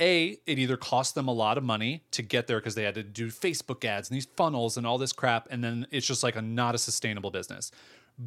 A, 0.00 0.38
it 0.46 0.58
either 0.58 0.76
cost 0.76 1.14
them 1.14 1.28
a 1.28 1.32
lot 1.32 1.56
of 1.56 1.64
money 1.64 2.02
to 2.10 2.22
get 2.22 2.46
there 2.46 2.58
because 2.58 2.74
they 2.74 2.82
had 2.82 2.96
to 2.96 3.02
do 3.02 3.28
Facebook 3.28 3.84
ads 3.84 4.10
and 4.10 4.16
these 4.16 4.26
funnels 4.36 4.76
and 4.76 4.86
all 4.86 4.98
this 4.98 5.12
crap, 5.12 5.46
and 5.50 5.62
then 5.62 5.86
it's 5.90 6.06
just 6.06 6.22
like 6.22 6.34
a 6.36 6.42
not 6.42 6.74
a 6.74 6.78
sustainable 6.78 7.30
business. 7.30 7.70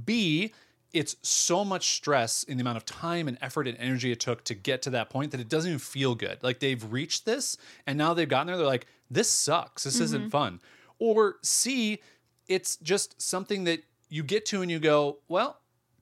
B, 0.06 0.54
it's 0.94 1.18
so 1.22 1.66
much 1.66 1.96
stress 1.96 2.44
in 2.44 2.58
the 2.58 2.62
amount 2.62 2.78
of 2.78 2.86
time 2.86 3.28
and 3.28 3.38
effort 3.42 3.68
and 3.68 3.78
energy 3.78 4.12
it 4.12 4.20
took 4.20 4.44
to 4.46 4.56
get 4.56 4.82
to 4.84 4.90
that 4.92 5.10
point 5.10 5.32
that 5.32 5.42
it 5.42 5.50
doesn't 5.50 5.70
even 5.70 5.80
feel 5.80 6.16
good. 6.16 6.42
Like 6.42 6.60
they've 6.60 6.92
reached 6.92 7.26
this 7.26 7.58
and 7.86 7.98
now 7.98 8.14
they've 8.14 8.30
gotten 8.30 8.48
there, 8.48 8.58
they're 8.58 8.66
like, 8.66 8.88
this 9.12 9.30
sucks. 9.30 9.84
This 9.84 10.00
isn't 10.00 10.22
mm-hmm. 10.22 10.30
fun. 10.30 10.60
Or 11.00 11.36
C, 11.44 12.00
it's 12.48 12.78
just 12.78 13.22
something 13.22 13.66
that 13.66 13.84
you 14.10 14.24
get 14.24 14.46
to 14.48 14.62
and 14.62 14.72
you 14.72 14.80
go, 14.80 15.18
well, 15.28 15.60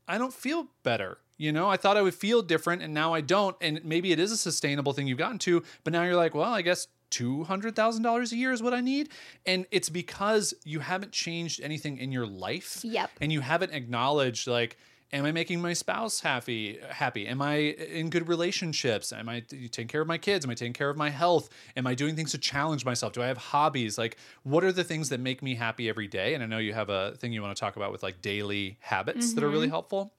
I 0.07 0.17
don't 0.17 0.33
feel 0.33 0.67
better. 0.83 1.17
You 1.37 1.51
know, 1.51 1.69
I 1.69 1.77
thought 1.77 1.97
I 1.97 2.01
would 2.01 2.15
feel 2.15 2.41
different 2.41 2.81
and 2.81 2.93
now 2.93 3.13
I 3.13 3.21
don't. 3.21 3.55
And 3.61 3.83
maybe 3.83 4.11
it 4.11 4.19
is 4.19 4.31
a 4.31 4.37
sustainable 4.37 4.93
thing 4.93 5.07
you've 5.07 5.17
gotten 5.17 5.39
to, 5.39 5.63
but 5.83 5.91
now 5.93 6.03
you're 6.03 6.15
like, 6.15 6.33
well, 6.33 6.53
I 6.53 6.61
guess 6.61 6.87
$200,000 7.11 8.31
a 8.31 8.35
year 8.35 8.51
is 8.51 8.61
what 8.63 8.73
I 8.73 8.81
need. 8.81 9.09
And 9.45 9.65
it's 9.71 9.89
because 9.89 10.53
you 10.63 10.79
haven't 10.79 11.11
changed 11.11 11.61
anything 11.61 11.97
in 11.97 12.11
your 12.11 12.25
life. 12.25 12.81
Yep. 12.83 13.11
And 13.21 13.31
you 13.31 13.41
haven't 13.41 13.73
acknowledged, 13.73 14.47
like, 14.47 14.77
am 15.13 15.25
I 15.25 15.31
making 15.31 15.61
my 15.61 15.73
spouse 15.73 16.19
happy? 16.19 16.79
Happy? 16.89 17.27
Am 17.27 17.41
I 17.41 17.55
in 17.55 18.09
good 18.09 18.27
relationships? 18.27 19.13
Am 19.13 19.29
I 19.29 19.41
taking 19.41 19.87
care 19.87 20.01
of 20.01 20.07
my 20.07 20.17
kids? 20.17 20.45
Am 20.45 20.51
I 20.51 20.55
taking 20.55 20.73
care 20.73 20.89
of 20.89 20.97
my 20.97 21.09
health? 21.09 21.49
Am 21.77 21.87
I 21.87 21.95
doing 21.95 22.15
things 22.15 22.31
to 22.31 22.37
challenge 22.37 22.85
myself? 22.85 23.13
Do 23.13 23.21
I 23.21 23.27
have 23.27 23.37
hobbies? 23.37 23.97
Like, 23.97 24.17
what 24.43 24.63
are 24.63 24.71
the 24.71 24.83
things 24.83 25.09
that 25.09 25.19
make 25.19 25.41
me 25.41 25.55
happy 25.55 25.87
every 25.87 26.07
day? 26.07 26.33
And 26.33 26.43
I 26.43 26.47
know 26.47 26.57
you 26.57 26.73
have 26.73 26.89
a 26.89 27.15
thing 27.15 27.31
you 27.31 27.41
want 27.41 27.55
to 27.55 27.59
talk 27.59 27.75
about 27.75 27.91
with 27.91 28.03
like 28.03 28.21
daily 28.21 28.77
habits 28.81 29.33
that 29.33 29.43
are 29.43 29.49
really 29.49 29.67
mm-hmm. 29.67 29.73
helpful. 29.73 30.13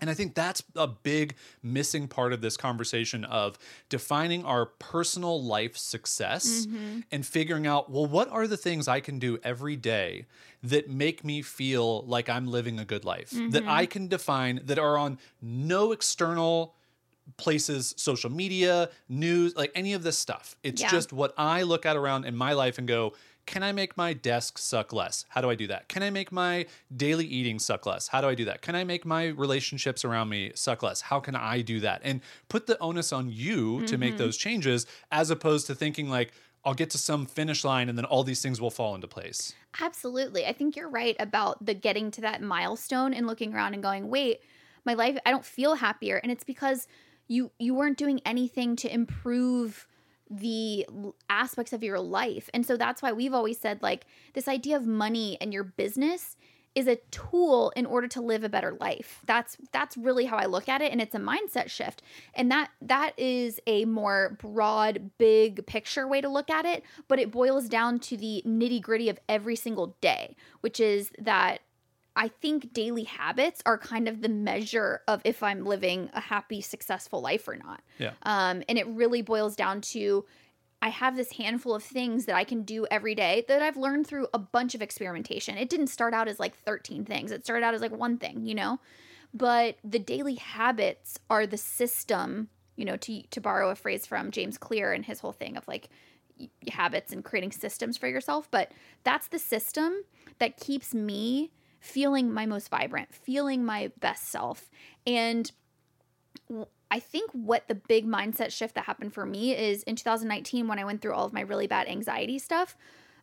And 0.00 0.10
I 0.10 0.14
think 0.14 0.34
that's 0.34 0.62
a 0.74 0.88
big 0.88 1.36
missing 1.62 2.08
part 2.08 2.32
of 2.32 2.40
this 2.40 2.56
conversation 2.56 3.24
of 3.24 3.58
defining 3.88 4.44
our 4.44 4.66
personal 4.66 5.42
life 5.42 5.76
success 5.76 6.66
mm-hmm. 6.66 7.00
and 7.12 7.24
figuring 7.24 7.66
out, 7.66 7.90
well, 7.90 8.04
what 8.04 8.28
are 8.28 8.46
the 8.46 8.56
things 8.56 8.88
I 8.88 9.00
can 9.00 9.18
do 9.18 9.38
every 9.44 9.76
day 9.76 10.26
that 10.64 10.90
make 10.90 11.24
me 11.24 11.42
feel 11.42 12.02
like 12.06 12.28
I'm 12.28 12.48
living 12.48 12.80
a 12.80 12.84
good 12.84 13.04
life, 13.04 13.30
that 13.30 13.38
mm-hmm. 13.38 13.68
I 13.68 13.86
can 13.86 14.08
define 14.08 14.60
that 14.64 14.78
are 14.78 14.98
on 14.98 15.18
no 15.40 15.92
external 15.92 16.74
places, 17.36 17.94
social 17.96 18.30
media, 18.30 18.90
news, 19.08 19.56
like 19.56 19.70
any 19.74 19.92
of 19.92 20.02
this 20.02 20.18
stuff. 20.18 20.56
It's 20.62 20.82
Yeah. 20.82 20.90
just 20.90 21.12
what 21.12 21.32
I 21.38 21.62
look 21.62 21.86
at 21.86 21.96
around 21.96 22.24
in 22.24 22.36
my 22.36 22.52
life 22.52 22.78
and 22.78 22.86
go, 22.86 23.14
can 23.46 23.62
I 23.62 23.72
make 23.72 23.96
my 23.96 24.12
desk 24.12 24.58
suck 24.58 24.92
less? 24.92 25.24
How 25.28 25.40
do 25.40 25.50
I 25.50 25.54
do 25.54 25.66
that? 25.66 25.88
Can 25.88 26.02
I 26.02 26.10
make 26.10 26.32
my 26.32 26.66
daily 26.96 27.26
eating 27.26 27.58
suck 27.58 27.86
less? 27.86 28.08
How 28.08 28.20
do 28.20 28.28
I 28.28 28.34
do 28.34 28.44
that? 28.46 28.62
Can 28.62 28.74
I 28.74 28.84
make 28.84 29.04
my 29.04 29.28
relationships 29.28 30.04
around 30.04 30.28
me 30.28 30.52
suck 30.54 30.82
less? 30.82 31.02
How 31.02 31.20
can 31.20 31.36
I 31.36 31.60
do 31.60 31.80
that? 31.80 32.00
And 32.04 32.20
put 32.48 32.66
the 32.66 32.78
onus 32.78 33.12
on 33.12 33.30
you 33.30 33.84
to 33.86 33.98
make 33.98 34.10
mm-hmm. 34.10 34.18
those 34.18 34.36
changes 34.36 34.86
as 35.10 35.30
opposed 35.30 35.66
to 35.66 35.74
thinking 35.74 36.08
like, 36.08 36.32
I'll 36.64 36.74
get 36.74 36.90
to 36.90 36.98
some 36.98 37.26
finish 37.26 37.64
line 37.64 37.88
and 37.88 37.98
then 37.98 38.06
all 38.06 38.24
these 38.24 38.40
things 38.40 38.60
will 38.60 38.70
fall 38.70 38.94
into 38.94 39.06
place. 39.06 39.52
Absolutely. 39.80 40.46
I 40.46 40.52
think 40.52 40.76
you're 40.76 40.88
right 40.88 41.16
about 41.18 41.64
the 41.64 41.74
getting 41.74 42.10
to 42.12 42.22
that 42.22 42.40
milestone 42.40 43.12
and 43.12 43.26
looking 43.26 43.52
around 43.52 43.74
and 43.74 43.82
going, 43.82 44.08
"Wait, 44.08 44.40
my 44.84 44.94
life 44.94 45.18
I 45.26 45.30
don't 45.30 45.44
feel 45.44 45.74
happier." 45.74 46.16
And 46.16 46.32
it's 46.32 46.44
because 46.44 46.88
you 47.28 47.50
you 47.58 47.74
weren't 47.74 47.98
doing 47.98 48.20
anything 48.24 48.76
to 48.76 48.92
improve 48.92 49.86
the 50.30 50.86
aspects 51.28 51.72
of 51.72 51.82
your 51.82 52.00
life. 52.00 52.48
And 52.54 52.64
so 52.66 52.76
that's 52.76 53.02
why 53.02 53.12
we've 53.12 53.34
always 53.34 53.58
said 53.58 53.82
like 53.82 54.06
this 54.32 54.48
idea 54.48 54.76
of 54.76 54.86
money 54.86 55.36
and 55.40 55.52
your 55.52 55.64
business 55.64 56.36
is 56.74 56.88
a 56.88 56.96
tool 57.12 57.72
in 57.76 57.86
order 57.86 58.08
to 58.08 58.20
live 58.20 58.42
a 58.42 58.48
better 58.48 58.76
life. 58.80 59.20
That's 59.26 59.56
that's 59.72 59.96
really 59.96 60.24
how 60.24 60.36
I 60.36 60.46
look 60.46 60.68
at 60.68 60.82
it 60.82 60.90
and 60.90 61.00
it's 61.00 61.14
a 61.14 61.20
mindset 61.20 61.68
shift. 61.70 62.02
And 62.34 62.50
that 62.50 62.70
that 62.82 63.16
is 63.16 63.60
a 63.66 63.84
more 63.84 64.36
broad 64.40 65.10
big 65.18 65.66
picture 65.66 66.08
way 66.08 66.20
to 66.20 66.28
look 66.28 66.50
at 66.50 66.64
it, 66.64 66.82
but 67.06 67.20
it 67.20 67.30
boils 67.30 67.68
down 67.68 68.00
to 68.00 68.16
the 68.16 68.42
nitty-gritty 68.44 69.08
of 69.08 69.20
every 69.28 69.54
single 69.54 69.96
day, 70.00 70.34
which 70.62 70.80
is 70.80 71.12
that 71.18 71.60
I 72.16 72.28
think 72.28 72.72
daily 72.72 73.04
habits 73.04 73.60
are 73.66 73.76
kind 73.76 74.08
of 74.08 74.22
the 74.22 74.28
measure 74.28 75.02
of 75.08 75.20
if 75.24 75.42
I'm 75.42 75.64
living 75.64 76.10
a 76.14 76.20
happy, 76.20 76.60
successful 76.60 77.20
life 77.20 77.48
or 77.48 77.56
not. 77.56 77.82
Yeah. 77.98 78.12
Um, 78.22 78.62
and 78.68 78.78
it 78.78 78.86
really 78.86 79.22
boils 79.22 79.56
down 79.56 79.80
to 79.80 80.24
I 80.80 80.88
have 80.88 81.16
this 81.16 81.32
handful 81.32 81.74
of 81.74 81.82
things 81.82 82.26
that 82.26 82.36
I 82.36 82.44
can 82.44 82.62
do 82.62 82.86
every 82.90 83.14
day 83.14 83.44
that 83.48 83.62
I've 83.62 83.78
learned 83.78 84.06
through 84.06 84.28
a 84.34 84.38
bunch 84.38 84.74
of 84.74 84.82
experimentation. 84.82 85.56
It 85.56 85.70
didn't 85.70 85.86
start 85.86 86.12
out 86.12 86.28
as 86.28 86.38
like 86.38 86.54
13 86.58 87.06
things, 87.06 87.32
it 87.32 87.44
started 87.44 87.64
out 87.64 87.74
as 87.74 87.80
like 87.80 87.96
one 87.96 88.18
thing, 88.18 88.44
you 88.44 88.54
know? 88.54 88.78
But 89.32 89.78
the 89.82 89.98
daily 89.98 90.34
habits 90.34 91.18
are 91.30 91.46
the 91.46 91.56
system, 91.56 92.48
you 92.76 92.84
know, 92.84 92.96
to, 92.98 93.22
to 93.22 93.40
borrow 93.40 93.70
a 93.70 93.74
phrase 93.74 94.06
from 94.06 94.30
James 94.30 94.58
Clear 94.58 94.92
and 94.92 95.04
his 95.04 95.20
whole 95.20 95.32
thing 95.32 95.56
of 95.56 95.66
like 95.66 95.88
habits 96.70 97.12
and 97.12 97.24
creating 97.24 97.52
systems 97.52 97.96
for 97.96 98.06
yourself. 98.06 98.48
But 98.50 98.70
that's 99.02 99.28
the 99.28 99.38
system 99.38 99.94
that 100.38 100.58
keeps 100.58 100.94
me 100.94 101.50
feeling 101.84 102.32
my 102.32 102.46
most 102.46 102.70
vibrant, 102.70 103.14
feeling 103.14 103.62
my 103.62 103.92
best 104.00 104.30
self. 104.30 104.70
And 105.06 105.52
I 106.90 106.98
think 106.98 107.30
what 107.32 107.68
the 107.68 107.74
big 107.74 108.06
mindset 108.06 108.52
shift 108.52 108.74
that 108.76 108.86
happened 108.86 109.12
for 109.12 109.26
me 109.26 109.54
is 109.54 109.82
in 109.82 109.94
2019 109.94 110.66
when 110.66 110.78
I 110.78 110.84
went 110.84 111.02
through 111.02 111.12
all 111.12 111.26
of 111.26 111.34
my 111.34 111.42
really 111.42 111.66
bad 111.66 111.86
anxiety 111.86 112.38
stuff, 112.38 112.74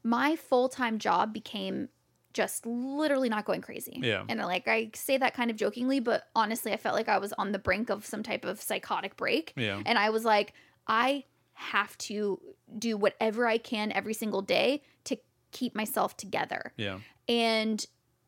my 0.04 0.36
full-time 0.36 1.00
job 1.00 1.34
became 1.34 1.90
just 2.34 2.66
literally 2.68 3.30
not 3.30 3.46
going 3.46 3.62
crazy. 3.62 4.00
Yeah. 4.00 4.26
And 4.30 4.40
like 4.40 4.68
I 4.68 4.92
say 4.94 5.18
that 5.18 5.34
kind 5.34 5.50
of 5.50 5.58
jokingly, 5.58 6.00
but 6.00 6.26
honestly 6.36 6.72
I 6.72 6.78
felt 6.78 6.96
like 6.96 7.10
I 7.10 7.18
was 7.18 7.34
on 7.34 7.54
the 7.54 7.60
brink 7.60 7.90
of 7.90 8.06
some 8.06 8.22
type 8.22 8.46
of 8.46 8.62
psychotic 8.62 9.18
break. 9.18 9.54
Yeah. 9.58 9.82
And 9.88 9.98
I 9.98 10.12
was 10.12 10.24
like 10.24 10.54
I 10.88 11.26
have 11.54 11.98
to 11.98 12.40
do 12.78 12.96
whatever 12.96 13.48
I 13.48 13.58
can 13.58 13.92
every 13.92 14.14
single 14.14 14.44
day 14.44 14.84
to 15.06 15.18
keep 15.52 15.76
myself 15.76 16.16
together. 16.16 16.74
Yeah. 16.78 17.00
And 17.28 17.86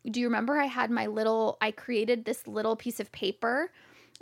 do 0.09 0.19
you 0.19 0.27
remember 0.27 0.57
I 0.57 0.65
had 0.65 0.91
my 0.91 1.07
little 1.07 1.57
I 1.61 1.71
created 1.71 2.25
this 2.25 2.45
little 2.47 2.75
piece 2.75 2.99
of 2.99 3.11
paper 3.11 3.71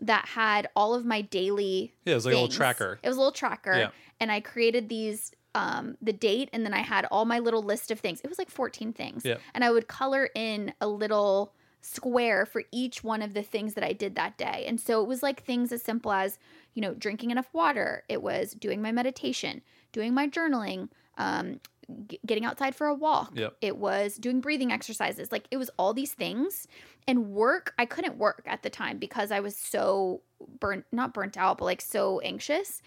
that 0.01 0.25
had 0.27 0.67
all 0.75 0.93
of 0.95 1.05
my 1.05 1.21
daily 1.21 1.93
Yeah. 2.05 2.13
it 2.13 2.15
was 2.15 2.25
like 2.25 2.33
a 2.33 2.35
little 2.37 2.49
tracker. 2.49 2.99
It 3.03 3.07
was 3.07 3.17
a 3.17 3.19
little 3.19 3.31
tracker 3.31 3.77
Yeah. 3.77 3.89
and 4.19 4.31
I 4.31 4.39
created 4.41 4.89
these 4.89 5.31
um 5.53 5.97
the 6.01 6.13
date 6.13 6.49
and 6.53 6.65
then 6.65 6.73
I 6.73 6.79
had 6.79 7.05
all 7.11 7.25
my 7.25 7.39
little 7.39 7.61
list 7.63 7.91
of 7.91 7.99
things. 7.99 8.21
It 8.21 8.29
was 8.29 8.37
like 8.39 8.49
14 8.49 8.93
things. 8.93 9.25
And 9.53 9.63
I 9.63 9.71
would 9.71 9.87
color 9.87 10.29
in 10.35 10.73
a 10.79 10.87
little 10.87 11.53
square 11.81 12.45
for 12.45 12.63
each 12.71 13.03
one 13.03 13.21
of 13.23 13.33
the 13.33 13.41
things 13.43 13.73
that 13.73 13.83
I 13.83 13.91
did 13.91 14.15
that 14.15 14.37
day. 14.37 14.65
And 14.67 14.79
so 14.79 15.01
it 15.01 15.07
was 15.07 15.23
like 15.23 15.43
things 15.43 15.71
as 15.71 15.81
simple 15.81 16.11
as, 16.11 16.37
you 16.75 16.81
know, 16.81 16.93
drinking 16.93 17.31
enough 17.31 17.49
water. 17.53 18.03
It 18.07 18.21
was 18.21 18.53
doing 18.53 18.81
my 18.83 18.91
meditation, 18.91 19.61
doing 19.91 20.13
my 20.13 20.27
journaling, 20.27 20.89
um 21.17 21.59
g- 22.07 22.19
getting 22.25 22.45
outside 22.45 22.75
for 22.75 22.87
a 22.87 22.93
walk. 22.93 23.31
Yep. 23.35 23.57
It 23.61 23.77
was 23.77 24.15
doing 24.15 24.41
breathing 24.41 24.71
exercises. 24.71 25.31
Like 25.31 25.45
it 25.51 25.57
was 25.57 25.69
all 25.77 25.93
these 25.93 26.13
things. 26.13 26.67
And 27.07 27.31
work, 27.31 27.73
I 27.79 27.85
couldn't 27.85 28.17
work 28.17 28.43
at 28.45 28.63
the 28.63 28.69
time 28.69 28.97
because 28.97 29.31
I 29.31 29.39
was 29.39 29.55
so 29.55 30.21
burnt 30.59 30.85
not 30.91 31.13
burnt 31.13 31.37
out, 31.37 31.57
but 31.57 31.65
like 31.65 31.81
so 31.81 32.19
anxious. 32.19 32.81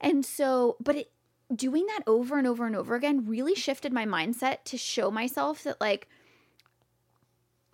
And 0.00 0.24
so, 0.24 0.76
but 0.80 0.96
it 0.96 1.10
doing 1.54 1.86
that 1.86 2.02
over 2.06 2.38
and 2.38 2.46
over 2.46 2.66
and 2.66 2.74
over 2.74 2.96
again 2.96 3.24
really 3.26 3.54
shifted 3.54 3.92
my 3.92 4.04
mindset 4.04 4.64
to 4.64 4.76
show 4.76 5.10
myself 5.10 5.62
that 5.62 5.80
like 5.80 6.08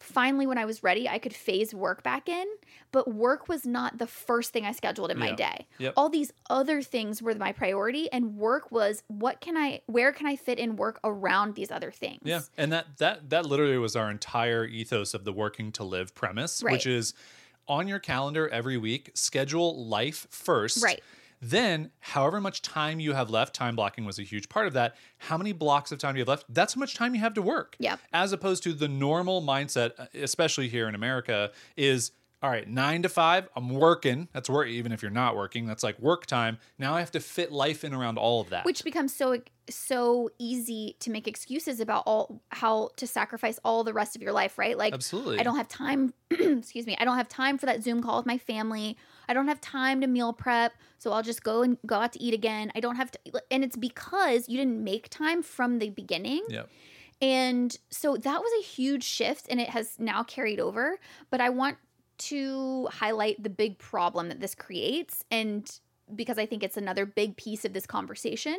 finally 0.03 0.47
when 0.47 0.59
I 0.59 0.65
was 0.65 0.83
ready, 0.83 1.09
I 1.09 1.19
could 1.19 1.35
phase 1.35 1.75
work 1.75 2.03
back 2.03 2.29
in, 2.29 2.47
but 2.91 3.13
work 3.13 3.49
was 3.49 3.65
not 3.67 3.99
the 3.99 4.07
first 4.07 4.53
thing 4.53 4.65
I 4.67 4.73
scheduled 4.73 5.11
in 5.11 5.19
my 5.19 5.31
Yeah. 5.31 5.37
day. 5.37 5.67
Yep. 5.79 5.95
All 5.97 6.09
these 6.09 6.33
other 6.51 6.83
things 6.83 7.23
were 7.23 7.35
my 7.35 7.53
priority 7.53 8.11
and 8.13 8.37
work 8.37 8.71
was 8.71 9.03
what 9.09 9.41
can 9.41 9.57
I 9.57 9.83
where 9.87 10.13
can 10.13 10.27
I 10.27 10.37
fit 10.37 10.59
in 10.59 10.77
work 10.77 11.01
around 11.05 11.55
these 11.55 11.71
other 11.71 11.91
things? 11.91 12.21
Yeah, 12.25 12.41
and 12.57 12.73
that 12.73 12.99
that 12.99 13.31
that 13.31 13.47
literally 13.47 13.79
was 13.79 13.97
our 13.97 14.11
entire 14.11 14.65
ethos 14.65 15.15
of 15.15 15.25
the 15.25 15.33
working 15.33 15.73
to 15.73 15.85
live 15.85 16.15
premise, 16.15 16.63
Right. 16.63 16.73
which 16.73 16.87
is 16.87 17.15
on 17.69 17.87
your 17.89 18.01
calendar 18.01 18.49
every 18.49 18.77
week, 18.77 19.11
schedule 19.15 19.87
life 19.87 20.27
first. 20.31 20.83
Right. 20.83 21.01
Then, 21.45 21.91
however 21.99 22.41
much 22.41 22.63
time 22.63 23.01
you 23.01 23.15
have 23.15 23.29
left, 23.29 23.53
time 23.53 23.75
blocking 23.75 24.05
was 24.05 24.21
a 24.21 24.23
huge 24.23 24.49
part 24.49 24.69
of 24.69 24.75
that. 24.75 24.95
How 25.19 25.37
many 25.37 25.53
blocks 25.53 25.91
of 25.91 25.99
time 25.99 26.15
you 26.15 26.21
have 26.21 26.29
left? 26.29 26.45
That's 26.49 26.75
how 26.75 26.79
much 26.79 26.95
time 26.95 27.17
you 27.17 27.21
have 27.21 27.35
to 27.35 27.43
work. 27.43 27.75
Yep. 27.81 27.99
As 28.13 28.33
opposed 28.33 28.63
to 28.63 28.73
the 28.73 28.87
normal 28.87 29.43
mindset, 29.43 29.91
uh, 29.99 30.07
especially 30.15 30.69
here 30.69 30.89
in 30.89 30.95
America, 30.95 31.51
is 31.77 32.13
all 32.43 32.51
right, 32.51 32.69
nine 32.69 33.03
to 33.03 33.09
five, 33.09 33.49
I'm 33.55 33.69
working. 33.71 34.29
That's 34.33 34.51
work, 34.51 34.67
even 34.67 34.91
if 34.91 35.01
you're 35.01 35.13
not 35.13 35.37
working. 35.37 35.65
That's 35.65 35.85
like 35.85 35.99
work 36.01 36.27
time. 36.27 36.59
Now 36.77 36.95
I 36.95 36.99
have 36.99 37.13
to 37.13 37.21
fit 37.21 37.53
life 37.53 37.85
in 37.85 37.95
around 37.95 38.19
all 38.19 38.41
of 38.41 38.51
that. 38.51 38.65
which 38.65 38.83
becomes 38.83 39.15
so 39.15 39.41
so 39.71 40.29
easy 40.39 40.97
to 40.99 41.11
make 41.11 41.29
excuses 41.29 41.79
about 41.79 42.03
all 42.05 42.43
how 42.49 42.91
to 42.97 43.07
sacrifice 43.07 43.61
all 43.65 43.85
the 43.85 43.93
rest 43.93 44.17
of 44.17 44.23
your 44.23 44.33
life, 44.33 44.59
right? 44.59 44.77
Like 44.77 44.93
Absolutely. 44.93 45.39
I 45.39 45.45
don't 45.45 45.57
have 45.57 45.69
time, 45.69 46.15
excuse 46.31 46.85
me, 46.85 46.97
I 46.99 47.05
don't 47.05 47.17
have 47.17 47.29
time 47.29 47.59
for 47.59 47.67
that 47.67 47.83
Zoom 47.83 48.03
call 48.03 48.17
with 48.17 48.27
my 48.27 48.39
family. 48.39 48.97
I 49.29 49.35
don't 49.35 49.49
have 49.49 49.61
time 49.61 50.01
to 50.01 50.07
meal 50.07 50.33
prep, 50.33 50.73
so 50.99 51.13
I'll 51.13 51.23
just 51.23 51.43
go 51.43 51.63
and 51.63 51.79
go 51.87 51.97
out 51.97 52.13
to 52.15 52.23
eat 52.23 52.35
again. 52.35 52.73
I 52.75 52.81
don't 52.81 52.97
have 52.97 53.11
to 53.13 53.19
and 53.51 53.65
it's 53.65 53.77
because 53.77 54.49
you 54.49 54.57
didn't 54.57 54.83
make 54.83 55.09
time 55.09 55.43
from 55.43 55.79
the 55.79 55.91
beginning. 55.91 56.45
Yep. 56.49 56.69
And 57.21 57.77
so 57.91 58.17
that 58.17 58.41
was 58.41 58.53
a 58.61 58.65
huge 58.65 59.05
shift 59.05 59.47
and 59.49 59.61
it 59.61 59.71
has 59.71 59.99
now 59.99 60.25
carried 60.25 60.59
over. 60.59 60.99
But 61.31 61.41
I 61.41 61.51
want 61.51 61.77
to 62.19 62.89
highlight 62.91 63.43
the 63.43 63.51
big 63.51 63.79
problem 63.79 64.29
that 64.29 64.41
this 64.41 64.55
creates. 64.55 65.25
And 65.31 65.71
because 66.15 66.39
I 66.39 66.47
think 66.47 66.63
it's 66.63 66.77
another 66.77 67.07
big 67.07 67.37
piece 67.37 67.65
of 67.65 67.73
this 67.73 67.87
conversation. 67.87 68.57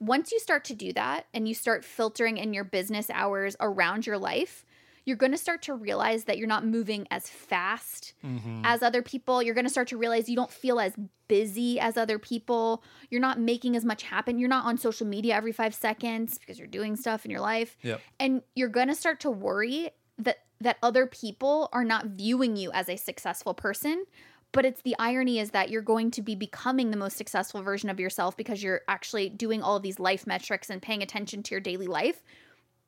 Once 0.00 0.32
you 0.32 0.40
start 0.40 0.64
to 0.64 0.74
do 0.74 0.92
that 0.94 1.26
and 1.34 1.46
you 1.46 1.54
start 1.54 1.84
filtering 1.84 2.38
in 2.38 2.54
your 2.54 2.64
business 2.64 3.10
hours 3.10 3.54
around 3.60 4.06
your 4.06 4.18
life, 4.18 4.64
you're 5.04 5.16
going 5.16 5.32
to 5.32 5.38
start 5.38 5.62
to 5.62 5.74
realize 5.74 6.24
that 6.24 6.38
you're 6.38 6.46
not 6.48 6.64
moving 6.66 7.06
as 7.10 7.28
fast 7.28 8.14
Mhm. 8.24 8.62
as 8.64 8.82
other 8.82 9.02
people. 9.02 9.42
You're 9.42 9.54
going 9.54 9.64
to 9.64 9.70
start 9.70 9.88
to 9.88 9.96
realize 9.96 10.28
you 10.28 10.36
don't 10.36 10.50
feel 10.52 10.78
as 10.80 10.94
busy 11.28 11.78
as 11.80 11.96
other 11.96 12.18
people. 12.18 12.82
You're 13.10 13.20
not 13.20 13.38
making 13.40 13.76
as 13.76 13.84
much 13.84 14.02
happen. 14.02 14.38
You're 14.38 14.48
not 14.48 14.64
on 14.66 14.76
social 14.78 15.06
media 15.06 15.34
every 15.34 15.52
five 15.52 15.74
seconds 15.74 16.38
because 16.38 16.58
you're 16.58 16.66
doing 16.68 16.96
stuff 16.96 17.24
in 17.24 17.30
your 17.30 17.40
life. 17.40 17.76
Yep. 17.82 18.00
And 18.18 18.42
you're 18.54 18.68
going 18.68 18.88
to 18.88 18.94
start 18.94 19.20
to 19.20 19.30
worry 19.30 19.90
that 20.18 20.38
that 20.62 20.76
other 20.82 21.06
people 21.06 21.70
are 21.72 21.84
not 21.84 22.06
viewing 22.08 22.54
you 22.56 22.70
as 22.72 22.88
a 22.90 22.96
successful 22.96 23.54
person. 23.54 24.04
But 24.52 24.66
it's 24.66 24.82
the 24.82 24.96
irony 24.98 25.38
is 25.38 25.52
that 25.52 25.70
you're 25.70 25.80
going 25.80 26.10
to 26.10 26.22
be 26.22 26.34
becoming 26.34 26.90
the 26.90 26.96
most 26.98 27.16
successful 27.16 27.62
version 27.62 27.88
of 27.88 28.00
yourself 28.00 28.36
because 28.36 28.62
you're 28.62 28.80
actually 28.88 29.28
doing 29.30 29.62
all 29.62 29.76
of 29.76 29.82
these 29.82 29.98
life 30.00 30.26
metrics 30.26 30.68
and 30.68 30.82
paying 30.82 31.02
attention 31.02 31.42
to 31.44 31.52
your 31.52 31.60
daily 31.60 31.86
life, 31.86 32.22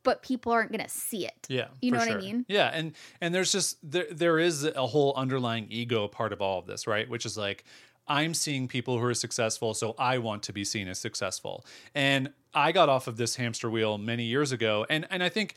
but 0.03 0.23
people 0.23 0.53
aren't 0.53 0.73
going 0.73 0.83
to 0.83 0.89
see 0.91 1.27
it. 1.27 1.47
Yeah, 1.49 1.69
You 1.81 1.93
know 1.93 1.99
what 1.99 2.11
I 2.11 2.17
mean? 2.17 2.45
Yeah, 2.49 2.71
and 2.73 2.93
and 3.21 3.35
there's 3.35 3.53
just 3.53 3.79
there 3.83 4.07
there 4.11 4.39
is 4.39 4.65
a 4.65 4.87
whole 4.87 5.15
underlying 5.17 5.67
ego 5.71 6.09
part 6.09 6.33
of 6.33 6.41
all 6.41 6.59
of 6.59 6.67
this, 6.67 6.87
right? 6.87 7.09
Which 7.09 7.27
is 7.27 7.37
like 7.37 7.65
I'm 8.09 8.35
seeing 8.35 8.69
people 8.69 8.99
who 8.99 9.05
are 9.05 9.15
successful, 9.15 9.75
so 9.75 9.95
I 9.99 10.19
want 10.19 10.43
to 10.45 10.53
be 10.53 10.65
seen 10.65 10.89
as 10.89 10.99
successful. 10.99 11.65
And 11.95 12.33
I 12.53 12.73
got 12.73 12.89
off 12.89 13.07
of 13.07 13.17
this 13.17 13.37
hamster 13.37 13.71
wheel 13.71 13.99
many 13.99 14.25
years 14.25 14.53
ago, 14.53 14.87
and 14.91 15.07
and 15.11 15.23
I 15.23 15.29
think 15.29 15.55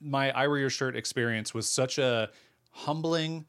my 0.00 0.30
I 0.30 0.46
wear 0.46 0.58
your 0.58 0.70
shirt 0.70 0.96
experience 0.96 1.52
was 1.52 1.68
such 1.68 1.98
a 1.98 2.30
humbling, 2.70 3.46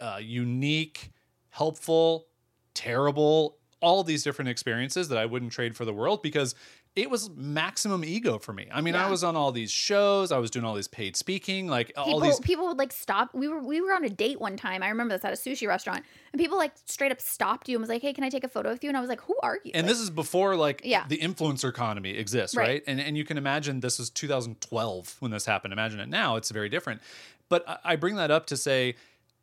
uh, 0.00 0.18
unique, 0.20 1.10
helpful, 1.48 2.26
terrible, 2.74 3.58
all 3.80 4.04
these 4.04 4.22
different 4.22 4.50
experiences 4.50 5.08
that 5.08 5.18
I 5.18 5.26
wouldn't 5.26 5.52
trade 5.52 5.76
for 5.76 5.84
the 5.84 5.92
world 5.92 6.22
because 6.22 6.54
it 6.96 7.10
was 7.10 7.28
maximum 7.36 8.02
ego 8.04 8.38
for 8.38 8.54
me. 8.54 8.66
I 8.72 8.80
mean, 8.80 8.94
I 8.96 9.10
was 9.10 9.22
on 9.22 9.36
all 9.36 9.52
these 9.52 9.70
shows, 9.70 10.32
I 10.32 10.38
was 10.38 10.50
doing 10.50 10.64
all 10.64 10.74
these 10.74 10.88
paid 10.88 11.14
speaking, 11.14 11.68
like 11.68 11.92
all 11.94 12.06
people 12.06 12.20
these 12.20 12.40
people 12.40 12.66
would 12.68 12.78
like 12.78 12.90
stop. 12.90 13.34
We 13.34 13.48
were 13.48 13.60
we 13.62 13.82
were 13.82 13.92
on 13.92 14.02
a 14.04 14.08
date 14.08 14.40
one 14.40 14.56
time. 14.56 14.82
I 14.82 14.88
remember 14.88 15.14
this 15.14 15.24
at 15.24 15.32
a 15.32 15.36
sushi 15.36 15.68
restaurant, 15.68 16.04
and 16.32 16.40
people 16.40 16.56
like 16.56 16.72
straight 16.86 17.12
up 17.12 17.20
stopped 17.20 17.68
you 17.68 17.76
and 17.76 17.82
was 17.82 17.90
like, 17.90 18.00
"Hey, 18.00 18.14
can 18.14 18.24
I 18.24 18.30
take 18.30 18.44
a 18.44 18.48
photo 18.48 18.70
with 18.70 18.82
you?" 18.82 18.88
And 18.88 18.96
I 18.96 19.00
was 19.00 19.10
like, 19.10 19.20
"Who 19.22 19.36
are 19.42 19.58
you?" 19.62 19.72
and 19.74 19.86
Like, 19.86 19.92
this 19.92 20.00
is 20.00 20.08
before 20.08 20.56
like 20.56 20.80
Yeah. 20.84 21.04
the 21.06 21.18
influencer 21.18 21.68
economy 21.68 22.10
exists, 22.16 22.56
Right. 22.56 22.66
right? 22.68 22.82
And 22.86 22.98
and 22.98 23.16
you 23.16 23.24
can 23.26 23.36
imagine 23.36 23.80
this 23.80 23.98
was 23.98 24.08
2012 24.08 25.16
when 25.20 25.30
this 25.30 25.44
happened. 25.44 25.72
Imagine 25.74 26.00
it 26.00 26.08
now; 26.08 26.36
it's 26.36 26.50
very 26.50 26.70
different. 26.70 27.02
But 27.50 27.68
I- 27.68 27.78
I 27.92 27.96
bring 27.96 28.16
that 28.16 28.30
up 28.30 28.46
to 28.46 28.56
say 28.56 28.96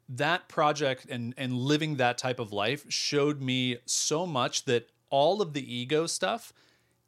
that 0.09 0.47
project 0.47 1.05
and 1.07 1.35
and 1.37 1.53
living 1.53 1.97
that 1.97 2.17
type 2.17 2.39
of 2.39 2.51
life 2.51 2.85
showed 2.91 3.41
me 3.41 3.77
so 3.85 4.25
much 4.25 4.65
that 4.65 4.89
all 5.11 5.41
of 5.41 5.53
the 5.53 5.61
ego 5.75 6.07
stuff, 6.07 6.51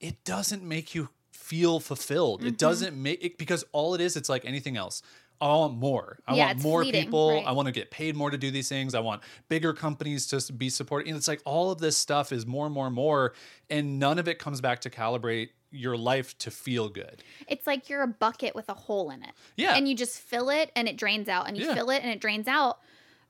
it 0.07 0.23
doesn't 0.23 0.63
make 0.63 0.93
you 0.95 1.09
feel 1.31 1.79
fulfilled. 1.79 2.39
Mm-hmm. 2.39 2.49
It 2.49 2.57
doesn't 2.57 2.95
make 3.01 3.23
it 3.23 3.37
because 3.37 3.63
all 3.71 3.93
it 3.95 4.01
is, 4.01 4.15
it's 4.15 4.29
like 4.29 4.45
anything 4.45 4.77
else. 4.77 5.01
I 5.41 5.47
want 5.49 5.75
more. 5.75 6.17
I 6.27 6.35
Yeah, 6.35 6.45
want 6.47 6.61
more 6.63 6.81
fleeting, 6.83 7.03
people. 7.05 7.29
right. 7.31 7.45
I 7.45 7.51
want 7.51 7.65
to 7.67 7.71
get 7.73 7.91
paid 7.91 8.15
more 8.15 8.29
to 8.31 8.37
do 8.37 8.51
these 8.51 8.69
things. 8.69 8.95
I 8.95 9.01
want 9.01 9.21
bigger 9.49 9.73
companies 9.73 10.27
to 10.27 10.53
be 10.53 10.69
supported. 10.69 11.09
And 11.09 11.17
it's 11.17 11.27
like 11.27 11.41
all 11.43 11.71
of 11.71 11.79
this 11.79 11.97
stuff 11.97 12.31
is 12.31 12.45
more 12.45 12.65
and 12.65 12.73
more 12.73 12.85
and 12.87 12.95
more, 12.95 13.33
and 13.69 13.99
none 13.99 14.17
of 14.17 14.27
it 14.29 14.39
comes 14.39 14.61
back 14.61 14.79
to 14.81 14.89
calibrate 14.89 15.49
your 15.71 15.97
life 15.97 16.37
to 16.37 16.49
feel 16.51 16.87
good. 16.87 17.21
it's 17.49 17.67
like 17.67 17.89
you're 17.89 18.01
a 18.03 18.07
bucket 18.07 18.55
with 18.55 18.69
a 18.69 18.73
hole 18.73 19.09
in 19.11 19.21
it. 19.23 19.31
Yeah. 19.57 19.75
and 19.75 19.89
you 19.89 19.95
just 19.95 20.19
fill 20.21 20.49
it 20.49 20.71
and 20.75 20.87
it 20.87 20.95
drains 20.95 21.27
out, 21.27 21.47
and 21.49 21.57
you 21.57 21.65
Yeah. 21.65 21.73
fill 21.75 21.89
it 21.89 22.01
and 22.01 22.09
it 22.11 22.21
drains 22.21 22.47
out. 22.47 22.79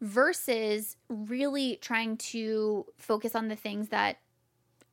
Versus 0.01 0.97
really 1.09 1.77
trying 1.81 2.17
to 2.17 2.85
focus 2.97 3.33
on 3.33 3.47
the 3.47 3.55
things 3.55 3.89
that 3.89 4.17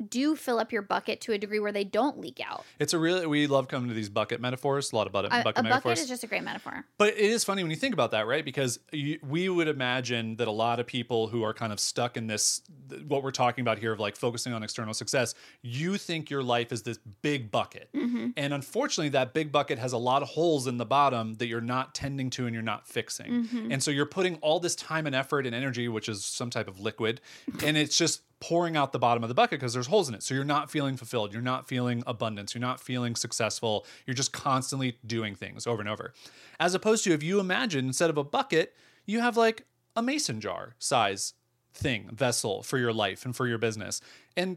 do 0.09 0.37
fill 0.37 0.59
up 0.59 0.73
your 0.73 0.83
bucket 0.83 1.21
to 1.23 1.33
a 1.33 1.39
degree 1.39 1.61
where 1.61 1.73
they 1.73 1.85
don't 1.85 2.19
leak 2.19 2.41
out. 2.45 2.65
It's 2.79 2.93
a 2.93 2.99
really 2.99 3.27
we 3.27 3.47
love 3.47 3.69
coming 3.69 3.89
to 3.89 3.95
these 3.95 4.09
bucket 4.09 4.41
metaphors. 4.41 4.93
A 4.93 4.97
lot 4.97 5.07
of 5.07 5.13
bucket, 5.13 5.33
A, 5.33 5.43
bucket 5.43 5.61
a 5.61 5.63
metaphors. 5.63 5.83
bucket 5.83 5.99
is 6.01 6.09
just 6.09 6.25
a 6.25 6.27
great 6.27 6.43
metaphor. 6.43 6.85
But 6.99 7.15
it 7.15 7.19
is 7.19 7.45
funny 7.45 7.63
when 7.63 7.71
you 7.71 7.77
think 7.77 7.95
about 7.95 8.11
that, 8.13 8.27
right? 8.27 8.45
Because 8.45 8.81
you, 8.91 9.19
we 9.23 9.49
would 9.49 9.69
imagine 9.69 10.37
that 10.37 10.49
a 10.49 10.53
lot 10.53 10.81
of 10.81 10.87
people 10.87 11.29
who 11.29 11.43
are 11.43 11.55
kind 11.55 11.73
of 11.73 11.81
stuck 11.81 12.17
in 12.17 12.27
this, 12.27 12.63
th- 12.91 13.03
what 13.03 13.23
we're 13.23 13.31
talking 13.31 13.63
about 13.63 13.79
here 13.79 13.93
of 13.93 14.01
like 14.01 14.17
focusing 14.17 14.53
on 14.53 14.63
external 14.63 14.95
success, 14.95 15.35
you 15.63 15.97
think 15.97 16.31
your 16.31 16.43
life 16.43 16.73
is 16.73 16.83
this 16.83 16.99
big 17.23 17.51
bucket. 17.51 17.89
Mm-hmm. 17.95 18.31
And 18.37 18.55
unfortunately, 18.55 19.11
that 19.11 19.35
big 19.35 19.53
bucket 19.53 19.79
has 19.79 19.93
a 19.93 19.99
lot 19.99 20.23
of 20.23 20.29
holes 20.29 20.67
in 20.67 20.79
the 20.79 20.87
bottom 20.87 21.35
that 21.35 21.47
you're 21.47 21.61
not 21.61 21.95
tending 21.95 22.31
to 22.31 22.47
and 22.47 22.55
you're 22.55 22.63
not 22.63 22.87
fixing. 22.87 23.45
Mm-hmm. 23.45 23.73
And 23.73 23.83
so 23.83 23.91
you're 23.91 24.07
putting 24.07 24.37
all 24.37 24.61
this 24.61 24.75
time 24.75 25.07
and 25.07 25.15
effort 25.15 25.47
and 25.47 25.55
energy, 25.55 25.89
which 25.89 26.09
is 26.09 26.25
some 26.25 26.51
type 26.51 26.69
of 26.69 26.81
liquid, 26.81 27.21
and 27.65 27.77
it's 27.77 27.97
just 27.97 28.23
pouring 28.43 28.77
out 28.77 28.91
the 28.91 28.99
bottom 28.99 29.23
of 29.23 29.29
the 29.29 29.35
bucket 29.35 29.61
because 29.61 29.73
there's 29.73 29.87
holes 29.87 30.09
in 30.09 30.17
it. 30.17 30.23
So 30.23 30.35
you're 30.35 30.43
not 30.43 30.69
feeling 30.69 30.97
fulfilled. 30.97 31.33
You're 31.33 31.43
not 31.43 31.69
feeling 31.69 32.03
abundance. 32.09 32.55
You're 32.55 32.61
not 32.61 32.81
feeling 32.81 33.15
successful. 33.15 33.87
You're 34.05 34.15
just 34.15 34.33
constantly 34.33 34.99
doing 35.07 35.37
things 35.37 35.65
over 35.65 35.81
and 35.81 35.89
over. 35.89 36.13
As 36.59 36.75
opposed 36.75 37.05
to 37.05 37.13
if 37.13 37.23
you 37.23 37.39
imagine 37.39 37.87
instead 37.87 38.11
of 38.11 38.19
a 38.19 38.25
bucket, 38.25 38.75
you 39.07 39.21
have 39.21 39.37
like 39.37 39.65
a 39.95 40.03
mason 40.03 40.41
jar 40.41 40.75
size 40.81 41.35
thing, 41.73 42.11
vessel 42.13 42.65
for 42.65 42.79
your 42.79 42.93
life 42.93 43.25
and 43.25 43.37
for 43.37 43.47
your 43.47 43.59
business. 43.59 44.01
And 44.37 44.57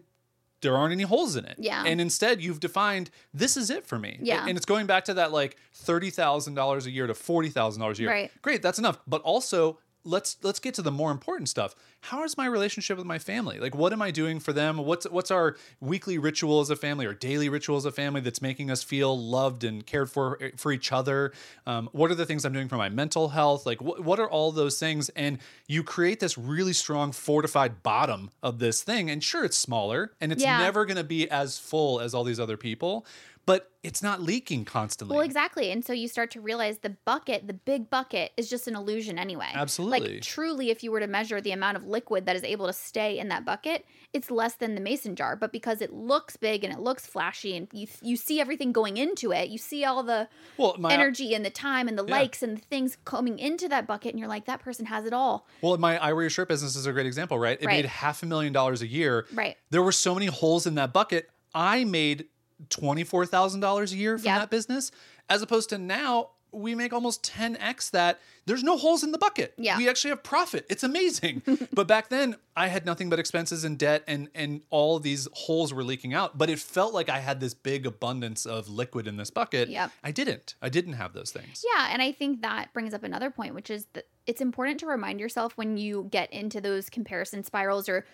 there 0.61 0.75
aren't 0.75 0.93
any 0.93 1.03
holes 1.03 1.35
in 1.35 1.45
it. 1.45 1.57
Yeah. 1.59 1.83
And 1.85 2.01
instead 2.01 2.41
you've 2.41 2.59
defined 2.59 3.11
this 3.35 3.55
is 3.55 3.69
it 3.69 3.85
for 3.85 3.99
me. 3.99 4.17
Yeah. 4.19 4.47
And 4.47 4.57
it's 4.57 4.65
going 4.65 4.87
back 4.87 5.05
to 5.05 5.13
that 5.13 5.31
like 5.31 5.57
$30,000 5.85 6.85
a 6.85 6.89
year 6.89 7.05
to 7.05 7.13
$40,000 7.13 7.93
a 7.93 8.01
year. 8.01 8.09
Right. 8.09 8.31
Great, 8.41 8.63
that's 8.63 8.79
enough. 8.79 8.97
But 9.05 9.21
also 9.21 9.77
let's 10.05 10.37
let's 10.43 10.59
get 10.59 10.73
to 10.75 10.81
the 10.81 10.91
more 10.91 11.11
important 11.11 11.49
stuff. 11.49 11.75
How 12.01 12.23
is 12.23 12.37
my 12.37 12.45
relationship 12.45 12.97
with 12.97 13.05
my 13.07 13.17
family? 13.19 13.59
Like 13.59 13.75
what 13.75 13.91
am 13.91 14.01
I 14.01 14.11
doing 14.11 14.39
for 14.39 14.53
them? 14.53 14.77
What's 14.77 15.09
what's 15.09 15.31
our 15.31 15.57
weekly 15.81 16.17
ritual 16.17 16.59
as 16.61 16.69
a 16.69 16.75
family 16.75 17.05
or 17.05 17.13
daily 17.13 17.49
ritual 17.49 17.77
as 17.77 17.85
a 17.85 17.91
family 17.91 18.21
that's 18.21 18.41
making 18.41 18.69
us 18.69 18.83
feel 18.83 19.17
loved 19.19 19.63
and 19.63 19.85
cared 19.85 20.09
for 20.11 20.39
for 20.55 20.71
each 20.71 20.91
other? 20.91 21.33
Um, 21.65 21.89
what 21.91 22.11
are 22.11 22.15
the 22.15 22.25
things 22.25 22.45
I'm 22.45 22.53
doing 22.53 22.67
for 22.69 22.77
my 22.77 22.89
mental 22.89 23.29
health? 23.29 23.65
Like 23.65 23.81
what 23.81 24.03
what 24.03 24.19
are 24.19 24.29
all 24.29 24.51
those 24.51 24.79
things? 24.79 25.09
And 25.09 25.39
you 25.67 25.83
create 25.83 26.19
this 26.19 26.37
really 26.37 26.73
strong 26.73 27.11
fortified 27.11 27.81
bottom 27.83 28.29
of 28.43 28.59
this 28.59 28.83
thing. 28.83 29.09
And 29.09 29.23
sure, 29.23 29.43
it's 29.43 29.57
smaller 29.57 30.11
and 30.21 30.31
it's 30.31 30.43
Yeah. 30.43 30.57
never 30.59 30.85
going 30.85 30.97
to 30.97 31.03
be 31.03 31.29
as 31.29 31.57
full 31.57 31.99
as 31.99 32.13
all 32.13 32.23
these 32.23 32.39
other 32.39 32.57
people, 32.57 33.05
but 33.45 33.71
it's 33.83 34.01
not 34.01 34.21
leaking 34.21 34.65
constantly. 34.65 35.15
Well, 35.15 35.23
exactly. 35.23 35.69
And 35.71 35.85
so 35.85 35.93
you 35.93 36.07
start 36.07 36.31
to 36.31 36.41
realize 36.41 36.79
the 36.79 36.89
bucket, 37.05 37.47
the 37.47 37.53
big 37.53 37.89
bucket, 37.91 38.31
is 38.37 38.49
just 38.49 38.67
an 38.67 38.75
illusion 38.75 39.19
anyway. 39.19 39.49
Absolutely. 39.53 40.13
Like, 40.15 40.21
truly, 40.23 40.71
if 40.71 40.83
you 40.83 40.91
were 40.91 40.99
to 40.99 41.05
measure 41.07 41.39
the 41.39 41.51
amount 41.51 41.77
of 41.77 41.85
liquid 41.85 42.25
that 42.25 42.35
is 42.35 42.43
able 42.43 42.65
to 42.65 42.73
stay 42.73 43.19
in 43.19 43.27
that 43.27 43.45
bucket, 43.45 43.85
it's 44.13 44.31
less 44.31 44.55
than 44.55 44.73
the 44.73 44.81
mason 44.81 45.15
jar. 45.15 45.35
But 45.35 45.51
because 45.51 45.81
it 45.81 45.93
looks 45.93 46.35
big 46.37 46.63
and 46.63 46.73
it 46.73 46.79
looks 46.79 47.05
flashy 47.05 47.55
and 47.55 47.67
you, 47.71 47.85
you 48.01 48.15
see 48.17 48.41
everything 48.41 48.71
going 48.71 48.97
into 48.97 49.31
it, 49.31 49.49
you 49.49 49.59
see 49.59 49.85
all 49.85 50.01
the 50.01 50.27
Well, 50.57 50.75
my 50.79 50.91
energy 50.91 51.35
and 51.35 51.45
the 51.45 51.51
time 51.51 51.87
and 51.87 51.97
the 51.99 52.05
Yeah. 52.05 52.15
likes 52.15 52.41
and 52.41 52.57
the 52.57 52.61
things 52.61 52.97
coming 53.05 53.37
into 53.37 53.69
that 53.69 53.85
bucket. 53.85 54.11
And 54.11 54.19
you're 54.19 54.27
like, 54.29 54.45
that 54.45 54.61
person 54.61 54.87
has 54.87 55.05
it 55.05 55.13
all. 55.13 55.47
Well, 55.61 55.77
my 55.77 55.97
I 55.99 56.13
Wear 56.13 56.23
Your 56.23 56.29
Shirt 56.31 56.47
business 56.47 56.75
is 56.75 56.87
a 56.87 56.91
great 56.93 57.05
example, 57.05 57.37
right? 57.37 57.59
It 57.61 57.65
Right. 57.67 57.75
made 57.75 57.85
half 57.85 58.23
a 58.23 58.25
million 58.25 58.51
dollars 58.53 58.81
a 58.81 58.87
year. 58.87 59.27
Right. 59.31 59.57
There 59.69 59.83
were 59.83 59.91
so 59.91 60.15
many 60.15 60.25
holes 60.25 60.65
in 60.65 60.73
that 60.75 60.91
bucket. 60.91 61.29
I 61.53 61.83
made 61.83 62.25
twenty-four 62.69 63.25
thousand 63.25 63.59
dollars 63.61 63.93
a 63.93 63.97
year 63.97 64.17
from 64.17 64.25
Yep. 64.25 64.39
that 64.39 64.49
business, 64.49 64.91
as 65.29 65.41
opposed 65.41 65.69
to 65.69 65.77
now 65.77 66.29
we 66.51 66.73
make 66.73 66.93
almost 66.93 67.21
10x 67.23 67.91
that. 67.91 68.21
There's 68.45 68.63
no 68.63 68.77
holes 68.77 69.03
in 69.03 69.11
the 69.11 69.17
bucket. 69.17 69.53
Yeah. 69.57 69.77
We 69.77 69.89
actually 69.89 70.11
have 70.11 70.23
profit. 70.23 70.65
It's 70.69 70.83
amazing. 70.83 71.41
but 71.73 71.85
back 71.85 72.07
then 72.07 72.37
I 72.55 72.67
had 72.67 72.85
nothing 72.85 73.09
but 73.09 73.19
expenses 73.19 73.65
and 73.65 73.77
debt 73.77 74.03
and 74.07 74.29
and 74.33 74.61
all 74.69 74.99
these 74.99 75.27
holes 75.33 75.73
were 75.73 75.83
leaking 75.83 76.13
out. 76.13 76.37
But 76.37 76.49
it 76.49 76.59
felt 76.59 76.93
like 76.93 77.09
I 77.09 77.19
had 77.19 77.41
this 77.41 77.53
big 77.53 77.85
abundance 77.85 78.45
of 78.45 78.69
liquid 78.69 79.05
in 79.05 79.17
this 79.17 79.29
bucket. 79.31 79.67
Yep. 79.67 79.91
I 80.03 80.11
didn't. 80.11 80.55
I 80.61 80.69
didn't 80.69 80.93
have 80.93 81.11
those 81.11 81.31
things. 81.31 81.65
Yeah, 81.75 81.89
and 81.91 82.01
I 82.01 82.13
think 82.13 82.41
that 82.43 82.71
brings 82.71 82.93
up 82.93 83.03
another 83.03 83.29
point, 83.31 83.53
which 83.53 83.69
is 83.69 83.87
that 83.93 84.05
it's 84.25 84.39
important 84.39 84.79
to 84.79 84.85
remind 84.85 85.19
yourself 85.19 85.57
when 85.57 85.75
you 85.75 86.07
get 86.09 86.31
into 86.31 86.61
those 86.61 86.89
comparison 86.89 87.43
spirals 87.43 87.89
or 87.89 88.05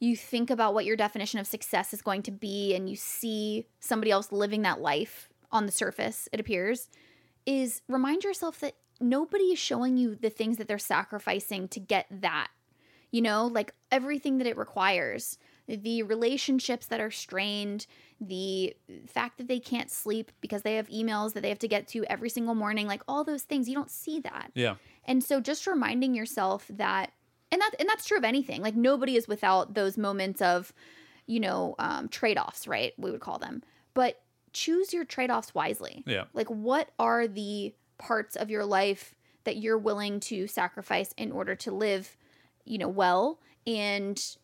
you 0.00 0.16
think 0.16 0.50
about 0.50 0.74
what 0.74 0.84
your 0.84 0.96
definition 0.96 1.40
of 1.40 1.46
success 1.46 1.94
is 1.94 2.02
going 2.02 2.22
to 2.22 2.30
be 2.30 2.74
and 2.74 2.88
you 2.88 2.96
see 2.96 3.66
somebody 3.80 4.10
else 4.10 4.32
living 4.32 4.62
that 4.62 4.80
life 4.80 5.28
on 5.50 5.66
the 5.66 5.72
surface, 5.72 6.28
it 6.32 6.40
appears, 6.40 6.88
is 7.46 7.82
remind 7.88 8.24
yourself 8.24 8.60
that 8.60 8.74
nobody 9.00 9.44
is 9.44 9.58
showing 9.58 9.96
you 9.96 10.14
the 10.14 10.30
things 10.30 10.56
that 10.56 10.68
they're 10.68 10.78
sacrificing 10.78 11.68
to 11.68 11.80
get 11.80 12.06
that. 12.10 12.48
You 13.10 13.22
know, 13.22 13.46
like 13.46 13.72
everything 13.92 14.38
that 14.38 14.46
it 14.48 14.56
requires, 14.56 15.38
the 15.68 16.02
relationships 16.02 16.86
that 16.86 17.00
are 17.00 17.12
strained, 17.12 17.86
the 18.20 18.74
fact 19.06 19.38
that 19.38 19.46
they 19.46 19.60
can't 19.60 19.90
sleep 19.90 20.32
because 20.40 20.62
they 20.62 20.74
have 20.74 20.88
emails 20.88 21.32
that 21.32 21.42
they 21.42 21.48
have 21.48 21.60
to 21.60 21.68
get 21.68 21.86
to 21.88 22.04
every 22.06 22.28
single 22.28 22.56
morning, 22.56 22.88
like 22.88 23.02
all 23.06 23.22
those 23.22 23.42
things, 23.42 23.68
you 23.68 23.74
don't 23.74 23.90
see 23.90 24.18
that. 24.20 24.50
Yeah. 24.54 24.74
And 25.04 25.22
so 25.22 25.40
just 25.40 25.66
reminding 25.68 26.14
yourself 26.14 26.66
that 26.70 27.12
and 27.54 27.60
that 27.60 27.70
and 27.78 27.88
that's 27.88 28.04
true 28.04 28.18
of 28.18 28.24
anything. 28.24 28.60
Like 28.62 28.74
nobody 28.74 29.16
is 29.16 29.28
without 29.28 29.74
those 29.74 29.96
moments 29.96 30.42
of, 30.42 30.72
you 31.26 31.38
know, 31.38 31.76
um, 31.78 32.08
trade-offs, 32.08 32.66
right? 32.66 32.92
We 32.98 33.12
would 33.12 33.20
call 33.20 33.38
them. 33.38 33.62
But 33.94 34.20
choose 34.52 34.92
your 34.92 35.04
trade-offs 35.04 35.54
wisely. 35.54 36.02
Yeah. 36.04 36.24
Like 36.32 36.48
what 36.48 36.90
are 36.98 37.28
the 37.28 37.72
parts 37.96 38.34
of 38.34 38.50
your 38.50 38.64
life 38.64 39.14
that 39.44 39.56
you're 39.56 39.78
willing 39.78 40.18
to 40.18 40.48
sacrifice 40.48 41.12
in 41.16 41.30
order 41.30 41.54
to 41.54 41.70
live, 41.70 42.16
you 42.64 42.76
know, 42.76 42.88
well 42.88 43.38
and 43.66 44.36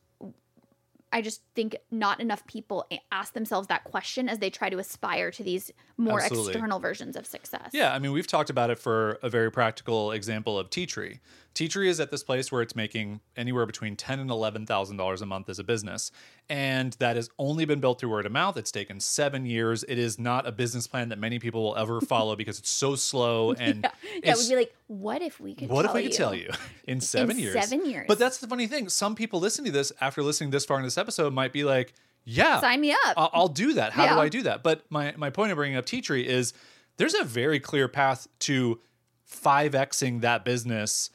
I 1.13 1.23
just 1.23 1.43
think 1.55 1.77
not 1.91 2.21
enough 2.21 2.47
people 2.47 2.87
ask 3.11 3.33
themselves 3.33 3.67
that 3.69 3.85
question 3.85 4.29
as 4.29 4.39
they 4.39 4.51
try 4.51 4.71
to 4.71 4.79
aspire 4.79 5.31
to 5.33 5.43
these 5.43 5.73
more 5.97 6.21
Absolutely. 6.21 6.53
external 6.53 6.79
versions 6.79 7.17
of 7.17 7.27
success. 7.27 7.71
Yeah, 7.73 7.93
I 7.93 7.99
mean, 7.99 8.13
we've 8.13 8.27
talked 8.29 8.51
about 8.51 8.71
it 8.71 8.79
for 8.79 9.19
a 9.23 9.29
very 9.29 9.51
practical 9.51 10.13
example 10.13 10.59
of 10.59 10.71
Teachery. 10.71 11.19
Tea 11.53 11.67
Tree 11.67 11.89
is 11.89 11.99
at 11.99 12.13
this 12.13 12.23
place 12.23 12.53
where 12.53 12.63
it's 12.63 12.77
making 12.77 13.21
anywhere 13.37 13.67
between 13.67 13.97
ten 13.97 14.21
and 14.21 14.31
eleven 14.31 14.67
thousand 14.67 14.99
dollars 14.99 15.21
a 15.21 15.27
month 15.27 15.49
as 15.49 15.59
a 15.59 15.65
business, 15.65 16.13
and 16.49 16.93
that 17.01 17.17
has 17.17 17.29
only 17.41 17.65
been 17.65 17.81
built 17.81 17.99
through 17.99 18.11
word 18.11 18.25
of 18.25 18.31
mouth. 18.31 18.57
It's 18.57 18.71
taken 18.71 19.01
seven 19.01 19.45
years. 19.47 19.83
It 19.89 19.99
is 19.99 20.17
not 20.17 20.47
a 20.47 20.53
business 20.53 20.87
plan 20.87 21.09
that 21.09 21.19
many 21.19 21.41
people 21.41 21.65
will 21.65 21.77
ever 21.77 22.01
follow 22.13 22.37
because 22.37 22.61
it's 22.61 22.71
so 22.71 22.95
slow 22.95 23.53
and 23.59 23.83
Yeah, 23.83 23.91
yeah 24.23 24.33
it 24.33 24.37
would 24.37 24.49
be 24.49 24.55
like, 24.55 24.73
what 24.87 25.23
if 25.23 25.41
we 25.41 25.57
could 25.57 25.69
what 25.71 25.85
if 25.85 25.93
we 25.93 26.05
could 26.05 26.13
tell 26.13 26.37
you 26.37 26.51
in 26.87 27.01
seven 27.01 27.37
years? 27.37 27.55
seven 27.55 27.85
years. 27.85 28.05
But 28.07 28.21
that's 28.21 28.39
the 28.39 28.47
funny 28.47 28.69
thing. 28.69 28.89
Some 28.89 29.17
people 29.17 29.41
listen 29.41 29.65
to 29.65 29.73
this 29.73 29.93
after 30.01 30.23
listening 30.23 30.51
this 30.51 30.65
far 30.65 30.79
in 30.79 30.85
this 30.85 30.99
episode 31.01 31.33
might 31.33 31.53
be 31.53 31.65
like, 31.65 31.95
"Yeah, 32.25 32.61
Sign 32.61 32.81
me 32.81 32.93
up. 32.93 33.15
I'll, 33.17 33.31
I'll 33.33 33.49
do 33.49 33.73
that. 33.75 33.93
How 33.93 34.15
do 34.15 34.21
I 34.21 34.29
do 34.29 34.43
that?" 34.43 34.63
But 34.63 34.85
my 34.91 35.15
my 35.17 35.31
point 35.31 35.51
of 35.53 35.57
bringing 35.57 35.77
up 35.77 35.87
Teachery 35.87 36.25
is 36.25 36.53
there's 36.99 37.15
a 37.15 37.25
very 37.25 37.59
clear 37.59 37.89
path 37.89 38.29
to 38.41 38.81
five 39.25 39.73
xing 39.73 40.21
that 40.21 40.45
business 40.45 41.11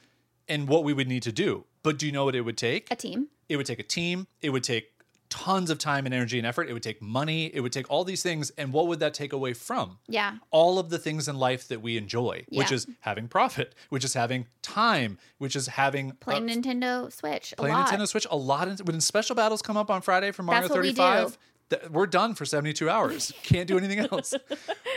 and 0.47 0.67
what 0.67 0.83
we 0.83 0.93
would 0.93 1.07
need 1.07 1.23
to 1.23 1.31
do. 1.31 1.65
But 1.83 1.99
do 1.99 2.05
you 2.05 2.11
know 2.11 2.25
what 2.25 2.35
it 2.35 2.41
would 2.41 2.57
take? 2.57 2.89
a 2.91 2.95
team. 2.95 3.27
It 3.47 3.57
would 3.57 3.65
take 3.65 3.79
a 3.79 3.83
team. 3.83 4.27
It 4.41 4.49
would 4.49 4.63
take 4.63 4.91
tons 5.43 5.69
of 5.69 5.77
time 5.77 6.05
and 6.05 6.13
energy 6.15 6.37
and 6.37 6.47
effort. 6.47 6.69
It 6.69 6.73
would 6.73 6.83
take 6.83 7.01
money. 7.01 7.47
It 7.53 7.59
would 7.59 7.73
take 7.73 7.89
all 7.89 8.03
these 8.05 8.23
things. 8.23 8.51
And 8.57 8.71
what 8.71 8.87
would 8.87 8.99
that 8.99 9.13
take 9.13 9.33
away 9.33 9.53
from? 9.53 9.97
Yeah. 10.07 10.37
all 10.51 10.79
of 10.79 10.89
the 10.89 10.97
things 10.97 11.27
in 11.27 11.35
life 11.37 11.67
that 11.67 11.81
we 11.81 11.97
enjoy, 11.97 12.45
which 12.49 12.71
is 12.71 12.87
having 13.01 13.27
profit, 13.27 13.75
which 13.89 14.03
is 14.05 14.13
having 14.13 14.47
time, 14.61 15.17
which 15.37 15.55
is 15.55 15.67
having 15.67 16.11
Playing 16.21 16.49
uh, 16.49 16.53
Nintendo 16.53 17.11
Switch 17.11 17.53
playing. 17.57 17.75
Nintendo 17.75 18.07
Switch. 18.07 18.25
A 18.31 18.37
lot 18.37 18.79
when 18.87 19.01
special 19.01 19.35
battles 19.35 19.61
come 19.61 19.77
up 19.77 19.91
on 19.91 20.01
Friday 20.01 20.31
for 20.31 20.43
Mario 20.43 20.61
That's 20.61 20.71
what 20.73 20.81
we 20.81 20.93
35. 20.93 21.31
do. 21.31 21.77
Th- 21.77 21.89
We're 21.91 22.05
done 22.07 22.35
for 22.35 22.45
72 22.45 22.89
hours. 22.89 23.33
Can't 23.43 23.67
do 23.67 23.77
anything 23.77 23.99
else. 23.99 24.33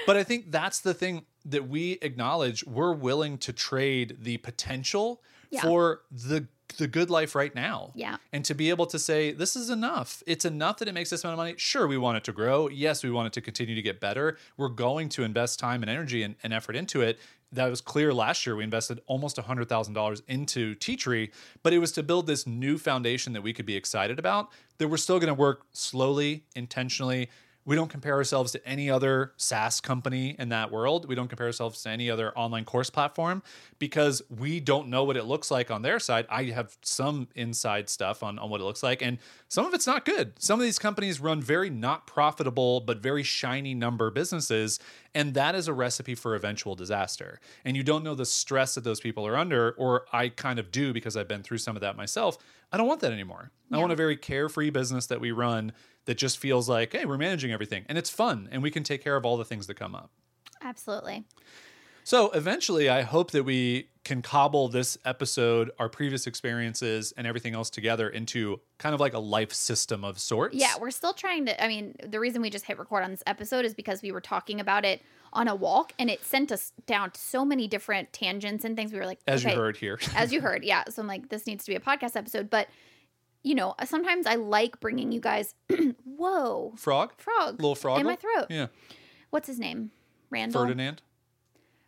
but 0.07 0.17
I 0.17 0.23
think 0.23 0.51
that's 0.53 0.81
the 0.81 0.95
thing 0.95 1.25
that 1.47 1.69
we 1.69 1.93
acknowledge. 2.03 2.65
We're 2.65 2.93
willing 2.93 3.39
to 3.39 3.53
trade 3.53 4.19
the 4.21 4.37
potential 4.39 5.23
Yeah. 5.51 5.63
for 5.63 6.03
the 6.11 6.47
the 6.77 6.87
good 6.87 7.11
life 7.11 7.35
right 7.35 7.55
now. 7.55 7.93
Yeah. 7.95 8.17
And 8.33 8.45
to 8.45 8.55
be 8.55 8.71
able 8.71 8.87
to 8.87 8.99
say, 8.99 9.33
this 9.33 9.57
is 9.57 9.71
enough. 9.71 10.23
It's 10.27 10.45
enough 10.45 10.79
that 10.79 10.89
it 10.89 10.93
makes 10.93 11.11
this 11.11 11.25
amount 11.25 11.35
of 11.35 11.39
money. 11.39 11.55
Sure, 11.57 11.87
we 11.87 11.99
want 11.99 12.19
it 12.19 12.25
to 12.25 12.33
grow. 12.33 12.69
Yes, 12.69 13.03
we 13.03 13.11
want 13.11 13.27
it 13.29 13.33
to 13.35 13.41
continue 13.41 13.75
to 13.75 13.83
get 13.83 14.01
better. 14.01 14.37
We're 14.57 14.69
going 14.69 15.09
to 15.11 15.23
invest 15.23 15.59
time 15.59 15.83
and 15.83 15.91
energy 15.91 16.23
and, 16.23 16.37
and 16.43 16.53
effort 16.53 16.77
into 16.77 17.01
it. 17.01 17.19
That 17.51 17.69
was 17.71 17.81
clear 17.81 18.13
last 18.13 18.47
year. 18.47 18.57
We 18.57 18.65
invested 18.65 19.01
almost 19.07 19.37
$100,000 19.37 20.23
into 20.29 20.75
Teachery, 20.75 21.31
but 21.63 21.73
it 21.73 21.79
was 21.79 21.93
to 21.93 22.03
build 22.03 22.27
this 22.27 22.47
new 22.47 22.77
foundation 22.77 23.33
that 23.33 23.43
we 23.43 23.55
could 23.55 23.65
be 23.65 23.75
excited 23.75 24.19
about, 24.19 24.51
that 24.77 24.89
we're 24.89 24.99
still 24.99 25.19
going 25.19 25.29
to 25.29 25.35
work 25.35 25.63
slowly, 25.73 26.45
intentionally. 26.55 27.31
We 27.69 27.77
don't 27.77 27.91
compare 27.91 28.15
ourselves 28.15 28.53
to 28.53 28.67
any 28.67 28.89
other 28.89 29.35
SaaS 29.37 29.83
company 29.83 30.35
in 30.39 30.49
that 30.49 30.73
world. 30.73 31.07
We 31.07 31.15
don't 31.15 31.29
compare 31.29 31.49
ourselves 31.49 31.83
to 31.83 31.91
any 31.91 32.11
other 32.11 32.33
online 32.33 32.65
course 32.65 32.89
platform 32.89 33.43
because 33.79 34.23
we 34.31 34.59
don't 34.59 34.89
know 34.89 35.05
what 35.05 35.19
it 35.19 35.25
looks 35.25 35.51
like 35.51 35.71
on 35.71 35.83
their 35.83 35.99
side. 35.99 36.25
I 36.31 36.45
have 36.45 36.79
some 36.81 37.29
inside 37.35 37.91
stuff 37.91 38.23
on, 38.23 38.39
on 38.39 38.49
what 38.49 38.63
it 38.63 38.65
looks 38.65 38.83
like, 38.83 39.03
and 39.03 39.19
some 39.49 39.67
of 39.67 39.75
it's 39.75 39.87
not 39.87 40.07
good. 40.07 40.33
Some 40.39 40.59
of 40.59 40.65
these 40.65 40.79
companies 40.79 41.21
run 41.21 41.43
very 41.43 41.69
not 41.69 42.07
profitable, 42.07 42.81
but 42.81 43.03
very 43.03 43.23
shiny 43.23 43.75
number 43.75 44.11
businesses. 44.11 44.81
And 45.15 45.35
that 45.35 45.55
is 45.55 45.69
a 45.69 45.75
recipe 45.75 46.15
for 46.15 46.35
eventual 46.35 46.75
disaster. 46.75 47.39
And 47.67 47.77
you 47.77 47.83
don't 47.83 48.03
know 48.03 48.15
the 48.15 48.25
stress 48.25 48.77
that 48.77 48.85
those 48.85 48.99
people 49.01 49.27
are 49.27 49.37
under, 49.37 49.73
or 49.73 50.07
I 50.11 50.31
kind 50.31 50.59
of 50.59 50.71
do 50.71 50.95
because 50.95 51.19
I've 51.19 51.29
been 51.29 51.43
through 51.43 51.59
some 51.59 51.77
of 51.77 51.83
that 51.83 51.99
myself. 51.99 52.39
I 52.73 52.79
don't 52.79 52.87
want 52.87 53.01
that 53.01 53.13
anymore. 53.13 53.51
I 53.71 53.77
want 53.77 53.93
a 53.93 53.97
very 53.97 54.17
carefree 54.17 54.71
business 54.71 55.07
that 55.07 55.21
we 55.21 55.33
run 55.33 55.73
that 56.09 56.17
just 56.17 56.39
feels 56.39 56.71
like, 56.71 56.93
hey, 56.95 57.05
we're 57.05 57.19
managing 57.19 57.53
everything 57.53 57.85
and 57.87 57.99
it's 57.99 58.09
fun 58.09 58.49
and 58.51 58.63
we 58.63 58.71
can 58.71 58.83
take 58.83 59.05
care 59.05 59.15
of 59.15 59.27
all 59.27 59.37
the 59.37 59.45
things 59.45 59.67
that 59.67 59.75
come 59.75 59.95
up. 59.95 60.11
Absolutely. 60.63 61.27
So 62.03 62.31
eventually, 62.31 62.89
I 62.89 63.03
hope 63.03 63.33
that 63.33 63.45
we 63.45 63.91
can 64.05 64.23
cobble 64.23 64.69
this 64.69 64.97
episode, 65.05 65.71
our 65.79 65.91
previous 65.91 66.27
experiences, 66.27 67.13
and 67.19 67.27
everything 67.27 67.55
else 67.55 67.69
together 67.69 68.09
into 68.09 68.59
kind 68.79 68.95
of 68.95 69.01
like 69.01 69.13
a 69.13 69.19
life 69.19 69.53
system 69.53 70.03
of 70.03 70.19
sorts. 70.19 70.55
Yeah, 70.57 70.73
we're 70.81 70.91
still 70.91 71.13
trying 71.13 71.45
to. 71.45 71.63
I 71.63 71.69
mean, 71.69 71.95
the 72.03 72.19
reason 72.19 72.41
we 72.41 72.49
just 72.49 72.65
hit 72.65 72.79
record 72.79 73.05
on 73.05 73.11
this 73.11 73.23
episode 73.27 73.67
is 73.67 73.75
because 73.75 74.01
we 74.01 74.11
were 74.11 74.23
talking 74.23 74.61
about 74.61 74.87
it 74.87 75.03
on 75.35 75.47
a 75.49 75.55
walk 75.55 75.93
and 75.99 76.09
it 76.09 76.25
sent 76.25 76.51
us 76.51 76.73
down 76.87 77.11
so 77.15 77.45
many 77.45 77.69
different 77.69 78.11
tangents 78.15 78.65
and 78.65 78.75
things. 78.75 78.91
We 78.91 78.99
were 78.99 79.05
like, 79.05 79.21
As 79.27 79.45
okay, 79.45 79.55
you 79.55 79.61
heard 79.61 79.77
here. 79.77 79.99
as 80.17 80.33
you 80.33 80.41
heard, 80.49 80.65
yeah. 80.65 80.85
So 80.89 81.03
I'm 81.03 81.09
like, 81.09 81.29
this 81.29 81.47
needs 81.47 81.67
to 81.67 81.71
be 81.71 81.77
a 81.77 81.81
podcast 81.81 82.17
episode. 82.17 82.49
But, 82.49 82.69
you 83.43 83.55
know, 83.55 83.75
sometimes 83.85 84.27
I 84.27 84.35
like 84.37 84.81
bringing 84.81 85.13
you 85.13 85.21
guys, 85.21 85.55
whoa, 86.05 86.73
frog? 86.77 87.13
frog. 87.17 87.57
Little 87.57 87.75
frog? 87.75 88.01
In 88.01 88.07
my 88.07 88.17
throat. 88.17 88.47
Yeah. 88.51 88.67
What's 89.31 89.47
his 89.47 89.59
name? 89.59 89.91
Randall. 90.31 90.63
Ferdinand? 90.63 91.03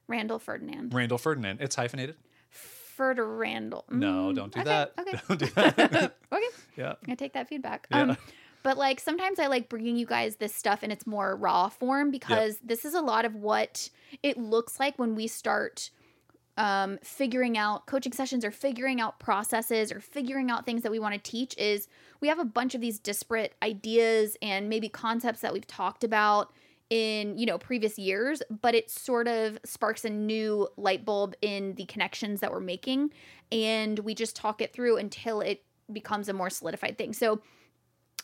Randall 0.08 0.38
Ferdinand. 0.38 0.92
Randall 0.94 1.18
Ferdinand. 1.18 1.60
It's 1.60 1.76
hyphenated. 1.76 2.16
Ferder 2.50 3.26
Randall. 3.36 3.84
No, 3.90 4.30
Mm, 4.30 4.34
don't 4.36 4.52
do 4.52 4.60
okay, 4.60 4.68
that. 4.68 4.92
Okay. 4.98 5.18
Don't 5.28 5.40
do 5.40 5.46
that. 5.46 6.16
okay. 6.32 6.46
yeah. 6.76 6.94
I 7.08 7.14
take 7.14 7.32
that 7.32 7.48
feedback. 7.48 7.86
Yeah. 7.90 8.02
Um, 8.02 8.16
but 8.62 8.76
like 8.76 9.00
sometimes 9.00 9.38
I 9.38 9.46
like 9.46 9.70
bringing 9.70 9.96
you 9.96 10.04
guys 10.04 10.36
this 10.36 10.54
stuff 10.54 10.84
in 10.84 10.90
its 10.90 11.06
more 11.06 11.34
raw 11.34 11.70
form 11.70 12.10
because 12.10 12.58
this 12.62 12.84
is 12.84 12.92
a 12.92 13.00
lot 13.00 13.24
of 13.24 13.34
what 13.34 13.88
it 14.22 14.36
looks 14.36 14.78
like 14.78 14.98
when 14.98 15.14
we 15.14 15.28
start 15.28 15.90
um, 16.60 16.98
figuring 17.02 17.56
out 17.56 17.86
coaching 17.86 18.12
sessions 18.12 18.44
or 18.44 18.50
figuring 18.50 19.00
out 19.00 19.18
processes 19.18 19.90
or 19.90 20.00
figuring 20.00 20.50
out 20.50 20.66
things 20.66 20.82
that 20.82 20.92
we 20.92 20.98
want 20.98 21.14
to 21.14 21.30
teach 21.30 21.56
is 21.56 21.88
we 22.20 22.28
have 22.28 22.38
a 22.38 22.44
bunch 22.44 22.74
of 22.74 22.80
these 22.80 22.98
disparate 22.98 23.54
ideas 23.62 24.36
and 24.42 24.68
maybe 24.68 24.88
concepts 24.88 25.40
that 25.40 25.52
we've 25.52 25.66
talked 25.66 26.04
about 26.04 26.52
in 26.90 27.38
you 27.38 27.46
know 27.46 27.56
previous 27.56 27.98
years 27.98 28.42
but 28.60 28.74
it 28.74 28.90
sort 28.90 29.28
of 29.28 29.56
sparks 29.64 30.04
a 30.04 30.10
new 30.10 30.68
light 30.76 31.04
bulb 31.04 31.34
in 31.40 31.72
the 31.76 31.84
connections 31.84 32.40
that 32.40 32.50
we're 32.50 32.58
making 32.58 33.10
and 33.52 34.00
we 34.00 34.14
just 34.14 34.34
talk 34.34 34.60
it 34.60 34.72
through 34.72 34.96
until 34.96 35.40
it 35.40 35.62
becomes 35.92 36.28
a 36.28 36.32
more 36.32 36.50
solidified 36.50 36.98
thing. 36.98 37.12
So 37.12 37.40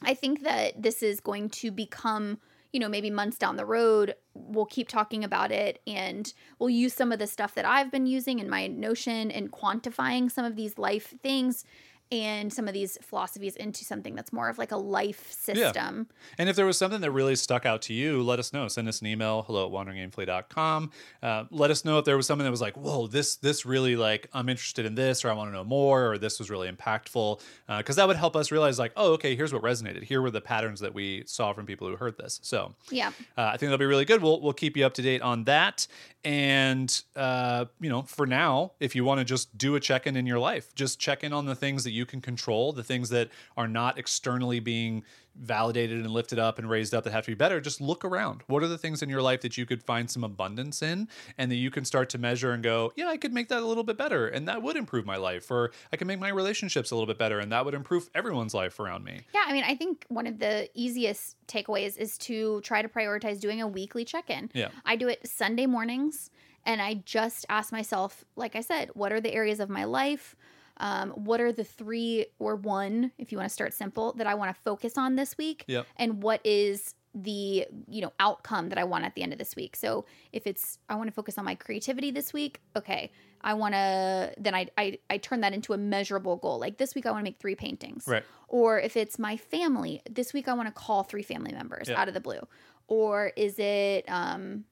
I 0.03 0.15
think 0.15 0.43
that 0.43 0.83
this 0.83 1.03
is 1.03 1.21
going 1.21 1.51
to 1.51 1.71
become, 1.71 2.39
you 2.73 2.81
know, 2.81 2.89
maybe 2.89 3.11
months 3.11 3.39
down 3.39 3.57
the 3.57 3.67
road, 3.67 4.15
we'll 4.35 4.67
keep 4.67 4.89
talking 4.89 5.25
about 5.25 5.53
it 5.53 5.81
and 5.87 6.33
we'll 6.59 6.71
use 6.71 6.95
some 6.95 7.13
of 7.13 7.19
the 7.19 7.27
stuff 7.27 7.55
that 7.55 7.65
I've 7.65 7.91
been 7.91 8.07
using 8.07 8.39
in 8.39 8.49
my 8.49 8.67
Notion 8.67 9.31
and 9.31 9.51
quantifying 9.51 10.31
some 10.31 10.45
of 10.45 10.57
these 10.57 10.79
life 10.79 11.15
things 11.23 11.65
and 12.13 12.53
some 12.53 12.69
of 12.69 12.75
these 12.75 12.97
philosophies 13.03 13.57
into 13.57 13.85
something 13.85 14.15
that's 14.15 14.33
more 14.33 14.49
of 14.49 14.59
like 14.59 14.71
a 14.73 14.77
life 14.77 15.31
system. 15.33 16.07
Yeah. 16.09 16.35
And 16.39 16.49
if 16.49 16.55
there 16.57 16.67
was 16.67 16.79
something 16.79 17.01
that 17.01 17.11
really 17.11 17.35
stuck 17.37 17.67
out 17.67 17.83
to 17.83 17.95
you, 17.95 18.23
let 18.23 18.39
us 18.39 18.53
know. 18.53 18.69
Send 18.69 18.89
us 18.89 19.01
an 19.01 19.07
email, 19.09 19.43
hello 19.43 19.67
at 19.67 19.73
wanderingaimfully.com. 19.73 20.91
Uh, 21.23 21.45
let 21.51 21.71
us 21.71 21.85
know 21.85 21.99
if 21.99 22.05
there 22.05 22.17
was 22.17 22.27
something 22.27 22.45
that 22.45 22.51
was 22.51 22.61
like, 22.61 22.77
whoa, 22.77 23.07
this 23.07 23.37
this 23.37 23.67
really 23.67 23.97
like, 23.97 24.29
I'm 24.33 24.49
interested 24.49 24.87
in 24.87 24.95
this, 24.95 25.25
or 25.25 25.31
I 25.31 25.33
want 25.35 25.49
to 25.51 25.53
know 25.53 25.65
more, 25.65 26.13
or 26.13 26.19
this 26.19 26.39
was 26.39 26.51
really 26.51 26.71
impactful. 26.71 27.41
Because 27.79 27.97
that 27.97 28.07
would 28.07 28.17
help 28.17 28.37
us 28.37 28.51
realize, 28.53 28.79
like, 28.79 28.93
oh, 28.97 29.13
okay, 29.15 29.35
here's 29.37 29.53
what 29.53 29.63
resonated. 29.63 30.05
Here 30.05 30.23
were 30.23 30.31
the 30.31 30.41
patterns 30.41 30.81
that 30.81 30.95
we 30.95 31.25
saw 31.27 31.53
from 31.53 31.67
people 31.67 31.89
who 31.89 31.97
heard 31.97 32.17
this. 32.17 32.39
So 32.43 32.75
Yeah. 32.91 33.09
uh, 33.37 33.43
I 33.43 33.57
think 33.57 33.69
that'll 33.71 33.79
be 33.79 33.85
really 33.87 34.05
good. 34.05 34.23
We'll 34.23 34.41
we'll 34.41 34.53
keep 34.53 34.77
you 34.77 34.87
up 34.87 34.95
to 34.95 35.03
date 35.03 35.23
on 35.23 35.45
that. 35.45 35.87
And 36.25 37.03
uh, 37.15 37.67
you 37.81 37.89
know, 37.89 38.03
for 38.03 38.27
now, 38.27 38.73
if 38.81 38.95
you 38.97 39.05
want 39.05 39.19
to 39.21 39.25
just 39.25 39.57
do 39.57 39.77
a 39.77 39.81
check 39.81 40.07
in 40.07 40.17
in 40.17 40.27
your 40.27 40.39
life, 40.39 40.75
just 40.75 40.99
check 40.99 41.23
in 41.23 41.33
on 41.33 41.47
the 41.47 41.55
things 41.55 41.85
that 41.85 41.93
you 41.97 42.07
can 42.07 42.21
control, 42.21 42.73
the 42.73 42.85
things 42.85 43.09
that 43.09 43.31
are 43.57 43.67
not 43.67 43.99
externally 43.99 44.61
being 44.61 45.03
validated 45.39 45.99
and 45.99 46.11
lifted 46.11 46.39
up 46.39 46.59
and 46.59 46.71
raised 46.71 46.95
up 46.95 47.05
that 47.05 47.13
have 47.13 47.25
to 47.25 47.31
be 47.31 47.35
better. 47.35 47.61
Just 47.61 47.79
look 47.79 48.07
around. 48.07 48.43
What 48.47 48.63
are 48.63 48.69
the 48.69 48.79
things 48.79 49.03
in 49.03 49.11
your 49.11 49.21
life 49.21 49.43
that 49.43 49.59
you 49.59 49.67
could 49.67 49.83
find 49.83 50.11
some 50.11 50.25
abundance 50.25 50.81
in, 50.81 51.09
and 51.37 51.51
that 51.51 51.57
you 51.57 51.71
can 51.71 51.85
start 51.85 52.09
to 52.11 52.19
measure 52.19 52.53
and 52.53 52.63
go, 52.63 52.93
yeah, 52.97 53.09
I 53.09 53.19
could 53.19 53.35
make 53.35 53.49
that 53.49 53.63
a 53.63 53.67
little 53.67 53.85
bit 53.85 53.99
better, 53.99 54.29
and 54.29 54.49
that 54.49 54.63
would 54.63 54.77
improve 54.77 55.05
my 55.05 55.17
life, 55.17 55.51
or 55.51 55.73
I 55.93 55.97
can 55.97 56.07
make 56.07 56.21
my 56.21 56.31
relationships 56.31 56.91
a 56.91 56.95
little 56.95 57.07
bit 57.07 57.19
better, 57.19 57.39
and 57.39 57.53
that 57.53 57.65
would 57.65 57.75
improve 57.75 58.09
everyone's 58.15 58.55
life 58.55 58.81
around 58.81 59.05
me. 59.05 59.21
Yeah, 59.35 59.45
I 59.47 59.53
mean, 59.53 59.65
I 59.65 59.75
think 59.75 60.07
one 60.09 60.27
of 60.27 60.39
the 60.39 60.71
easiest 60.75 61.37
takeaways 61.47 61.99
is 61.99 62.17
to 62.19 62.61
try 62.63 62.81
to 62.81 62.89
prioritize 62.89 63.39
doing 63.39 63.61
a 63.61 63.69
weekly 63.69 64.05
check 64.05 64.31
in. 64.31 64.51
Yeah. 64.55 64.69
I 64.85 64.97
do 64.97 65.09
it 65.09 65.29
Sunday 65.29 65.67
mornings, 65.67 66.31
and 66.65 66.81
I 66.81 66.95
just 67.05 67.45
ask 67.49 67.73
myself, 67.73 68.25
like 68.37 68.57
I 68.57 68.61
said, 68.61 68.91
what 68.95 69.13
are 69.13 69.21
the 69.21 69.35
areas 69.35 69.61
of 69.61 69.69
my 69.69 69.85
life? 69.85 70.35
Um, 70.79 71.11
what 71.11 71.41
are 71.41 71.53
the 71.53 71.65
three 71.65 72.27
or 72.39 72.57
one, 72.57 73.13
if 73.19 73.33
you 73.33 73.39
want 73.39 73.49
to 73.49 73.53
start 73.55 73.73
simple, 73.73 74.13
that 74.15 74.27
I 74.27 74.35
want 74.35 74.55
to 74.55 74.63
focus 74.63 74.99
on 74.99 75.17
this 75.17 75.37
week? 75.39 75.65
Yep. 75.69 75.87
And 75.97 76.23
what 76.23 76.41
is 76.45 76.95
the 77.19 77.67
you 77.89 78.03
know 78.03 78.13
outcome 78.21 78.69
that 78.69 78.77
I 78.77 78.85
want 78.85 79.07
at 79.07 79.15
the 79.15 79.23
end 79.23 79.33
of 79.33 79.39
this 79.39 79.57
week? 79.57 79.75
So 79.77 80.05
if 80.33 80.47
it's 80.47 80.79
I 80.89 80.97
want 80.97 81.09
to 81.09 81.13
focus 81.15 81.39
on 81.39 81.45
my 81.45 81.55
creativity 81.55 82.11
this 82.11 82.33
week, 82.35 82.61
okay, 82.77 83.11
I 83.41 83.55
want 83.55 83.73
to 83.75 84.35
then 84.37 84.55
I, 84.55 84.69
I 84.77 84.99
I 85.09 85.17
turn 85.19 85.41
that 85.41 85.55
into 85.55 85.73
a 85.73 85.79
measurable 85.79 86.37
goal. 86.37 86.59
Like 86.59 86.77
this 86.77 86.95
week 86.95 87.07
I 87.07 87.11
want 87.11 87.21
to 87.21 87.25
make 87.25 87.39
three 87.39 87.55
paintings. 87.55 88.05
Right. 88.07 88.23
Or 88.49 88.79
if 88.79 88.97
it's 88.97 89.19
my 89.19 89.37
family, 89.39 90.03
this 90.11 90.33
week 90.35 90.47
I 90.47 90.53
want 90.53 90.69
to 90.69 90.73
call 90.75 91.05
three 91.05 91.23
family 91.23 91.53
members 91.53 91.89
Yeah. 91.89 91.99
out 92.01 92.09
of 92.09 92.15
the 92.15 92.21
blue. 92.21 92.47
Or 92.87 93.33
is 93.37 93.59
it 93.59 94.05
um 94.09 94.65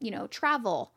you 0.00 0.10
know, 0.10 0.26
travel? 0.26 0.92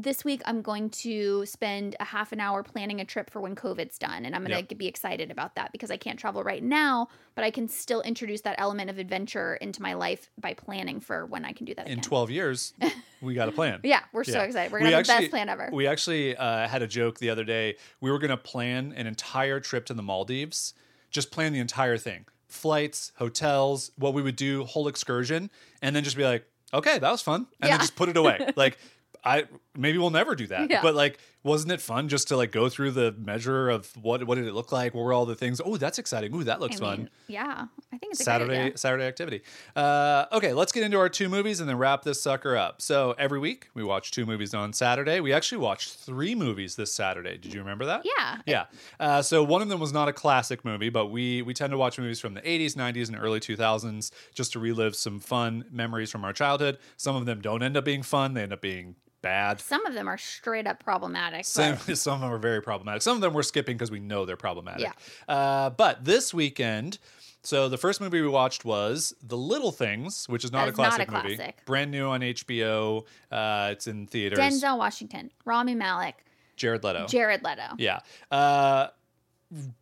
This 0.00 0.24
week 0.24 0.42
I'm 0.44 0.62
going 0.62 0.90
to 0.90 1.44
spend 1.44 1.96
a 1.98 2.04
half 2.04 2.30
an 2.30 2.38
hour 2.38 2.62
planning 2.62 3.00
a 3.00 3.04
trip 3.04 3.30
for 3.30 3.40
when 3.40 3.56
COVID's 3.56 3.98
done 3.98 4.24
and 4.24 4.36
I'm 4.36 4.44
going 4.44 4.64
to 4.64 4.74
be 4.76 4.86
excited 4.86 5.32
about 5.32 5.56
that 5.56 5.72
because 5.72 5.90
I 5.90 5.96
can't 5.96 6.16
travel 6.16 6.44
right 6.44 6.62
now, 6.62 7.08
but 7.34 7.44
I 7.44 7.50
can 7.50 7.66
still 7.68 8.00
introduce 8.02 8.42
that 8.42 8.54
element 8.58 8.90
of 8.90 8.98
adventure 8.98 9.56
into 9.56 9.82
my 9.82 9.94
life 9.94 10.30
by 10.40 10.54
planning 10.54 11.00
for 11.00 11.26
when 11.26 11.44
I 11.44 11.50
can 11.50 11.66
do 11.66 11.74
that 11.74 11.86
In 11.88 11.94
again. 11.94 12.04
12 12.04 12.30
years, 12.30 12.74
we 13.20 13.34
got 13.34 13.48
a 13.48 13.52
plan. 13.52 13.80
yeah, 13.82 14.02
we're 14.12 14.22
so 14.22 14.38
excited. 14.38 14.70
We're 14.70 14.78
going 14.78 14.92
to 14.92 14.96
have 14.98 15.06
the 15.06 15.12
best 15.22 15.30
plan 15.30 15.48
ever. 15.48 15.68
We 15.72 15.88
actually 15.88 16.36
uh, 16.36 16.68
had 16.68 16.82
a 16.82 16.86
joke 16.86 17.18
the 17.18 17.30
other 17.30 17.42
day. 17.42 17.74
We 18.00 18.12
were 18.12 18.20
going 18.20 18.30
to 18.30 18.36
plan 18.36 18.94
an 18.96 19.08
entire 19.08 19.58
trip 19.58 19.84
to 19.86 19.94
the 19.94 20.02
Maldives, 20.02 20.74
just 21.10 21.32
plan 21.32 21.52
the 21.52 21.58
entire 21.58 21.98
thing 21.98 22.26
flights, 22.46 23.10
hotels, 23.16 23.90
what 23.96 24.14
we 24.14 24.22
would 24.22 24.36
do, 24.36 24.62
whole 24.62 24.86
excursion, 24.86 25.50
and 25.82 25.94
then 25.96 26.04
just 26.04 26.16
be 26.16 26.22
like, 26.24 26.46
okay, 26.72 26.98
that 26.98 27.10
was 27.10 27.20
fun. 27.20 27.46
And 27.60 27.68
Yeah. 27.68 27.74
then 27.74 27.80
just 27.80 27.96
put 27.96 28.08
it 28.08 28.16
away. 28.16 28.38
like, 28.56 28.78
I 29.24 29.44
maybe 29.76 29.98
we'll 29.98 30.10
never 30.10 30.34
do 30.34 30.46
that. 30.48 30.70
Yeah. 30.70 30.82
But 30.82 30.94
like, 30.94 31.18
wasn't 31.42 31.72
it 31.72 31.80
fun 31.80 32.08
just 32.08 32.28
to 32.28 32.36
like 32.36 32.52
go 32.52 32.68
through 32.68 32.90
the 32.90 33.12
measure 33.12 33.68
of 33.70 33.90
what 33.96 34.24
what 34.24 34.34
did 34.34 34.46
it 34.46 34.54
look 34.54 34.72
like? 34.72 34.94
What 34.94 35.02
were 35.04 35.12
all 35.12 35.24
the 35.26 35.34
things? 35.34 35.60
Oh, 35.64 35.76
that's 35.76 35.98
exciting. 35.98 36.34
Ooh, 36.34 36.44
that 36.44 36.60
looks 36.60 36.76
I 36.76 36.80
fun. 36.80 36.98
mean, 36.98 37.10
yeah, 37.28 37.66
I 37.92 37.98
think 37.98 38.12
it's 38.12 38.24
Saturday. 38.24 38.72
Saturday 38.74 39.04
activity. 39.04 39.42
Uh, 39.76 40.26
okay, 40.32 40.52
let's 40.52 40.72
get 40.72 40.82
into 40.82 40.98
our 40.98 41.08
two 41.08 41.28
movies 41.28 41.60
and 41.60 41.68
then 41.68 41.78
wrap 41.78 42.02
this 42.02 42.20
sucker 42.20 42.56
up. 42.56 42.82
So 42.82 43.14
every 43.18 43.38
week 43.38 43.68
we 43.74 43.84
watch 43.84 44.10
two 44.10 44.26
movies 44.26 44.52
on 44.52 44.72
Saturday. 44.72 45.20
We 45.20 45.32
actually 45.32 45.58
watched 45.58 45.94
three 45.94 46.34
movies 46.34 46.76
this 46.76 46.92
Saturday. 46.92 47.38
Did 47.38 47.54
you 47.54 47.60
remember 47.60 47.86
that? 47.86 48.04
Yeah. 48.04 48.38
Yeah. 48.46 48.64
Uh, 48.98 49.22
so 49.22 49.42
one 49.44 49.62
of 49.62 49.68
them 49.68 49.80
was 49.80 49.92
not 49.92 50.08
a 50.08 50.12
classic 50.12 50.64
movie, 50.64 50.90
but 50.90 51.06
we 51.06 51.42
we 51.42 51.54
tend 51.54 51.70
to 51.70 51.78
watch 51.78 51.98
movies 51.98 52.20
from 52.20 52.34
the 52.34 52.42
80s, 52.42 52.74
90s, 52.74 53.08
and 53.08 53.16
early 53.18 53.40
2000s 53.40 54.10
just 54.34 54.52
to 54.52 54.58
relive 54.58 54.96
some 54.96 55.20
fun 55.20 55.64
memories 55.70 56.10
from 56.10 56.24
our 56.24 56.32
childhood. 56.32 56.78
Some 56.96 57.14
of 57.16 57.26
them 57.26 57.40
don't 57.40 57.62
end 57.62 57.76
up 57.76 57.84
being 57.84 58.02
fun; 58.02 58.34
they 58.34 58.42
end 58.42 58.52
up 58.52 58.60
being 58.60 58.96
bad. 59.22 59.60
Some 59.60 59.84
of 59.86 59.94
them 59.94 60.08
are 60.08 60.18
straight 60.18 60.66
up 60.66 60.82
problematic. 60.82 61.44
Some, 61.44 61.76
but- 61.86 61.96
some 61.98 62.14
of 62.14 62.20
them 62.20 62.32
are 62.32 62.38
very 62.38 62.62
problematic. 62.62 63.02
Some 63.02 63.16
of 63.16 63.20
them 63.20 63.32
we're 63.34 63.42
skipping 63.42 63.76
because 63.76 63.90
we 63.90 64.00
know 64.00 64.24
they're 64.24 64.36
problematic. 64.36 64.82
Yeah. 65.28 65.34
Uh, 65.34 65.70
but 65.70 66.04
this 66.04 66.32
weekend, 66.34 66.98
So 67.42 67.68
the 67.68 67.78
first 67.78 68.00
movie 68.00 68.20
we 68.20 68.28
watched 68.28 68.64
was 68.64 69.14
The 69.22 69.36
Little 69.36 69.70
Things, 69.72 70.28
which 70.28 70.44
is 70.44 70.52
not 70.52 70.62
a 70.62 70.66
not 70.66 71.00
a 71.00 71.06
classic 71.06 71.10
movie. 71.10 71.54
Brand 71.66 71.90
new 71.90 72.06
on 72.08 72.20
HBO. 72.20 73.04
Uh, 73.30 73.68
it's 73.72 73.86
in 73.86 74.06
theaters. 74.06 74.38
Denzel 74.38 74.76
Washington, 74.78 75.30
Rami 75.44 75.74
Malek, 75.74 76.24
Jared 76.56 76.82
Leto. 76.84 77.06
Jared 77.06 77.42
Leto. 77.44 77.68
yeah. 77.78 78.00
Uh, 78.30 78.88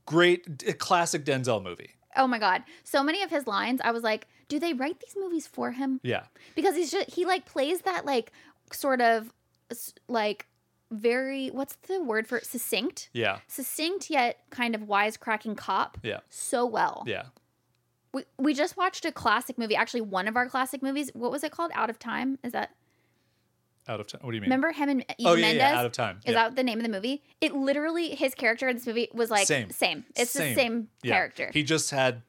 great 0.05 0.79
classic 0.79 1.25
Denzel 1.25 1.63
movie. 1.63 1.91
Oh 2.19 2.27
my 2.27 2.39
god, 2.39 2.63
so 2.85 3.03
many 3.03 3.23
of 3.23 3.31
his 3.31 3.47
lines. 3.47 3.81
I 3.85 3.91
was 3.91 4.03
like, 4.03 4.27
do 4.49 4.59
they 4.59 4.73
write 4.73 5.01
these 5.01 5.15
movies 5.19 5.47
for 5.47 5.73
him? 5.73 6.01
Yeah. 6.03 6.25
Because 6.55 6.75
he's 6.77 6.91
just 6.91 7.11
he 7.11 7.27
like 7.27 7.45
plays 7.47 7.81
that 7.83 8.07
like 8.07 8.33
sort 8.73 9.01
of 9.01 9.33
like 10.09 10.47
very 10.91 11.49
what's 11.49 11.77
the 11.89 12.01
word 12.03 12.27
for 12.29 12.39
it? 12.39 12.47
succinct, 12.47 13.09
Yeah. 13.13 13.39
succinct 13.49 14.09
yet 14.11 14.41
kind 14.51 14.75
of 14.75 14.83
wisecracking 14.83 15.57
cop 15.57 15.99
Yeah. 16.03 16.21
so 16.29 16.65
well. 16.65 17.03
Yeah. 17.07 17.25
We 18.13 18.25
we 18.39 18.55
just 18.55 18.77
watched 18.77 19.05
a 19.05 19.13
classic 19.13 19.59
movie. 19.59 19.75
Actually, 19.77 20.03
one 20.03 20.29
of 20.29 20.37
our 20.37 20.49
classic 20.49 20.83
movies. 20.83 21.11
What 21.13 21.31
was 21.31 21.43
it 21.45 21.53
called? 21.53 21.71
Out 21.75 21.91
of 21.91 21.99
Time. 21.99 22.39
Is 22.45 22.53
that 22.53 22.71
Out 23.89 24.01
of 24.01 24.07
time. 24.07 24.21
What 24.23 24.31
do 24.31 24.37
you 24.37 24.41
mean? 24.41 24.49
remember 24.51 24.73
him 24.73 24.89
and 24.89 25.05
Eva 25.19 25.31
oh 25.31 25.35
yeah, 25.35 25.41
Mendes? 25.43 25.59
yeah, 25.61 25.79
out 25.79 25.87
of 25.87 25.93
time. 25.93 26.19
Is 26.25 26.33
yeah. 26.33 26.45
that 26.49 26.57
the 26.57 26.63
name 26.63 26.79
of 26.79 26.83
the 26.85 26.89
movie? 26.89 27.23
It 27.41 27.55
literally 27.55 28.15
his 28.15 28.35
character 28.35 28.69
in 28.69 28.77
this 28.77 28.87
movie 28.87 29.09
was 29.13 29.31
like 29.31 29.47
Same. 29.47 29.71
same. 29.71 30.05
It's 30.17 30.31
Same. 30.31 30.49
the 30.55 30.61
same 30.61 30.89
Yeah. 31.03 31.15
character. 31.15 31.51
He 31.53 31.63
just 31.63 31.91
had, 31.91 32.23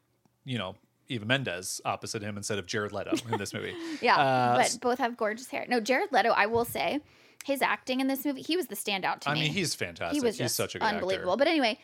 you 0.43 0.57
know, 0.57 0.75
Eva 1.09 1.25
Mendes 1.25 1.81
opposite 1.85 2.21
him 2.21 2.37
instead 2.37 2.59
of 2.59 2.65
Jared 2.65 2.91
Leto 2.91 3.13
in 3.31 3.37
this 3.37 3.53
movie. 3.53 3.73
yeah, 4.01 4.17
Uh, 4.17 4.57
but 4.57 4.77
both 4.81 4.99
have 4.99 5.15
gorgeous 5.17 5.47
hair. 5.47 5.65
No, 5.69 5.79
Jared 5.79 6.11
Leto. 6.11 6.29
I 6.31 6.45
will 6.47 6.65
say, 6.65 6.99
his 7.45 7.61
acting 7.61 7.99
in 8.01 8.07
this 8.07 8.25
movie, 8.25 8.41
he 8.41 8.57
was 8.57 8.67
the 8.67 8.75
standout 8.75 9.21
to 9.21 9.29
I 9.29 9.33
me. 9.33 9.39
I 9.39 9.43
mean, 9.43 9.53
he's 9.53 9.73
fantastic. 9.73 10.21
he 10.21 10.25
was 10.25 10.35
he's 10.37 10.45
just 10.47 10.55
such 10.55 10.75
a 10.75 10.79
good 10.79 10.85
unbelievable. 10.85 11.31
actor. 11.33 11.37
But 11.39 11.47
anyway, 11.47 11.79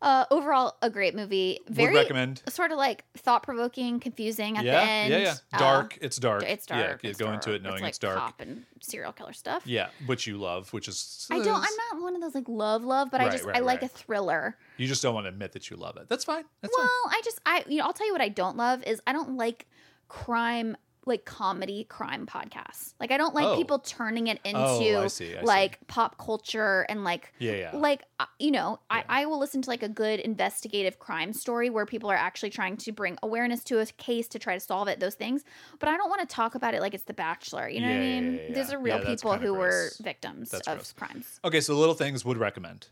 uh, 0.00 0.24
overall, 0.30 0.76
a 0.80 0.90
great 0.90 1.14
movie. 1.14 1.60
Very 1.68 1.92
Would 1.92 1.98
recommend. 1.98 2.42
sort 2.48 2.70
of 2.70 2.78
like 2.78 3.04
thought 3.16 3.42
provoking, 3.42 3.98
confusing 3.98 4.56
at 4.56 4.64
yeah, 4.64 4.72
the 4.72 4.90
end. 4.90 5.10
yeah, 5.12 5.18
yeah. 5.18 5.34
Uh, 5.52 5.58
Dark. 5.58 5.98
it's 6.00 6.16
dark. 6.18 6.42
it's 6.44 6.66
dark. 6.66 7.02
Yeah, 7.02 7.10
it's 7.10 7.18
go 7.18 7.32
into 7.32 7.52
it 7.52 7.62
knowing 7.62 7.82
like 7.82 7.90
it's 7.90 7.98
dark. 7.98 8.18
Cop 8.18 8.40
and 8.40 8.64
serial 8.80 9.12
killer 9.12 9.32
stuff. 9.32 9.62
Yeah, 9.66 9.88
which 10.06 10.26
you 10.26 10.38
love, 10.38 10.72
which 10.72 10.88
is 10.88 11.26
I 11.30 11.38
don't. 11.40 11.48
I'm 11.48 11.96
not 11.98 12.02
one 12.02 12.14
of 12.14 12.20
those 12.20 12.34
like 12.34 12.48
love 12.48 12.84
love, 12.84 13.10
but 13.10 13.20
I 13.20 13.28
just 13.28 13.44
right, 13.44 13.56
I 13.56 13.60
like 13.60 13.82
right. 13.82 13.90
a 13.90 13.94
thriller. 13.94 14.56
You 14.76 14.86
just 14.86 15.02
don't 15.02 15.14
want 15.14 15.24
to 15.24 15.28
admit 15.28 15.52
that 15.52 15.70
you 15.70 15.76
love 15.76 15.96
it. 15.96 16.08
That's 16.08 16.24
fine. 16.24 16.44
That's 16.62 16.74
well, 16.76 16.88
fine. 17.04 17.14
I 17.18 17.20
just 17.24 17.40
I 17.44 17.64
you 17.66 17.78
know 17.78 17.84
I'll 17.84 17.92
tell 17.92 18.06
you 18.06 18.12
what 18.12 18.22
I 18.22 18.28
don't 18.28 18.56
love 18.56 18.84
is 18.84 19.00
I 19.06 19.12
don't 19.12 19.36
like 19.36 19.66
crime 20.08 20.76
like 21.08 21.24
comedy 21.24 21.84
crime 21.84 22.26
podcasts. 22.26 22.94
Like 23.00 23.10
I 23.10 23.16
don't 23.16 23.34
like 23.34 23.46
Oh. 23.46 23.56
people 23.56 23.78
turning 23.78 24.26
it 24.28 24.38
into 24.44 24.58
Oh, 24.60 25.02
I 25.02 25.06
see, 25.08 25.36
I 25.36 25.40
see. 25.40 25.46
like 25.46 25.78
pop 25.88 26.18
culture 26.18 26.84
and 26.88 27.02
like 27.04 27.32
Yeah, 27.38 27.52
yeah. 27.52 27.70
like 27.76 28.02
uh, 28.20 28.26
you 28.38 28.50
know 28.50 28.78
Yeah. 28.90 29.02
I, 29.08 29.22
I 29.22 29.26
will 29.26 29.38
listen 29.38 29.62
to 29.62 29.70
like 29.70 29.82
a 29.82 29.88
good 29.88 30.20
investigative 30.20 30.98
crime 30.98 31.32
story 31.32 31.70
where 31.70 31.86
people 31.86 32.10
are 32.10 32.16
actually 32.16 32.50
trying 32.50 32.76
to 32.78 32.92
bring 32.92 33.18
awareness 33.22 33.64
to 33.64 33.78
a 33.80 33.86
case 33.86 34.28
to 34.28 34.38
try 34.38 34.54
to 34.54 34.60
solve 34.60 34.86
it 34.88 35.00
those 35.00 35.14
things 35.14 35.44
but 35.78 35.88
i 35.88 35.96
don't 35.96 36.10
want 36.10 36.20
to 36.20 36.26
talk 36.34 36.54
about 36.54 36.74
it 36.74 36.80
like 36.80 36.94
it's 36.94 37.04
the 37.04 37.14
bachelor 37.14 37.68
you 37.68 37.80
know 37.80 37.88
what 37.88 37.96
i 37.96 38.00
mean 38.00 38.40
these 38.52 38.72
are 38.72 38.78
real 38.78 39.00
people 39.00 39.36
who 39.36 39.54
were 39.54 39.88
victims 40.00 40.50
That's 40.50 40.68
of 40.68 40.74
gross. 40.76 40.92
crimes 40.92 41.40
okay, 41.44 41.60
so 41.60 41.74
little 41.74 41.94
things 41.94 42.24
would 42.24 42.36
recommend. 42.38 42.88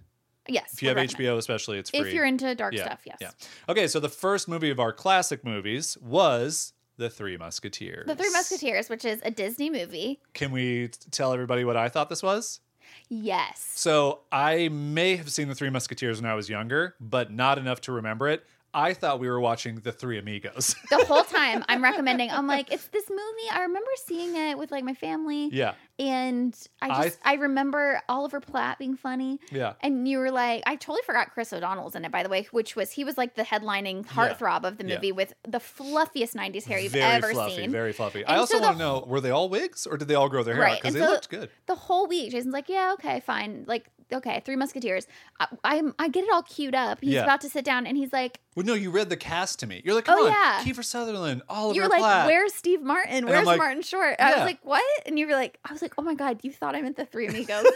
yes 0.48 0.72
If 0.72 0.82
you 0.82 0.88
have 0.88 0.96
recommend. 0.96 1.18
HBO, 1.20 1.38
especially, 1.38 1.78
it's 1.78 1.90
free. 1.90 2.00
if 2.00 2.12
you're 2.14 2.24
into 2.24 2.54
dark 2.54 2.72
Yeah, 2.74 2.84
stuff 2.84 3.00
yes 3.04 3.18
yeah. 3.20 3.30
Okay, 3.68 3.86
so 3.88 4.00
the 4.00 4.08
first 4.08 4.48
movie 4.48 4.70
of 4.70 4.78
our 4.80 4.92
classic 4.92 5.44
movies 5.44 5.96
was 6.00 6.72
The 6.98 7.10
Three 7.10 7.36
Musketeers. 7.36 8.06
the 8.06 8.14
three 8.16 8.30
musketeers 8.30 8.88
which 8.88 9.04
is 9.04 9.20
a 9.24 9.30
disney 9.30 9.70
movie 9.70 10.20
Can 10.34 10.50
we 10.52 10.88
t- 10.88 10.98
tell 11.10 11.32
everybody 11.32 11.64
what 11.64 11.76
I 11.76 11.88
thought 11.88 12.08
this 12.08 12.22
was? 12.22 12.60
yes 13.08 13.70
So 13.74 14.20
I 14.32 14.68
may 14.68 15.16
have 15.16 15.30
seen 15.30 15.48
The 15.48 15.54
Three 15.54 15.70
Musketeers 15.70 16.20
when 16.20 16.30
I 16.30 16.34
was 16.34 16.48
younger, 16.48 16.94
but 17.00 17.30
not 17.32 17.58
enough 17.58 17.80
to 17.82 17.92
remember 17.92 18.28
it. 18.28 18.44
I 18.74 18.92
thought 18.92 19.20
we 19.20 19.28
were 19.28 19.40
watching 19.40 19.76
The 19.76 19.92
Three 19.92 20.18
Amigos. 20.18 20.74
the 20.90 21.04
whole 21.06 21.24
time 21.24 21.64
i'm 21.68 21.82
recommending 21.90 22.30
i'm 22.30 22.46
like 22.46 22.70
it's 22.72 22.86
this 22.88 23.08
movie 23.08 23.50
i 23.52 23.62
remember 23.62 23.88
seeing 24.04 24.36
it 24.36 24.58
with 24.58 24.70
like 24.70 24.84
my 24.84 24.92
family 24.94 25.48
yeah, 25.52 25.74
and 25.98 26.56
i 26.82 26.88
I 26.90 27.04
just 27.04 27.18
I, 27.24 27.34
remember 27.34 28.00
oliver 28.08 28.40
platt 28.40 28.78
being 28.78 28.96
funny 28.96 29.40
yeah. 29.50 29.74
And 29.80 30.06
you 30.08 30.18
were 30.18 30.30
like, 30.30 30.62
I 30.66 30.76
totally 30.76 31.00
forgot 31.06 31.32
Chris 31.32 31.52
O'Donnell's 31.52 31.94
in 31.94 32.04
it, 32.04 32.10
by 32.12 32.22
the 32.22 32.28
way, 32.28 32.46
which 32.50 32.74
was 32.76 32.90
he 32.90 33.04
was 33.04 33.16
like 33.16 33.34
the 33.34 33.42
headlining 33.42 34.04
heartthrob 34.06 34.64
of 34.64 34.76
the 34.78 34.86
Yeah. 34.86 34.96
movie 34.96 35.12
with 35.12 35.32
the 35.46 35.58
fluffiest 35.60 36.34
'90s 36.34 36.64
hair 36.64 36.78
you've 36.78 36.92
very 36.92 37.04
ever 37.04 37.32
fluffy, 37.32 37.56
seen. 37.56 37.70
very 37.70 37.92
fluffy. 37.92 38.24
I 38.24 38.36
also 38.36 38.56
so 38.58 38.62
want 38.62 38.74
to 38.74 38.78
know: 38.78 39.04
were 39.06 39.20
they 39.20 39.30
all 39.30 39.48
wigs, 39.48 39.86
or 39.86 39.96
did 39.96 40.08
they 40.08 40.14
all 40.14 40.28
grow 40.28 40.42
their 40.42 40.54
hair 40.56 40.66
out? 40.68 40.78
Because 40.80 40.94
they 40.94 41.00
so- 41.00 41.06
looked 41.10 41.28
good. 41.30 41.50
the 41.66 41.74
whole 41.74 42.06
week, 42.06 42.30
Jason's 42.32 42.52
like, 42.52 42.68
yeah, 42.68 42.92
okay, 42.94 43.20
fine, 43.20 43.64
like, 43.66 43.86
okay, 44.12 44.42
Three 44.44 44.56
Musketeers. 44.56 45.06
I, 45.40 45.46
I'm, 45.64 45.94
I 45.98 46.08
get 46.08 46.24
it 46.24 46.30
all 46.32 46.42
queued 46.42 46.74
up. 46.74 46.98
He's 47.00 47.14
Yeah. 47.14 47.22
about 47.24 47.40
to 47.42 47.48
sit 47.48 47.64
down, 47.64 47.86
and 47.86 47.96
he's 47.96 48.12
like, 48.12 48.40
Well, 48.56 48.64
no, 48.66 48.74
you 48.74 48.90
read 48.90 49.08
the 49.10 49.16
cast 49.16 49.58
to 49.60 49.66
me. 49.66 49.82
You're 49.84 49.94
like, 49.94 50.04
come 50.06 50.18
Oh, 50.18 50.26
on, 50.26 50.32
yeah. 50.32 50.62
Kiefer 50.64 50.84
Sutherland, 50.84 51.42
Oliver 51.48 51.76
"You're 51.76 51.88
like, 51.88 52.00
Platt. 52.00 52.26
where's 52.26 52.54
Steve 52.54 52.82
Martin? 52.82 53.26
Where's 53.26 53.46
like, 53.46 53.58
Martin 53.58 53.82
Short?" 53.82 54.16
I 54.18 54.30
yeah. 54.30 54.36
was 54.36 54.44
like, 54.46 54.58
"What?" 54.62 54.82
And 55.06 55.18
you 55.18 55.26
were 55.26 55.34
like, 55.34 55.58
"I 55.64 55.72
was 55.72 55.82
like, 55.82 55.85
oh 55.98 56.02
my 56.02 56.14
god, 56.14 56.40
you 56.42 56.52
thought 56.52 56.74
I 56.74 56.82
meant 56.82 56.96
the 56.96 57.04
Three 57.06 57.26
Amigos." 57.28 57.64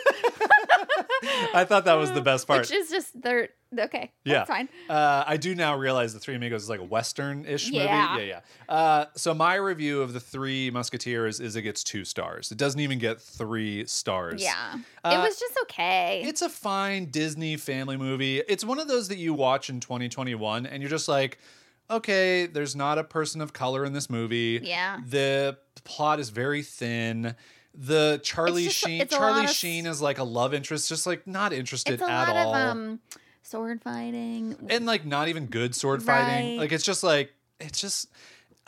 I 1.54 1.64
thought 1.64 1.84
that 1.84 1.94
was 1.94 2.12
the 2.12 2.20
best 2.20 2.46
part. 2.46 2.60
Which 2.60 2.70
is 2.72 2.90
just 2.90 3.20
they're 3.20 3.48
okay. 3.78 4.10
Yeah. 4.24 4.44
Fine. 4.44 4.68
Uh, 4.88 5.24
I 5.26 5.36
do 5.36 5.54
now 5.54 5.76
realize 5.76 6.12
the 6.14 6.20
Three 6.20 6.34
Amigos 6.34 6.62
is 6.64 6.68
like 6.70 6.80
a 6.80 6.84
western-ish 6.84 7.68
Yeah. 7.70 8.12
movie. 8.14 8.26
Yeah, 8.26 8.40
yeah. 8.68 8.74
Uh, 8.74 9.04
so 9.16 9.34
my 9.34 9.54
review 9.56 10.00
of 10.02 10.12
the 10.12 10.20
Three 10.20 10.70
Musketeers 10.70 11.40
is 11.40 11.56
it 11.56 11.62
gets 11.62 11.84
two 11.84 12.04
stars. 12.04 12.50
It 12.50 12.58
doesn't 12.58 12.80
even 12.80 12.98
get 12.98 13.20
three 13.20 13.84
stars. 13.86 14.42
Yeah, 14.42 14.74
it 14.76 14.80
Uh, 15.04 15.22
was 15.26 15.38
just 15.38 15.56
okay. 15.64 16.22
It's 16.24 16.42
a 16.42 16.48
fine 16.48 17.06
Disney 17.10 17.56
family 17.56 17.96
movie. 17.96 18.38
It's 18.48 18.64
one 18.64 18.78
of 18.78 18.88
those 18.88 19.08
that 19.08 19.18
you 19.18 19.34
watch 19.34 19.68
in 19.70 19.80
2021 19.80 20.66
and 20.66 20.82
you're 20.82 20.90
just 20.90 21.08
like, 21.08 21.38
okay, 21.90 22.46
there's 22.46 22.74
not 22.76 22.98
a 22.98 23.04
person 23.04 23.40
of 23.40 23.52
color 23.52 23.84
in 23.84 23.92
this 23.92 24.08
movie. 24.08 24.60
Yeah. 24.62 25.00
The 25.06 25.58
plot 25.84 26.20
is 26.20 26.30
very 26.30 26.62
thin. 26.62 27.34
The 27.82 28.20
Charlie 28.22 28.64
just- 28.64 28.76
Sheen 28.76 29.08
Charlie 29.08 29.44
of- 29.44 29.50
Sheen 29.50 29.86
is 29.86 30.02
like 30.02 30.18
a 30.18 30.22
love 30.24 30.52
interest, 30.52 30.88
just 30.90 31.06
like 31.06 31.26
not 31.26 31.54
interested 31.54 32.00
at 32.02 32.28
all. 32.28 32.54
of 32.54 32.76
um 32.76 33.00
sword 33.42 33.82
fighting. 33.82 34.54
and 34.68 34.84
like 34.84 35.06
not 35.06 35.28
even 35.28 35.46
good 35.46 35.74
sword 35.74 36.02
fighting. 36.02 36.58
Like 36.58 36.72
it's 36.72 36.84
just 36.84 37.02
like 37.02 37.32
it's 37.58 37.80
just 37.80 38.08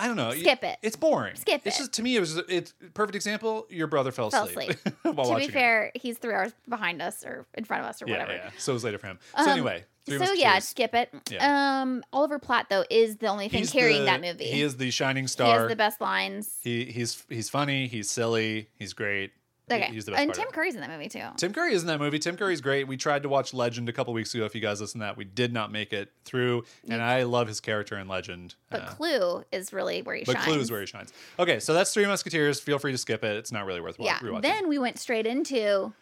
I 0.02 0.06
don't 0.08 0.16
know. 0.16 0.32
Skip 0.32 0.64
it. 0.64 0.78
It's 0.82 0.96
boring. 0.96 1.36
Skip 1.36 1.62
It's 1.64 1.76
it. 1.76 1.78
just 1.80 1.92
to 1.94 2.02
me 2.02 2.16
it 2.16 2.20
was 2.20 2.36
it's 2.48 2.74
perfect 2.94 3.14
example. 3.14 3.66
Your 3.70 3.86
brother 3.86 4.10
fell, 4.12 4.30
Fell 4.30 4.44
asleep, 4.46 4.70
asleep. 4.70 4.94
while 5.02 5.14
to 5.14 5.20
watching 5.32 5.36
be 5.38 5.44
it. 5.44 5.52
fair, 5.52 5.92
he's 5.94 6.18
three 6.18 6.34
hours 6.34 6.52
behind 6.68 7.00
us 7.00 7.24
or 7.24 7.46
in 7.54 7.64
front 7.64 7.84
of 7.84 7.88
us 7.88 8.02
or 8.02 8.06
Yeah, 8.08 8.14
whatever. 8.18 8.32
yeah. 8.34 8.50
So 8.58 8.72
it 8.72 8.74
was 8.74 8.84
later 8.84 8.98
for 8.98 9.06
him. 9.06 9.18
So 9.36 9.42
Um, 9.44 9.48
anyway, 9.50 9.84
so 10.08 10.32
yeah, 10.32 10.58
skip 10.58 10.94
it. 10.94 11.14
Yeah. 11.30 11.80
Um, 11.82 12.02
Oliver 12.12 12.38
Platt 12.38 12.66
though 12.68 12.84
is 12.90 13.16
the 13.18 13.28
only 13.28 13.48
thing 13.48 13.60
He's 13.60 13.70
carrying 13.70 14.00
the- 14.00 14.06
that 14.06 14.20
movie. 14.20 14.44
He 14.46 14.60
is 14.62 14.76
the 14.76 14.90
shining 14.90 15.28
star. 15.28 15.46
He 15.46 15.52
has 15.52 15.68
the 15.68 15.76
best 15.76 16.00
lines. 16.00 16.58
He 16.64 16.84
he's 16.86 17.24
he's 17.28 17.48
funny. 17.48 17.86
He's 17.86 18.10
silly. 18.10 18.68
He's 18.78 18.92
great. 18.94 19.30
Okay, 19.70 19.84
he's 19.92 20.04
the 20.04 20.10
best 20.12 20.22
and 20.22 20.34
Tim 20.34 20.48
it. 20.48 20.52
Curry's 20.52 20.74
in 20.74 20.80
that 20.80 20.90
movie 20.90 21.08
too. 21.08 21.24
Tim 21.36 21.52
Curry 21.54 21.72
is 21.72 21.82
in 21.82 21.88
that 21.88 21.98
movie. 22.00 22.18
Tim 22.18 22.36
Curry's 22.36 22.60
great. 22.60 22.86
We 22.88 22.96
tried 22.96 23.22
to 23.22 23.28
watch 23.28 23.54
Legend 23.54 23.88
a 23.88 23.92
couple 23.92 24.12
weeks 24.12 24.34
ago. 24.34 24.44
If 24.44 24.54
you 24.54 24.60
guys 24.60 24.80
listen 24.80 25.00
to 25.00 25.06
that, 25.06 25.16
we 25.16 25.24
did 25.24 25.52
not 25.52 25.70
make 25.70 25.92
it 25.92 26.10
through. 26.24 26.64
And 26.88 27.00
I 27.00 27.22
love 27.22 27.46
his 27.48 27.60
character 27.60 27.96
in 27.98 28.08
Legend. 28.08 28.54
But 28.70 28.82
Uh, 28.82 28.86
Clue 28.88 29.44
is 29.52 29.72
really 29.72 30.02
where 30.02 30.16
he 30.16 30.24
but 30.24 30.32
shines. 30.32 30.44
Clue 30.44 30.58
is 30.60 30.70
where 30.70 30.80
he 30.80 30.86
shines. 30.86 31.12
Okay, 31.38 31.60
so 31.60 31.72
that's 31.74 31.94
Three 31.94 32.06
Musketeers. 32.06 32.60
Feel 32.60 32.78
free 32.80 32.92
to 32.92 32.98
skip 32.98 33.22
it. 33.24 33.36
It's 33.36 33.52
not 33.52 33.64
really 33.64 33.80
worth 33.80 33.96
Yeah. 33.98 34.18
rewatching. 34.18 34.42
Then 34.42 34.68
we 34.68 34.78
went 34.78 34.98
straight 34.98 35.26
into 35.26 35.92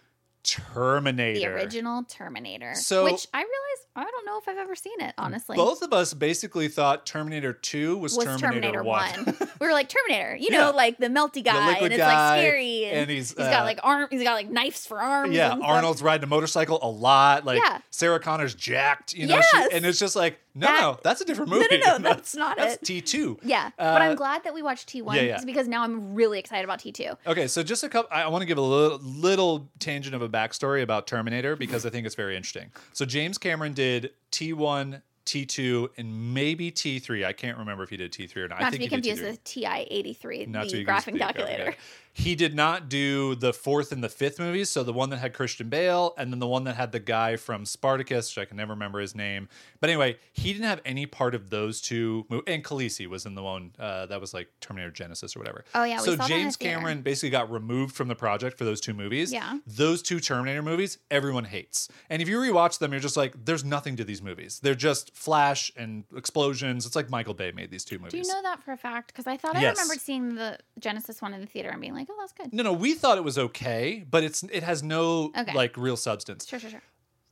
Terminator. 0.43 1.39
the 1.39 1.47
original 1.55 2.03
Terminator, 2.05 2.75
So- 2.75 3.05
which 3.05 3.27
I 3.35 3.39
realized 3.39 3.87
I 3.97 4.05
don't 4.05 4.25
know 4.27 4.39
if 4.39 4.49
I've 4.49 4.57
ever 4.57 4.75
seen 4.77 5.01
it. 5.01 5.15
Honestly, 5.19 5.57
Both 5.57 5.83
of 5.83 5.93
us 5.93 6.15
basically 6.15 6.69
thought 6.69 7.05
Terminator 7.07 7.53
2 7.53 7.97
was, 7.99 8.17
was 8.17 8.25
Terminator, 8.25 8.79
Terminator 8.79 8.83
1. 8.85 9.11
One. 9.25 9.37
we 9.61 9.67
were 9.67 9.73
like 9.73 9.89
Terminator, 9.89 10.37
you 10.37 10.49
Yeah. 10.51 10.59
know, 10.59 10.71
like 10.71 10.99
the 10.99 11.09
melty 11.09 11.43
guy, 11.45 11.69
liquid 11.71 11.93
and 11.93 11.95
it's 11.95 11.99
guy, 12.01 12.31
like 12.37 12.41
scary, 12.41 12.85
and, 12.87 12.97
and 12.99 13.11
he's, 13.11 13.31
he's 13.31 13.35
got 13.39 13.63
uh, 13.63 13.65
like 13.65 13.81
arm, 13.83 14.07
he's 14.11 14.23
got 14.23 14.35
like 14.35 14.49
knives 14.49 14.87
for 14.87 15.01
arms. 15.01 15.35
yeah. 15.35 15.57
Arnold's 15.61 16.03
riding 16.03 16.25
a 16.25 16.29
motorcycle 16.29 16.79
a 16.83 16.89
lot. 16.89 17.45
Like 17.45 17.59
Yeah. 17.59 17.79
Sarah 17.91 18.21
Connor's 18.21 18.55
jacked, 18.55 19.13
you 19.13 19.27
know, 19.27 19.35
Yes. 19.37 19.47
she, 19.71 19.77
and 19.77 19.85
it's 19.85 19.99
just 19.99 20.15
like, 20.15 20.39
no, 20.55 20.67
That- 20.67 20.81
no, 20.81 20.99
that's 21.05 21.21
a 21.21 21.25
different 21.25 21.51
movie. 21.51 21.79
No, 21.79 21.79
no, 21.93 21.99
no, 21.99 22.09
that's 22.11 22.35
not 22.35 22.57
that's 22.57 22.75
it. 22.75 23.05
T2. 23.05 23.41
Yeah, 23.45 23.71
but 23.77 23.85
Uh, 23.85 24.05
I'm 24.05 24.17
glad 24.17 24.45
that 24.45 24.55
we 24.55 24.63
watched 24.63 24.89
T1 24.89 25.15
yeah, 25.17 25.23
yeah. 25.23 25.45
because 25.45 25.69
now 25.69 25.83
I'm 25.83 26.15
really 26.15 26.39
excited 26.39 26.65
about 26.65 26.81
T2. 26.81 27.17
Okay, 27.27 27.47
so 27.49 27.63
just 27.63 27.85
a 27.85 27.89
couple. 27.89 28.09
I 28.13 28.27
want 28.29 28.43
to 28.43 28.47
give 28.47 28.59
a 28.59 28.61
little, 28.63 28.99
little 28.99 29.69
tangent 29.79 30.15
of 30.15 30.23
a 30.23 30.29
backstory 30.29 30.83
about 30.83 31.07
Terminator 31.07 31.55
because 31.57 31.87
I 31.87 31.91
think 31.91 32.05
it's 32.07 32.17
very 32.17 32.37
interesting. 32.37 32.71
So 32.93 33.05
James 33.05 33.39
Cameron 33.39 33.75
did 33.81 34.11
T1, 34.31 35.01
T2, 35.25 35.89
and 35.97 36.35
maybe 36.35 36.71
T3. 36.71 37.25
I 37.25 37.33
can't 37.33 37.57
remember 37.57 37.83
if 37.83 37.89
he 37.89 37.97
did 37.97 38.13
T3 38.13 38.37
or 38.37 38.49
not. 38.49 38.61
I 38.61 38.65
Not 38.65 38.73
to 38.75 38.79
be 38.79 38.89
confused 38.89 39.23
with 39.23 39.43
TI-83, 39.45 40.49
Not 40.49 40.69
the 40.69 40.85
graphing 40.85 41.13
the 41.15 41.19
calculator. 41.19 41.75
He 42.13 42.35
did 42.35 42.55
not 42.55 42.89
do 42.89 43.35
the 43.37 43.53
fourth 43.53 43.93
and 43.93 44.03
the 44.03 44.09
fifth 44.09 44.39
movies. 44.39 44.69
So 44.69 44.83
the 44.83 44.93
one 44.93 45.11
that 45.11 45.19
had 45.19 45.33
Christian 45.33 45.69
Bale, 45.69 46.13
and 46.19 46.33
then 46.33 46.39
the 46.41 46.47
one 46.47 46.65
that 46.65 46.75
had 46.77 46.93
the 46.93 46.99
guy 47.01 47.37
from 47.37 47.65
Spartacus, 47.65 48.35
which 48.35 48.43
I 48.43 48.47
can 48.47 48.57
never 48.57 48.73
remember 48.73 48.99
his 49.01 49.15
name. 49.15 49.49
But 49.81 49.91
anyway, 49.91 50.19
he 50.33 50.53
didn't 50.53 50.67
have 50.67 50.81
any 50.85 51.07
part 51.07 51.35
of 51.35 51.51
those 51.51 51.81
two. 51.81 52.27
Mo- 52.29 52.43
and 52.47 52.65
Khaleesi 52.65 53.07
was 53.07 53.27
in 53.27 53.35
the 53.35 53.43
one 53.43 53.73
uh, 53.79 54.07
that 54.07 54.21
was 54.21 54.35
like 54.35 54.49
Terminator 54.61 54.91
Genisys 54.93 55.37
or 55.37 55.39
whatever. 55.39 55.65
Oh, 55.75 55.85
yeah, 55.85 55.99
So 55.99 56.17
saw 56.17 56.27
that 56.27 56.31
in 56.31 56.43
James. 56.43 56.57
Cameron 56.57 57.03
basically 57.03 57.31
got 57.31 57.51
removed 57.51 57.95
from 57.95 58.09
the 58.09 58.15
project 58.17 58.59
for 58.59 58.65
those 58.65 58.81
two 58.81 58.93
movies. 58.95 59.33
Yeah. 59.33 59.59
Those 59.67 60.03
two 60.03 60.19
Terminator 60.21 60.63
movies, 60.63 60.99
everyone 61.11 61.45
hates. 61.45 61.89
And 62.11 62.21
if 62.21 62.29
you 62.29 62.39
rewatch 62.39 62.79
them, 62.81 62.91
you're 62.93 63.01
just 63.01 63.17
like, 63.17 63.35
there's 63.45 63.65
nothing 63.65 63.97
to 63.97 64.05
these 64.05 64.21
movies. 64.21 64.59
They're 64.63 64.75
just 64.75 65.15
flash 65.15 65.71
and 65.77 66.05
explosions. 66.17 66.87
It's 66.87 66.97
like 66.97 67.09
Michael 67.09 67.35
Bay 67.35 67.53
made 67.53 67.71
these 67.71 67.85
two 67.85 67.99
movies. 67.99 68.13
Do 68.13 68.19
you 68.19 68.27
know 68.35 68.43
that 68.43 68.63
for 68.63 68.73
a 68.73 68.77
fact? 68.77 69.09
Because 69.09 69.27
I 69.27 69.37
thought 69.37 69.57
I 69.57 69.61
Yes. 69.61 69.77
remembered 69.77 70.01
seeing 70.01 70.35
the 70.35 70.59
Genisys 70.81 71.23
one 71.23 71.35
in 71.35 71.41
the 71.41 71.47
theater 71.47 71.71
and 71.71 71.81
being 71.81 71.95
like, 71.95 72.00
"Oh, 72.09 72.15
that's 72.21 72.33
good." 72.33 72.53
No, 72.53 72.63
no, 72.63 72.73
we 72.73 72.95
thought 72.95 73.19
it 73.19 73.25
was 73.25 73.37
okay, 73.39 74.05
but 74.09 74.23
it's 74.25 74.43
it 74.45 74.63
has 74.63 74.83
no 74.83 75.33
Okay. 75.37 75.53
like 75.55 75.77
real 75.77 75.97
substance. 75.97 76.47
Sure, 76.47 76.59
sure, 76.59 76.71
sure. 76.71 76.83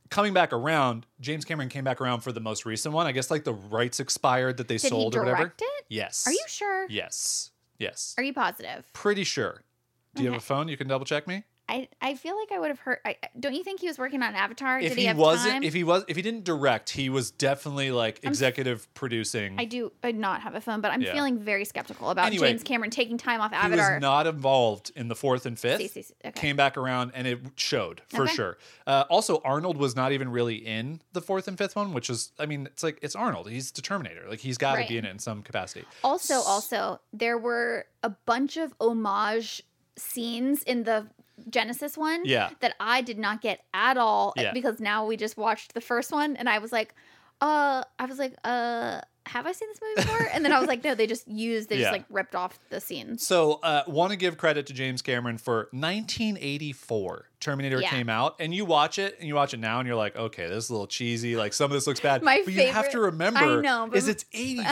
Coming 0.09 0.33
back 0.33 0.51
around, 0.53 1.05
James 1.21 1.45
Cameron 1.45 1.69
came 1.69 1.83
back 1.83 2.01
around 2.01 2.21
for 2.21 2.31
the 2.31 2.39
most 2.39 2.65
recent 2.65 2.93
one. 2.93 3.05
I 3.05 3.11
guess 3.11 3.29
like 3.29 3.43
the 3.43 3.53
rights 3.53 3.99
expired 3.99 4.57
that 4.57 4.67
they 4.67 4.75
Did 4.77 4.81
he 4.83 4.89
sold 4.89 5.15
or 5.15 5.19
whatever. 5.19 5.37
direct 5.37 5.61
it? 5.61 5.85
Yes. 5.87 6.25
Are 6.27 6.31
you 6.31 6.43
sure? 6.47 6.87
Yes. 6.89 7.51
Yes. 7.77 8.15
Are 8.17 8.23
you 8.23 8.33
positive? 8.33 8.91
Pretty 8.93 9.23
sure. 9.23 9.63
Do 10.15 10.23
you 10.23 10.29
have 10.31 10.37
a 10.37 10.43
phone? 10.43 10.67
You 10.67 10.77
can 10.77 10.87
double 10.87 11.05
check 11.05 11.27
me. 11.27 11.43
I, 11.69 11.87
I 12.01 12.15
feel 12.15 12.35
like 12.35 12.51
I 12.51 12.57
would 12.59 12.69
have 12.69 12.79
heard. 12.79 12.97
I, 13.05 13.15
don't 13.39 13.53
you 13.53 13.63
think 13.63 13.79
he 13.79 13.87
was 13.87 13.99
working 13.99 14.23
on 14.23 14.33
Avatar? 14.33 14.79
if 14.79 14.89
Did 14.89 14.95
he, 14.97 15.01
he, 15.03 15.07
have 15.07 15.17
wasn't, 15.17 15.53
time? 15.53 15.63
if 15.63 15.73
he 15.73 15.83
was, 15.83 16.03
if 16.07 16.15
he 16.15 16.21
didn't 16.23 16.43
direct, 16.43 16.89
he 16.89 17.09
was 17.09 17.29
definitely 17.31 17.91
like 17.91 18.19
executive 18.23 18.91
producing. 18.95 19.55
I 19.59 19.65
do 19.65 19.91
I 20.03 20.11
not 20.11 20.41
have 20.41 20.55
a 20.55 20.61
phone, 20.61 20.81
but 20.81 20.91
I'm 20.91 21.01
Yeah. 21.01 21.13
feeling 21.13 21.37
very 21.37 21.65
skeptical 21.65 22.09
about 22.09 22.25
Anyway, 22.25 22.49
James 22.49 22.63
Cameron 22.63 22.89
taking 22.89 23.17
time 23.19 23.39
off 23.39 23.53
Avatar. 23.53 23.69
he 23.89 23.93
was 23.95 24.01
not 24.01 24.25
involved 24.25 24.91
in 24.95 25.07
the 25.09 25.15
fourth 25.15 25.45
and 25.45 25.59
fifth. 25.59 25.77
See, 25.77 25.87
see, 25.87 26.01
see. 26.01 26.13
Okay. 26.25 26.39
Came 26.39 26.55
back 26.55 26.75
around 26.75 27.11
and 27.13 27.27
it 27.27 27.39
showed 27.55 28.01
for 28.09 28.23
Okay. 28.23 28.33
sure. 28.33 28.57
Uh, 28.87 29.03
also, 29.09 29.39
Arnold 29.45 29.77
was 29.77 29.95
not 29.95 30.11
even 30.11 30.29
really 30.29 30.55
in 30.55 31.01
the 31.13 31.21
fourth 31.21 31.47
and 31.47 31.57
fifth 31.57 31.75
one, 31.75 31.93
which 31.93 32.09
is, 32.09 32.31
I 32.39 32.47
mean, 32.47 32.65
it's 32.65 32.81
like 32.81 32.97
it's 33.03 33.15
Arnold. 33.15 33.49
He's 33.49 33.71
the 33.71 33.81
Terminator. 33.83 34.25
Like 34.27 34.39
he's 34.39 34.57
got 34.57 34.71
to 34.73 34.77
Right. 34.79 34.89
be 34.89 34.97
in 34.97 35.05
it 35.05 35.11
in 35.11 35.19
some 35.19 35.43
capacity. 35.43 35.85
Also, 36.03 36.35
also, 36.35 36.99
there 37.13 37.37
were 37.37 37.85
a 38.01 38.09
bunch 38.09 38.57
of 38.57 38.73
homage 38.79 39.61
scenes 39.97 40.63
in 40.63 40.83
the 40.83 41.07
Genisys 41.49 41.97
one 41.97 42.21
Yeah. 42.25 42.49
that 42.59 42.75
I 42.79 43.01
did 43.01 43.17
not 43.17 43.41
get 43.41 43.61
at 43.73 43.97
all 43.97 44.33
Yeah. 44.35 44.51
because 44.53 44.79
now 44.79 45.05
we 45.05 45.17
just 45.17 45.37
watched 45.37 45.73
the 45.73 45.81
first 45.81 46.11
one 46.11 46.35
and 46.35 46.49
I 46.49 46.59
was 46.59 46.71
like, 46.71 46.93
uh, 47.41 47.83
I 47.97 48.05
was 48.05 48.19
like, 48.19 48.35
uh, 48.43 49.01
have 49.31 49.45
I 49.45 49.51
seen 49.51 49.67
this 49.69 49.79
movie 49.81 50.07
before? 50.07 50.27
And 50.33 50.43
then 50.43 50.51
I 50.51 50.59
was 50.59 50.67
like, 50.67 50.83
no, 50.83 50.95
they 50.95 51.07
just 51.07 51.27
used, 51.27 51.69
they 51.69 51.75
Yeah. 51.77 51.83
just 51.83 51.91
like 51.93 52.05
ripped 52.09 52.35
off 52.35 52.57
the 52.69 52.79
scenes. 52.81 53.25
So, 53.25 53.59
uh, 53.63 53.83
want 53.87 54.11
to 54.11 54.17
give 54.17 54.37
credit 54.37 54.65
to 54.67 54.73
James 54.73 55.01
Cameron 55.01 55.37
for 55.37 55.69
1984. 55.71 57.25
Terminator 57.39 57.79
Yeah. 57.81 57.89
came 57.89 58.09
out, 58.09 58.35
and 58.39 58.53
you 58.53 58.65
watch 58.65 58.99
it, 58.99 59.15
and 59.19 59.27
you 59.27 59.33
watch 59.35 59.53
it 59.53 59.59
now, 59.61 59.79
and 59.79 59.87
you're 59.87 59.95
like, 59.95 60.15
okay, 60.15 60.47
this 60.49 60.65
is 60.65 60.69
a 60.69 60.73
little 60.73 60.87
cheesy. 60.87 61.35
Like 61.37 61.53
some 61.53 61.65
of 61.65 61.71
this 61.71 61.87
looks 61.87 61.99
bad. 62.01 62.21
My 62.23 62.41
but 62.43 62.53
you 62.53 62.67
have 62.67 62.85
to 62.85 62.91
favorite- 62.91 63.11
remember, 63.11 63.39
I 63.39 63.61
know, 63.61 63.87
but- 63.89 63.97
is 63.97 64.07
it's 64.09 64.25
84, 64.33 64.65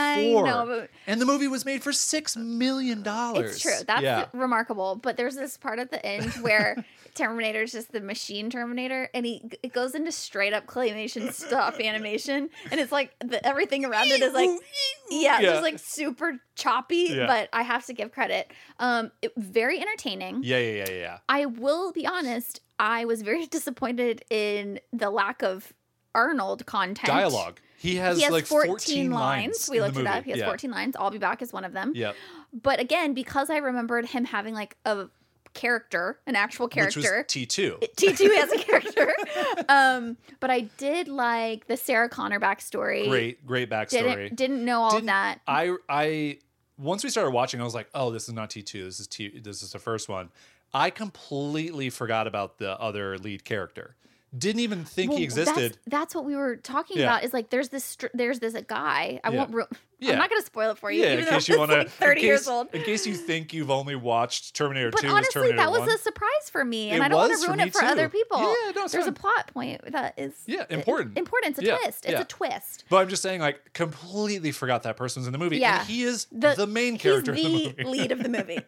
I 0.47 0.49
know, 0.49 0.65
but- 0.65 0.89
and 1.07 1.21
the 1.21 1.25
movie 1.25 1.47
was 1.47 1.63
made 1.63 1.81
for 1.81 1.93
six 1.93 2.35
million 2.35 3.03
dollars. 3.03 3.51
It's 3.55 3.61
true. 3.61 3.71
That's 3.85 4.01
yeah. 4.03 4.25
remarkable. 4.33 4.95
But 4.95 5.15
there's 5.17 5.35
this 5.35 5.55
part 5.57 5.79
at 5.79 5.91
the 5.91 6.05
end 6.05 6.33
where 6.41 6.83
Terminator's 7.17 7.71
just 7.71 7.91
the 7.91 8.01
machine 8.01 8.49
Terminator, 8.49 9.09
and 9.13 9.25
he 9.25 9.43
it 9.63 9.73
goes 9.73 9.95
into 9.95 10.11
straight 10.11 10.53
up 10.53 10.65
claymation 10.67 11.31
stop 11.33 11.79
animation, 11.81 12.49
and 12.71 12.79
it's 12.79 12.91
like 12.91 13.13
the, 13.19 13.45
everything 13.45 13.85
around 13.85 14.07
it 14.07 14.21
is 14.21 14.33
like 14.33 14.49
yeah, 15.09 15.39
Yeah. 15.39 15.51
just 15.51 15.63
like 15.63 15.79
super 15.79 16.39
choppy. 16.55 17.07
Yeah. 17.11 17.27
But 17.27 17.49
I 17.53 17.63
have 17.63 17.85
to 17.87 17.93
give 17.93 18.11
credit. 18.11 18.51
Um, 18.79 19.11
it, 19.21 19.33
very 19.37 19.79
entertaining. 19.79 20.41
yeah, 20.43 20.57
yeah, 20.57 20.85
yeah, 20.87 20.91
yeah. 20.91 21.17
I 21.27 21.45
will 21.45 21.91
be 21.91 22.05
honest. 22.05 22.61
I 22.79 23.05
was 23.05 23.21
very 23.21 23.45
disappointed 23.57 24.23
in 24.29 24.79
the 24.93 25.09
lack 25.09 25.41
of 25.41 25.73
Arnold 26.13 26.65
content. 26.65 27.07
Dialogue. 27.07 27.59
He 27.79 27.95
has, 27.97 28.17
He 28.17 28.23
has 28.23 28.31
like 28.31 28.47
14, 28.47 29.11
lines. 29.11 29.69
We 29.71 29.79
looked 29.81 29.97
it 29.97 30.07
up. 30.07 30.23
He 30.23 30.31
has 30.31 30.39
yeah. 30.39 30.47
14 30.47 30.71
lines. 30.71 30.95
I'll 30.95 31.11
be 31.11 31.19
back 31.19 31.43
is 31.43 31.53
one 31.53 31.63
of 31.63 31.73
them. 31.73 31.91
Yeah. 31.93 32.13
But 32.51 32.79
again, 32.79 33.13
because 33.13 33.51
I 33.51 33.57
remembered 33.57 34.07
him 34.07 34.25
having 34.25 34.55
like 34.55 34.77
a 34.83 35.09
character, 35.57 36.19
an 36.25 36.35
actual 36.35 36.67
Which 36.67 36.95
was 36.95 37.05
character. 37.05 37.39
T2. 37.39 37.95
T2 37.95 38.35
has 38.35 38.51
a 38.51 38.57
character. 38.57 39.13
um, 39.69 40.17
but 40.39 40.49
I 40.49 40.61
did 40.77 41.07
like 41.07 41.67
the 41.67 41.75
Sarah 41.75 42.07
Connor 42.07 42.39
backstory. 42.39 43.07
Great, 43.09 43.45
great 43.45 43.69
backstory. 43.69 44.29
Didn't 44.29 44.35
didn't 44.35 44.65
know 44.65 44.81
all 44.83 44.91
Didn't- 44.91 45.03
of 45.03 45.07
that. 45.07 45.41
I 45.47 45.75
I 45.89 46.37
once 46.77 47.03
we 47.03 47.09
started 47.09 47.31
watching, 47.31 47.59
I 47.59 47.63
was 47.63 47.73
like, 47.75 47.89
oh, 47.93 48.11
this 48.11 48.27
is 48.29 48.33
not 48.33 48.49
T 48.49 48.61
two. 48.61 48.85
This 48.85 48.99
is 48.99 49.07
T. 49.07 49.39
This 49.39 49.61
is 49.63 49.71
the 49.71 49.79
first 49.79 50.07
one. 50.07 50.29
I 50.73 50.89
completely 50.89 51.89
forgot 51.89 52.27
about 52.27 52.57
the 52.59 52.79
other 52.79 53.17
lead 53.17 53.43
character. 53.45 53.95
Didn't 54.37 54.59
even 54.61 54.83
think 54.83 55.11
Well, 55.11 55.19
he 55.19 55.23
existed. 55.23 55.55
That's, 55.73 55.77
that's 55.87 56.15
what 56.15 56.25
we 56.25 56.35
were 56.35 56.57
talking 56.57 56.97
Yeah. 56.97 57.03
about. 57.05 57.23
Is 57.23 57.33
like 57.33 57.49
there's 57.49 57.69
this 57.69 57.83
str- 57.85 58.07
there's 58.13 58.39
this 58.39 58.55
guy. 58.67 59.19
I 59.23 59.29
Yeah. 59.31 59.45
won't. 59.45 59.67
Yeah. 59.99 60.11
I'm 60.11 60.19
not 60.19 60.29
going 60.29 60.39
to 60.41 60.45
spoil 60.45 60.71
it 60.71 60.77
for 60.77 60.91
you. 60.91 61.01
yeah, 61.01 61.13
in 61.13 61.25
case 61.25 61.47
you 61.49 61.57
want 61.57 61.71
to. 61.71 61.77
like 61.77 61.89
30 61.89 62.21
years 62.21 62.47
old. 62.47 62.67
In 62.71 62.83
case 62.83 63.07
you 63.07 63.15
think 63.15 63.51
you've 63.51 63.71
only 63.71 63.95
watched 63.95 64.53
Terminator 64.55 64.91
But 64.91 65.01
two, 65.01 65.07
honestly, 65.07 65.31
Terminator 65.33 65.57
that 65.57 65.71
was 65.71 65.79
one. 65.79 65.89
a 65.89 65.97
surprise 65.97 66.49
for 66.51 66.63
me, 66.63 66.89
and 66.91 66.99
It 67.01 67.05
I 67.05 67.07
don't 67.07 67.17
want 67.17 67.41
to 67.41 67.47
ruin 67.47 67.59
it 67.61 67.73
for 67.73 67.79
too. 67.79 67.87
other 67.87 68.07
people. 68.07 68.37
Yeah, 68.37 68.71
no, 68.75 68.83
it's 68.83 68.91
There's 68.91 69.05
fine. 69.05 69.13
a 69.13 69.15
plot 69.15 69.47
point 69.53 69.91
that 69.91 70.13
is 70.19 70.33
Yeah, 70.45 70.65
i- 70.69 70.73
important. 70.75 71.17
Important. 71.17 71.57
It's 71.57 71.59
a 71.59 71.65
Yeah, 71.65 71.77
twist. 71.77 72.05
It's 72.05 72.19
a 72.21 72.25
twist. 72.25 72.83
But 72.91 72.97
I'm 72.97 73.09
just 73.09 73.23
saying, 73.23 73.41
like, 73.41 73.73
completely 73.73 74.51
forgot 74.51 74.83
that 74.83 74.97
person 74.97 75.21
was 75.21 75.27
in 75.27 75.33
the 75.33 75.39
movie. 75.39 75.57
Yeah. 75.57 75.79
and 75.79 75.87
he 75.87 76.03
is 76.03 76.27
the, 76.31 76.67
main 76.67 76.99
character 76.99 77.31
the, 77.31 77.73
the 77.75 77.83
lead 77.89 78.11
of 78.11 78.21
the 78.21 78.29
movie. 78.29 78.59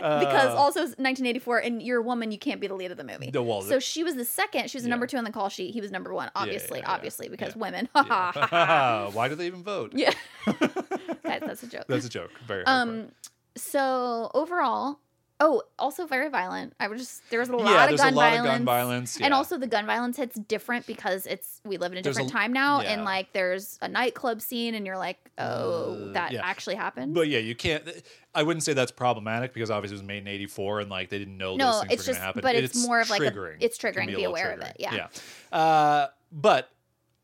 because 0.00 0.50
Uh, 0.50 0.56
also 0.56 0.80
it's 0.80 0.90
1984, 0.98 1.58
and 1.58 1.82
you're 1.82 2.00
a 2.00 2.02
woman, 2.02 2.30
you 2.30 2.38
can't 2.38 2.60
be 2.60 2.66
the 2.66 2.74
lead 2.74 2.90
of 2.90 2.96
the 2.98 3.04
movie. 3.04 3.30
No, 3.32 3.42
well, 3.42 3.62
so 3.62 3.78
she 3.78 4.02
was 4.04 4.16
the 4.16 4.24
second. 4.34 4.70
She 4.70 4.76
was 4.76 4.82
the 4.84 4.88
number 4.90 5.06
two 5.06 5.16
on 5.16 5.24
the 5.24 5.30
call 5.32 5.48
sheet. 5.48 5.72
He 5.72 5.80
was 5.80 5.90
number 5.90 6.12
one, 6.12 6.30
obviously, 6.34 6.80
yeah, 6.80 6.86
yeah. 6.88 6.94
obviously, 6.94 7.28
because 7.28 7.54
Yeah. 7.54 7.60
women. 7.62 7.88
Yeah. 7.94 9.08
Why 9.12 9.28
do 9.28 9.34
they 9.34 9.46
even 9.46 9.62
vote? 9.62 9.92
yeah, 9.94 10.12
Guys, 10.46 11.42
that's 11.46 11.62
a 11.62 11.66
joke. 11.66 11.84
That's 11.88 12.06
a 12.06 12.10
joke. 12.10 12.30
Very. 12.46 12.64
Um, 12.66 13.08
so 13.56 14.30
overall, 14.34 14.98
oh, 15.40 15.62
also 15.78 16.06
very 16.06 16.28
violent. 16.28 16.72
I 16.80 16.88
was 16.88 17.00
just 17.00 17.22
there 17.30 17.40
was 17.40 17.48
a 17.48 17.56
lot 17.56 17.70
yeah, 17.70 17.84
of 17.90 17.96
gun 17.98 18.12
a 18.12 18.16
lot 18.16 18.30
violence. 18.30 18.38
of 18.38 18.44
gun 18.58 18.64
violence. 18.64 19.20
And 19.20 19.34
also 19.34 19.58
the 19.58 19.66
gun 19.66 19.84
violence 19.86 20.16
hits 20.16 20.36
different 20.36 20.86
because 20.86 21.26
it's 21.26 21.60
we 21.64 21.76
live 21.76 21.92
in 21.92 21.98
a 21.98 22.02
There's 22.02 22.16
a- 22.16 22.20
different 22.20 22.32
time 22.32 22.52
now, 22.52 22.80
yeah. 22.80 22.92
and 22.92 23.04
like 23.04 23.32
there's 23.32 23.78
a 23.82 23.88
nightclub 23.88 24.40
scene, 24.40 24.74
and 24.74 24.86
you're 24.86 24.96
like, 24.98 25.18
oh, 25.38 26.08
Uh, 26.10 26.12
that 26.12 26.32
yeah. 26.32 26.40
actually 26.44 26.76
happened. 26.76 27.14
But 27.14 27.28
yeah, 27.28 27.40
you 27.40 27.54
can't. 27.54 27.84
I 28.34 28.42
wouldn't 28.42 28.62
say 28.64 28.72
that's 28.72 28.92
problematic 28.92 29.52
because 29.54 29.70
obviously 29.70 29.96
it 29.96 30.00
was 30.00 30.06
made 30.06 30.18
in 30.22 30.28
'84 30.28 30.80
and 30.80 30.90
like 30.90 31.08
they 31.08 31.18
didn't 31.18 31.36
know 31.38 31.56
No, 31.56 31.72
those 31.72 31.80
things 31.82 31.92
it's 31.92 32.02
were 32.02 32.06
just- 32.06 32.06
going 32.06 32.14
to 32.20 32.20
happen. 32.26 32.42
but 32.42 32.54
it's 32.56 32.86
more 32.86 33.00
of 33.00 33.10
like 33.10 33.20
a- 33.22 33.30
triggering. 33.30 33.56
it's 33.60 33.78
triggering, 33.78 34.12
a 34.12 34.16
be 34.16 34.24
aware 34.24 34.52
of 34.52 34.60
it, 34.60 34.76
yeah. 34.78 34.94
yeah. 35.52 35.56
Uh, 35.58 36.08
but 36.32 36.70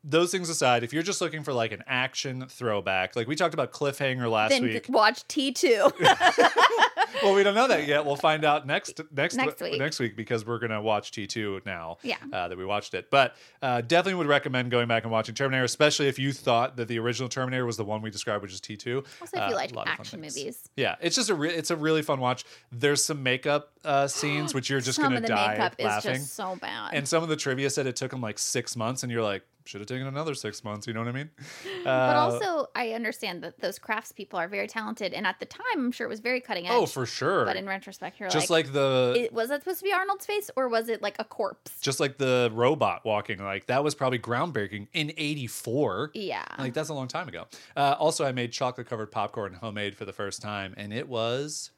those 0.03 0.31
things 0.31 0.49
aside, 0.49 0.83
if 0.85 0.93
you're 0.93 1.03
just 1.03 1.21
looking 1.21 1.43
for 1.43 1.53
like 1.53 1.73
an 1.73 1.83
action 1.87 2.47
throwback, 2.49 3.17
like 3.17 3.29
we 3.29 3.37
talked 3.37 3.55
about 3.55 3.73
Cliffhanger 3.73 4.31
last 4.31 4.51
then 4.51 4.63
week. 4.63 4.87
watch 4.89 5.27
T 5.29 5.53
two. 5.53 5.91
well, 7.23 7.35
we 7.35 7.43
don't 7.43 7.55
know 7.55 7.69
that 7.69 7.87
yet. 7.87 8.05
We'll 8.05 8.17
find 8.17 8.45
out 8.45 8.67
next 8.67 9.01
next 9.13 9.37
Next 9.37 9.61
week. 9.61 9.79
next 9.79 9.99
week 9.99 10.17
because 10.17 10.47
we're 10.47 10.59
gonna 10.59 10.81
watch 10.81 11.11
T 11.13 11.27
two 11.27 11.61
now. 11.67 11.99
Yeah. 12.03 12.17
uh, 12.33 12.49
that 12.49 12.57
we 12.57 12.65
watched 12.65 12.95
it, 12.95 13.11
but 13.11 13.37
uh, 13.63 13.81
definitely 13.83 14.15
would 14.15 14.27
recommend 14.27 14.71
going 14.71 14.89
back 14.89 15.03
and 15.05 15.13
watching 15.13 15.35
Terminator, 15.35 15.65
especially 15.65 16.09
if 16.09 16.19
you 16.19 16.33
thought 16.33 16.77
that 16.77 16.89
the 16.89 16.99
original 16.99 17.29
Terminator 17.29 17.67
was 17.67 17.77
the 17.77 17.85
one 17.85 18.03
we 18.03 18.11
described, 18.11 18.43
which 18.43 18.53
is 18.53 18.61
T 18.61 18.77
two. 18.77 19.05
Also, 19.21 19.37
if 19.39 19.51
you 19.51 19.55
like 19.55 19.73
action 19.87 20.21
movies. 20.21 20.69
Yeah, 20.77 20.97
it's 21.01 21.17
just 21.17 21.31
a 21.31 21.35
re- 21.35 21.53
it's 21.55 21.71
a 21.71 21.77
really 21.77 22.03
fun 22.03 22.21
watch. 22.21 22.45
There's 22.73 23.05
some 23.05 23.23
makeup 23.23 23.71
uh, 23.85 24.07
scenes 24.07 24.55
which 24.55 24.71
you're 24.71 24.81
just 24.81 24.97
Some 24.97 25.05
gonna 25.05 25.17
of 25.17 25.23
the 25.23 25.29
die 25.29 25.49
makeup 25.59 25.75
laughing. 25.79 26.13
is 26.13 26.21
just 26.21 26.35
so 26.35 26.57
bad. 26.57 26.95
and 26.95 27.07
some 27.07 27.23
of 27.23 27.29
the 27.29 27.37
trivia 27.37 27.71
said 27.71 27.87
it 27.87 27.97
took 27.97 28.11
them 28.11 28.21
like 28.21 28.39
six 28.39 28.77
months, 28.77 29.03
and 29.03 29.13
you're 29.13 29.23
like, 29.23 29.43
should 29.71 29.81
have 29.81 29.89
taken 29.89 30.07
another 30.07 30.35
six 30.35 30.65
months. 30.65 30.87
You 30.87 30.93
know 30.93 31.01
what 31.01 31.09
I 31.09 31.13
mean? 31.13 31.31
but 31.85 31.91
Uh, 31.91 32.21
also, 32.21 32.67
I 32.75 32.91
understand 32.91 33.43
that 33.45 33.61
those 33.61 33.79
craftspeople 33.79 34.35
are 34.35 34.49
very 34.49 34.67
talented, 34.67 35.15
and 35.15 35.27
at 35.27 35.39
the 35.39 35.47
time, 35.47 35.65
I'm 35.75 35.93
sure 35.93 36.07
it 36.07 36.11
was 36.11 36.21
very 36.21 36.41
cutting 36.41 36.67
edge. 36.67 36.73
oh, 36.73 36.87
for 36.87 37.07
sure. 37.07 37.45
But 37.45 37.57
in 37.57 37.67
retrospect, 37.67 38.19
you're 38.19 38.29
just 38.29 38.51
like, 38.51 38.67
like, 38.67 38.75
the 38.75 39.15
it, 39.17 39.33
was 39.33 39.49
that 39.51 39.63
supposed 39.63 39.79
to 39.79 39.85
be 39.85 39.93
Arnold's 39.93 40.27
face, 40.27 40.51
or 40.57 40.69
was 40.69 40.89
it 40.89 41.01
like 41.03 41.17
a 41.19 41.25
corpse? 41.25 41.81
just 41.81 42.01
like 42.01 42.19
the 42.19 42.51
robot 42.53 43.05
walking, 43.05 43.39
like 43.39 43.67
that 43.67 43.85
was 43.85 43.95
probably 43.95 44.19
groundbreaking 44.19 44.89
in 44.93 45.13
'84. 45.17 46.11
Yeah. 46.15 46.45
Like 46.59 46.75
that's 46.75 46.89
a 46.89 46.95
long 46.95 47.07
time 47.09 47.29
ago. 47.29 47.47
Uh, 47.77 47.95
also, 47.99 48.25
I 48.25 48.33
made 48.33 48.53
chocolate 48.53 48.89
covered 48.89 49.13
popcorn 49.13 49.55
homemade 49.55 49.97
for 49.97 50.05
the 50.05 50.13
first 50.13 50.43
time, 50.43 50.75
and 50.77 50.93
it 50.93 51.09
was 51.09 51.71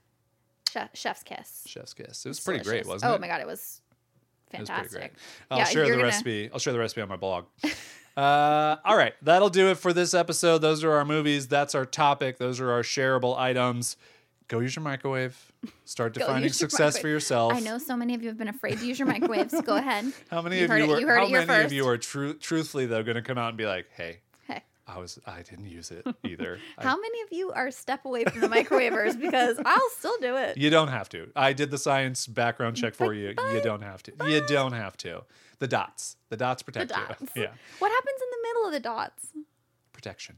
chef's 0.95 1.23
kiss. 1.23 1.65
chef's 1.67 1.93
kiss. 1.93 2.25
It 2.25 2.29
was 2.29 2.41
pretty 2.41 2.65
great, 2.65 2.87
wasn't 2.87 3.11
oh 3.11 3.15
it? 3.15 3.19
Oh 3.19 3.21
my 3.21 3.29
god, 3.29 3.43
It 3.43 3.47
was 3.47 3.82
fantastic. 4.59 4.91
pretty 4.91 5.09
great. 5.09 5.13
I'll 5.51 5.59
Yeah, 5.59 5.65
share 5.65 5.85
the 5.85 5.91
gonna- 5.93 6.03
recipe. 6.05 6.51
I'll 6.53 6.59
share 6.59 6.73
the 6.73 6.79
recipe 6.79 7.01
on 7.03 7.09
my 7.09 7.17
blog. 7.17 7.45
uh, 8.17 8.77
all 8.85 8.97
right, 8.97 9.15
that'll 9.23 9.51
do 9.51 9.69
it 9.71 9.79
for 9.79 9.93
this 9.93 10.15
episode. 10.15 10.59
Those 10.59 10.85
are 10.85 10.93
our 10.93 11.05
movies. 11.05 11.49
That's 11.49 11.75
our 11.75 11.85
topic. 11.87 12.39
Those 12.39 12.61
are 12.61 12.71
our 12.71 12.83
shareable 12.83 13.37
items. 13.37 13.97
Go 14.49 14.59
use 14.61 14.77
your 14.77 14.83
microwave. 14.83 15.51
Start 15.85 16.13
defining 16.13 16.53
success 16.53 16.99
for 16.99 17.09
yourself. 17.09 17.55
I 17.55 17.61
know 17.61 17.79
so 17.79 17.97
many 17.97 18.15
of 18.15 18.23
you 18.23 18.29
have 18.29 18.37
been 18.37 18.49
afraid 18.49 18.79
to 18.81 18.87
use 18.87 18.99
your 18.99 19.09
microwaves. 19.09 19.59
Go 19.63 19.77
ahead. 19.77 20.13
How 20.31 20.43
many 20.43 20.59
You 20.59 20.65
of 20.67 20.71
you 20.79 20.95
it- 20.95 21.01
you 21.01 21.07
heard 21.07 21.21
how 21.21 21.29
many 21.29 21.65
of 21.65 21.73
you 21.73 21.87
are 21.89 21.97
truthfully 21.97 22.85
though 22.87 23.03
going 23.03 23.15
to 23.15 23.23
come 23.23 23.39
out 23.39 23.49
and 23.51 23.57
be 23.57 23.65
like, 23.67 23.87
"Hey, 23.97 24.05
Hey, 24.05 24.19
I 24.87 24.99
was 24.99 25.19
I 25.27 25.43
didn't 25.43 25.67
use 25.67 25.91
it 25.91 26.05
either. 26.25 26.59
I- 26.79 26.83
How 26.85 26.97
many 27.01 27.21
of 27.23 27.29
you 27.33 27.53
are 27.53 27.71
step 27.71 28.05
away 28.05 28.25
from 28.25 28.41
the 28.41 28.49
microwavers? 28.49 29.19
Because 29.21 29.59
I'll 29.65 29.91
still 29.99 30.17
do 30.21 30.37
it. 30.37 30.57
you 30.59 30.71
don't 30.71 30.89
have 30.89 31.09
to. 31.11 31.31
I 31.37 31.53
did 31.53 31.71
the 31.71 31.79
science 31.79 32.27
background 32.27 32.77
check 32.77 32.95
for 32.95 33.07
But- 33.09 33.17
you. 33.17 33.35
but- 33.37 33.53
you 33.55 33.61
don't 33.63 33.83
have 33.83 34.03
to. 34.05 34.13
You 34.27 34.45
don't 34.47 34.73
have 34.73 34.97
to. 34.99 35.25
The 35.61 35.69
dots. 35.69 36.17
The 36.31 36.37
dots 36.37 36.63
protect 36.63 36.89
The 36.89 36.95
dots. 36.95 37.21
you. 37.21 37.29
Yeah. 37.43 37.51
What 37.79 37.91
happens 37.93 38.21
in 38.21 38.29
the 38.31 38.49
middle 38.49 38.67
of 38.67 38.73
the 38.73 38.81
dots? 38.81 39.29
Protection. 39.93 40.37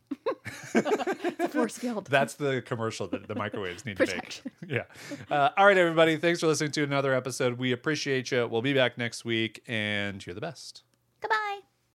Force 1.51 1.79
field. 1.79 2.07
That's 2.11 2.35
the 2.35 2.61
commercial 2.63 3.07
that 3.09 3.27
the 3.27 3.35
microwaves 3.35 3.87
need 3.87 3.97
to 3.97 4.07
make. 4.07 4.43
Yeah. 4.69 4.83
Uh, 5.31 5.51
all 5.57 5.65
right, 5.67 5.79
everybody. 5.79 6.17
Thanks 6.19 6.41
for 6.41 6.47
listening 6.49 6.73
to 6.73 6.83
another 6.83 7.15
episode. 7.15 7.59
We 7.59 7.73
appreciate 7.73 8.31
you. 8.31 8.47
We'll 8.47 8.61
be 8.63 8.75
back 8.75 8.99
next 8.99 9.25
week, 9.25 9.63
and 9.67 10.25
you're 10.27 10.35
the 10.35 10.41
best. 10.43 10.83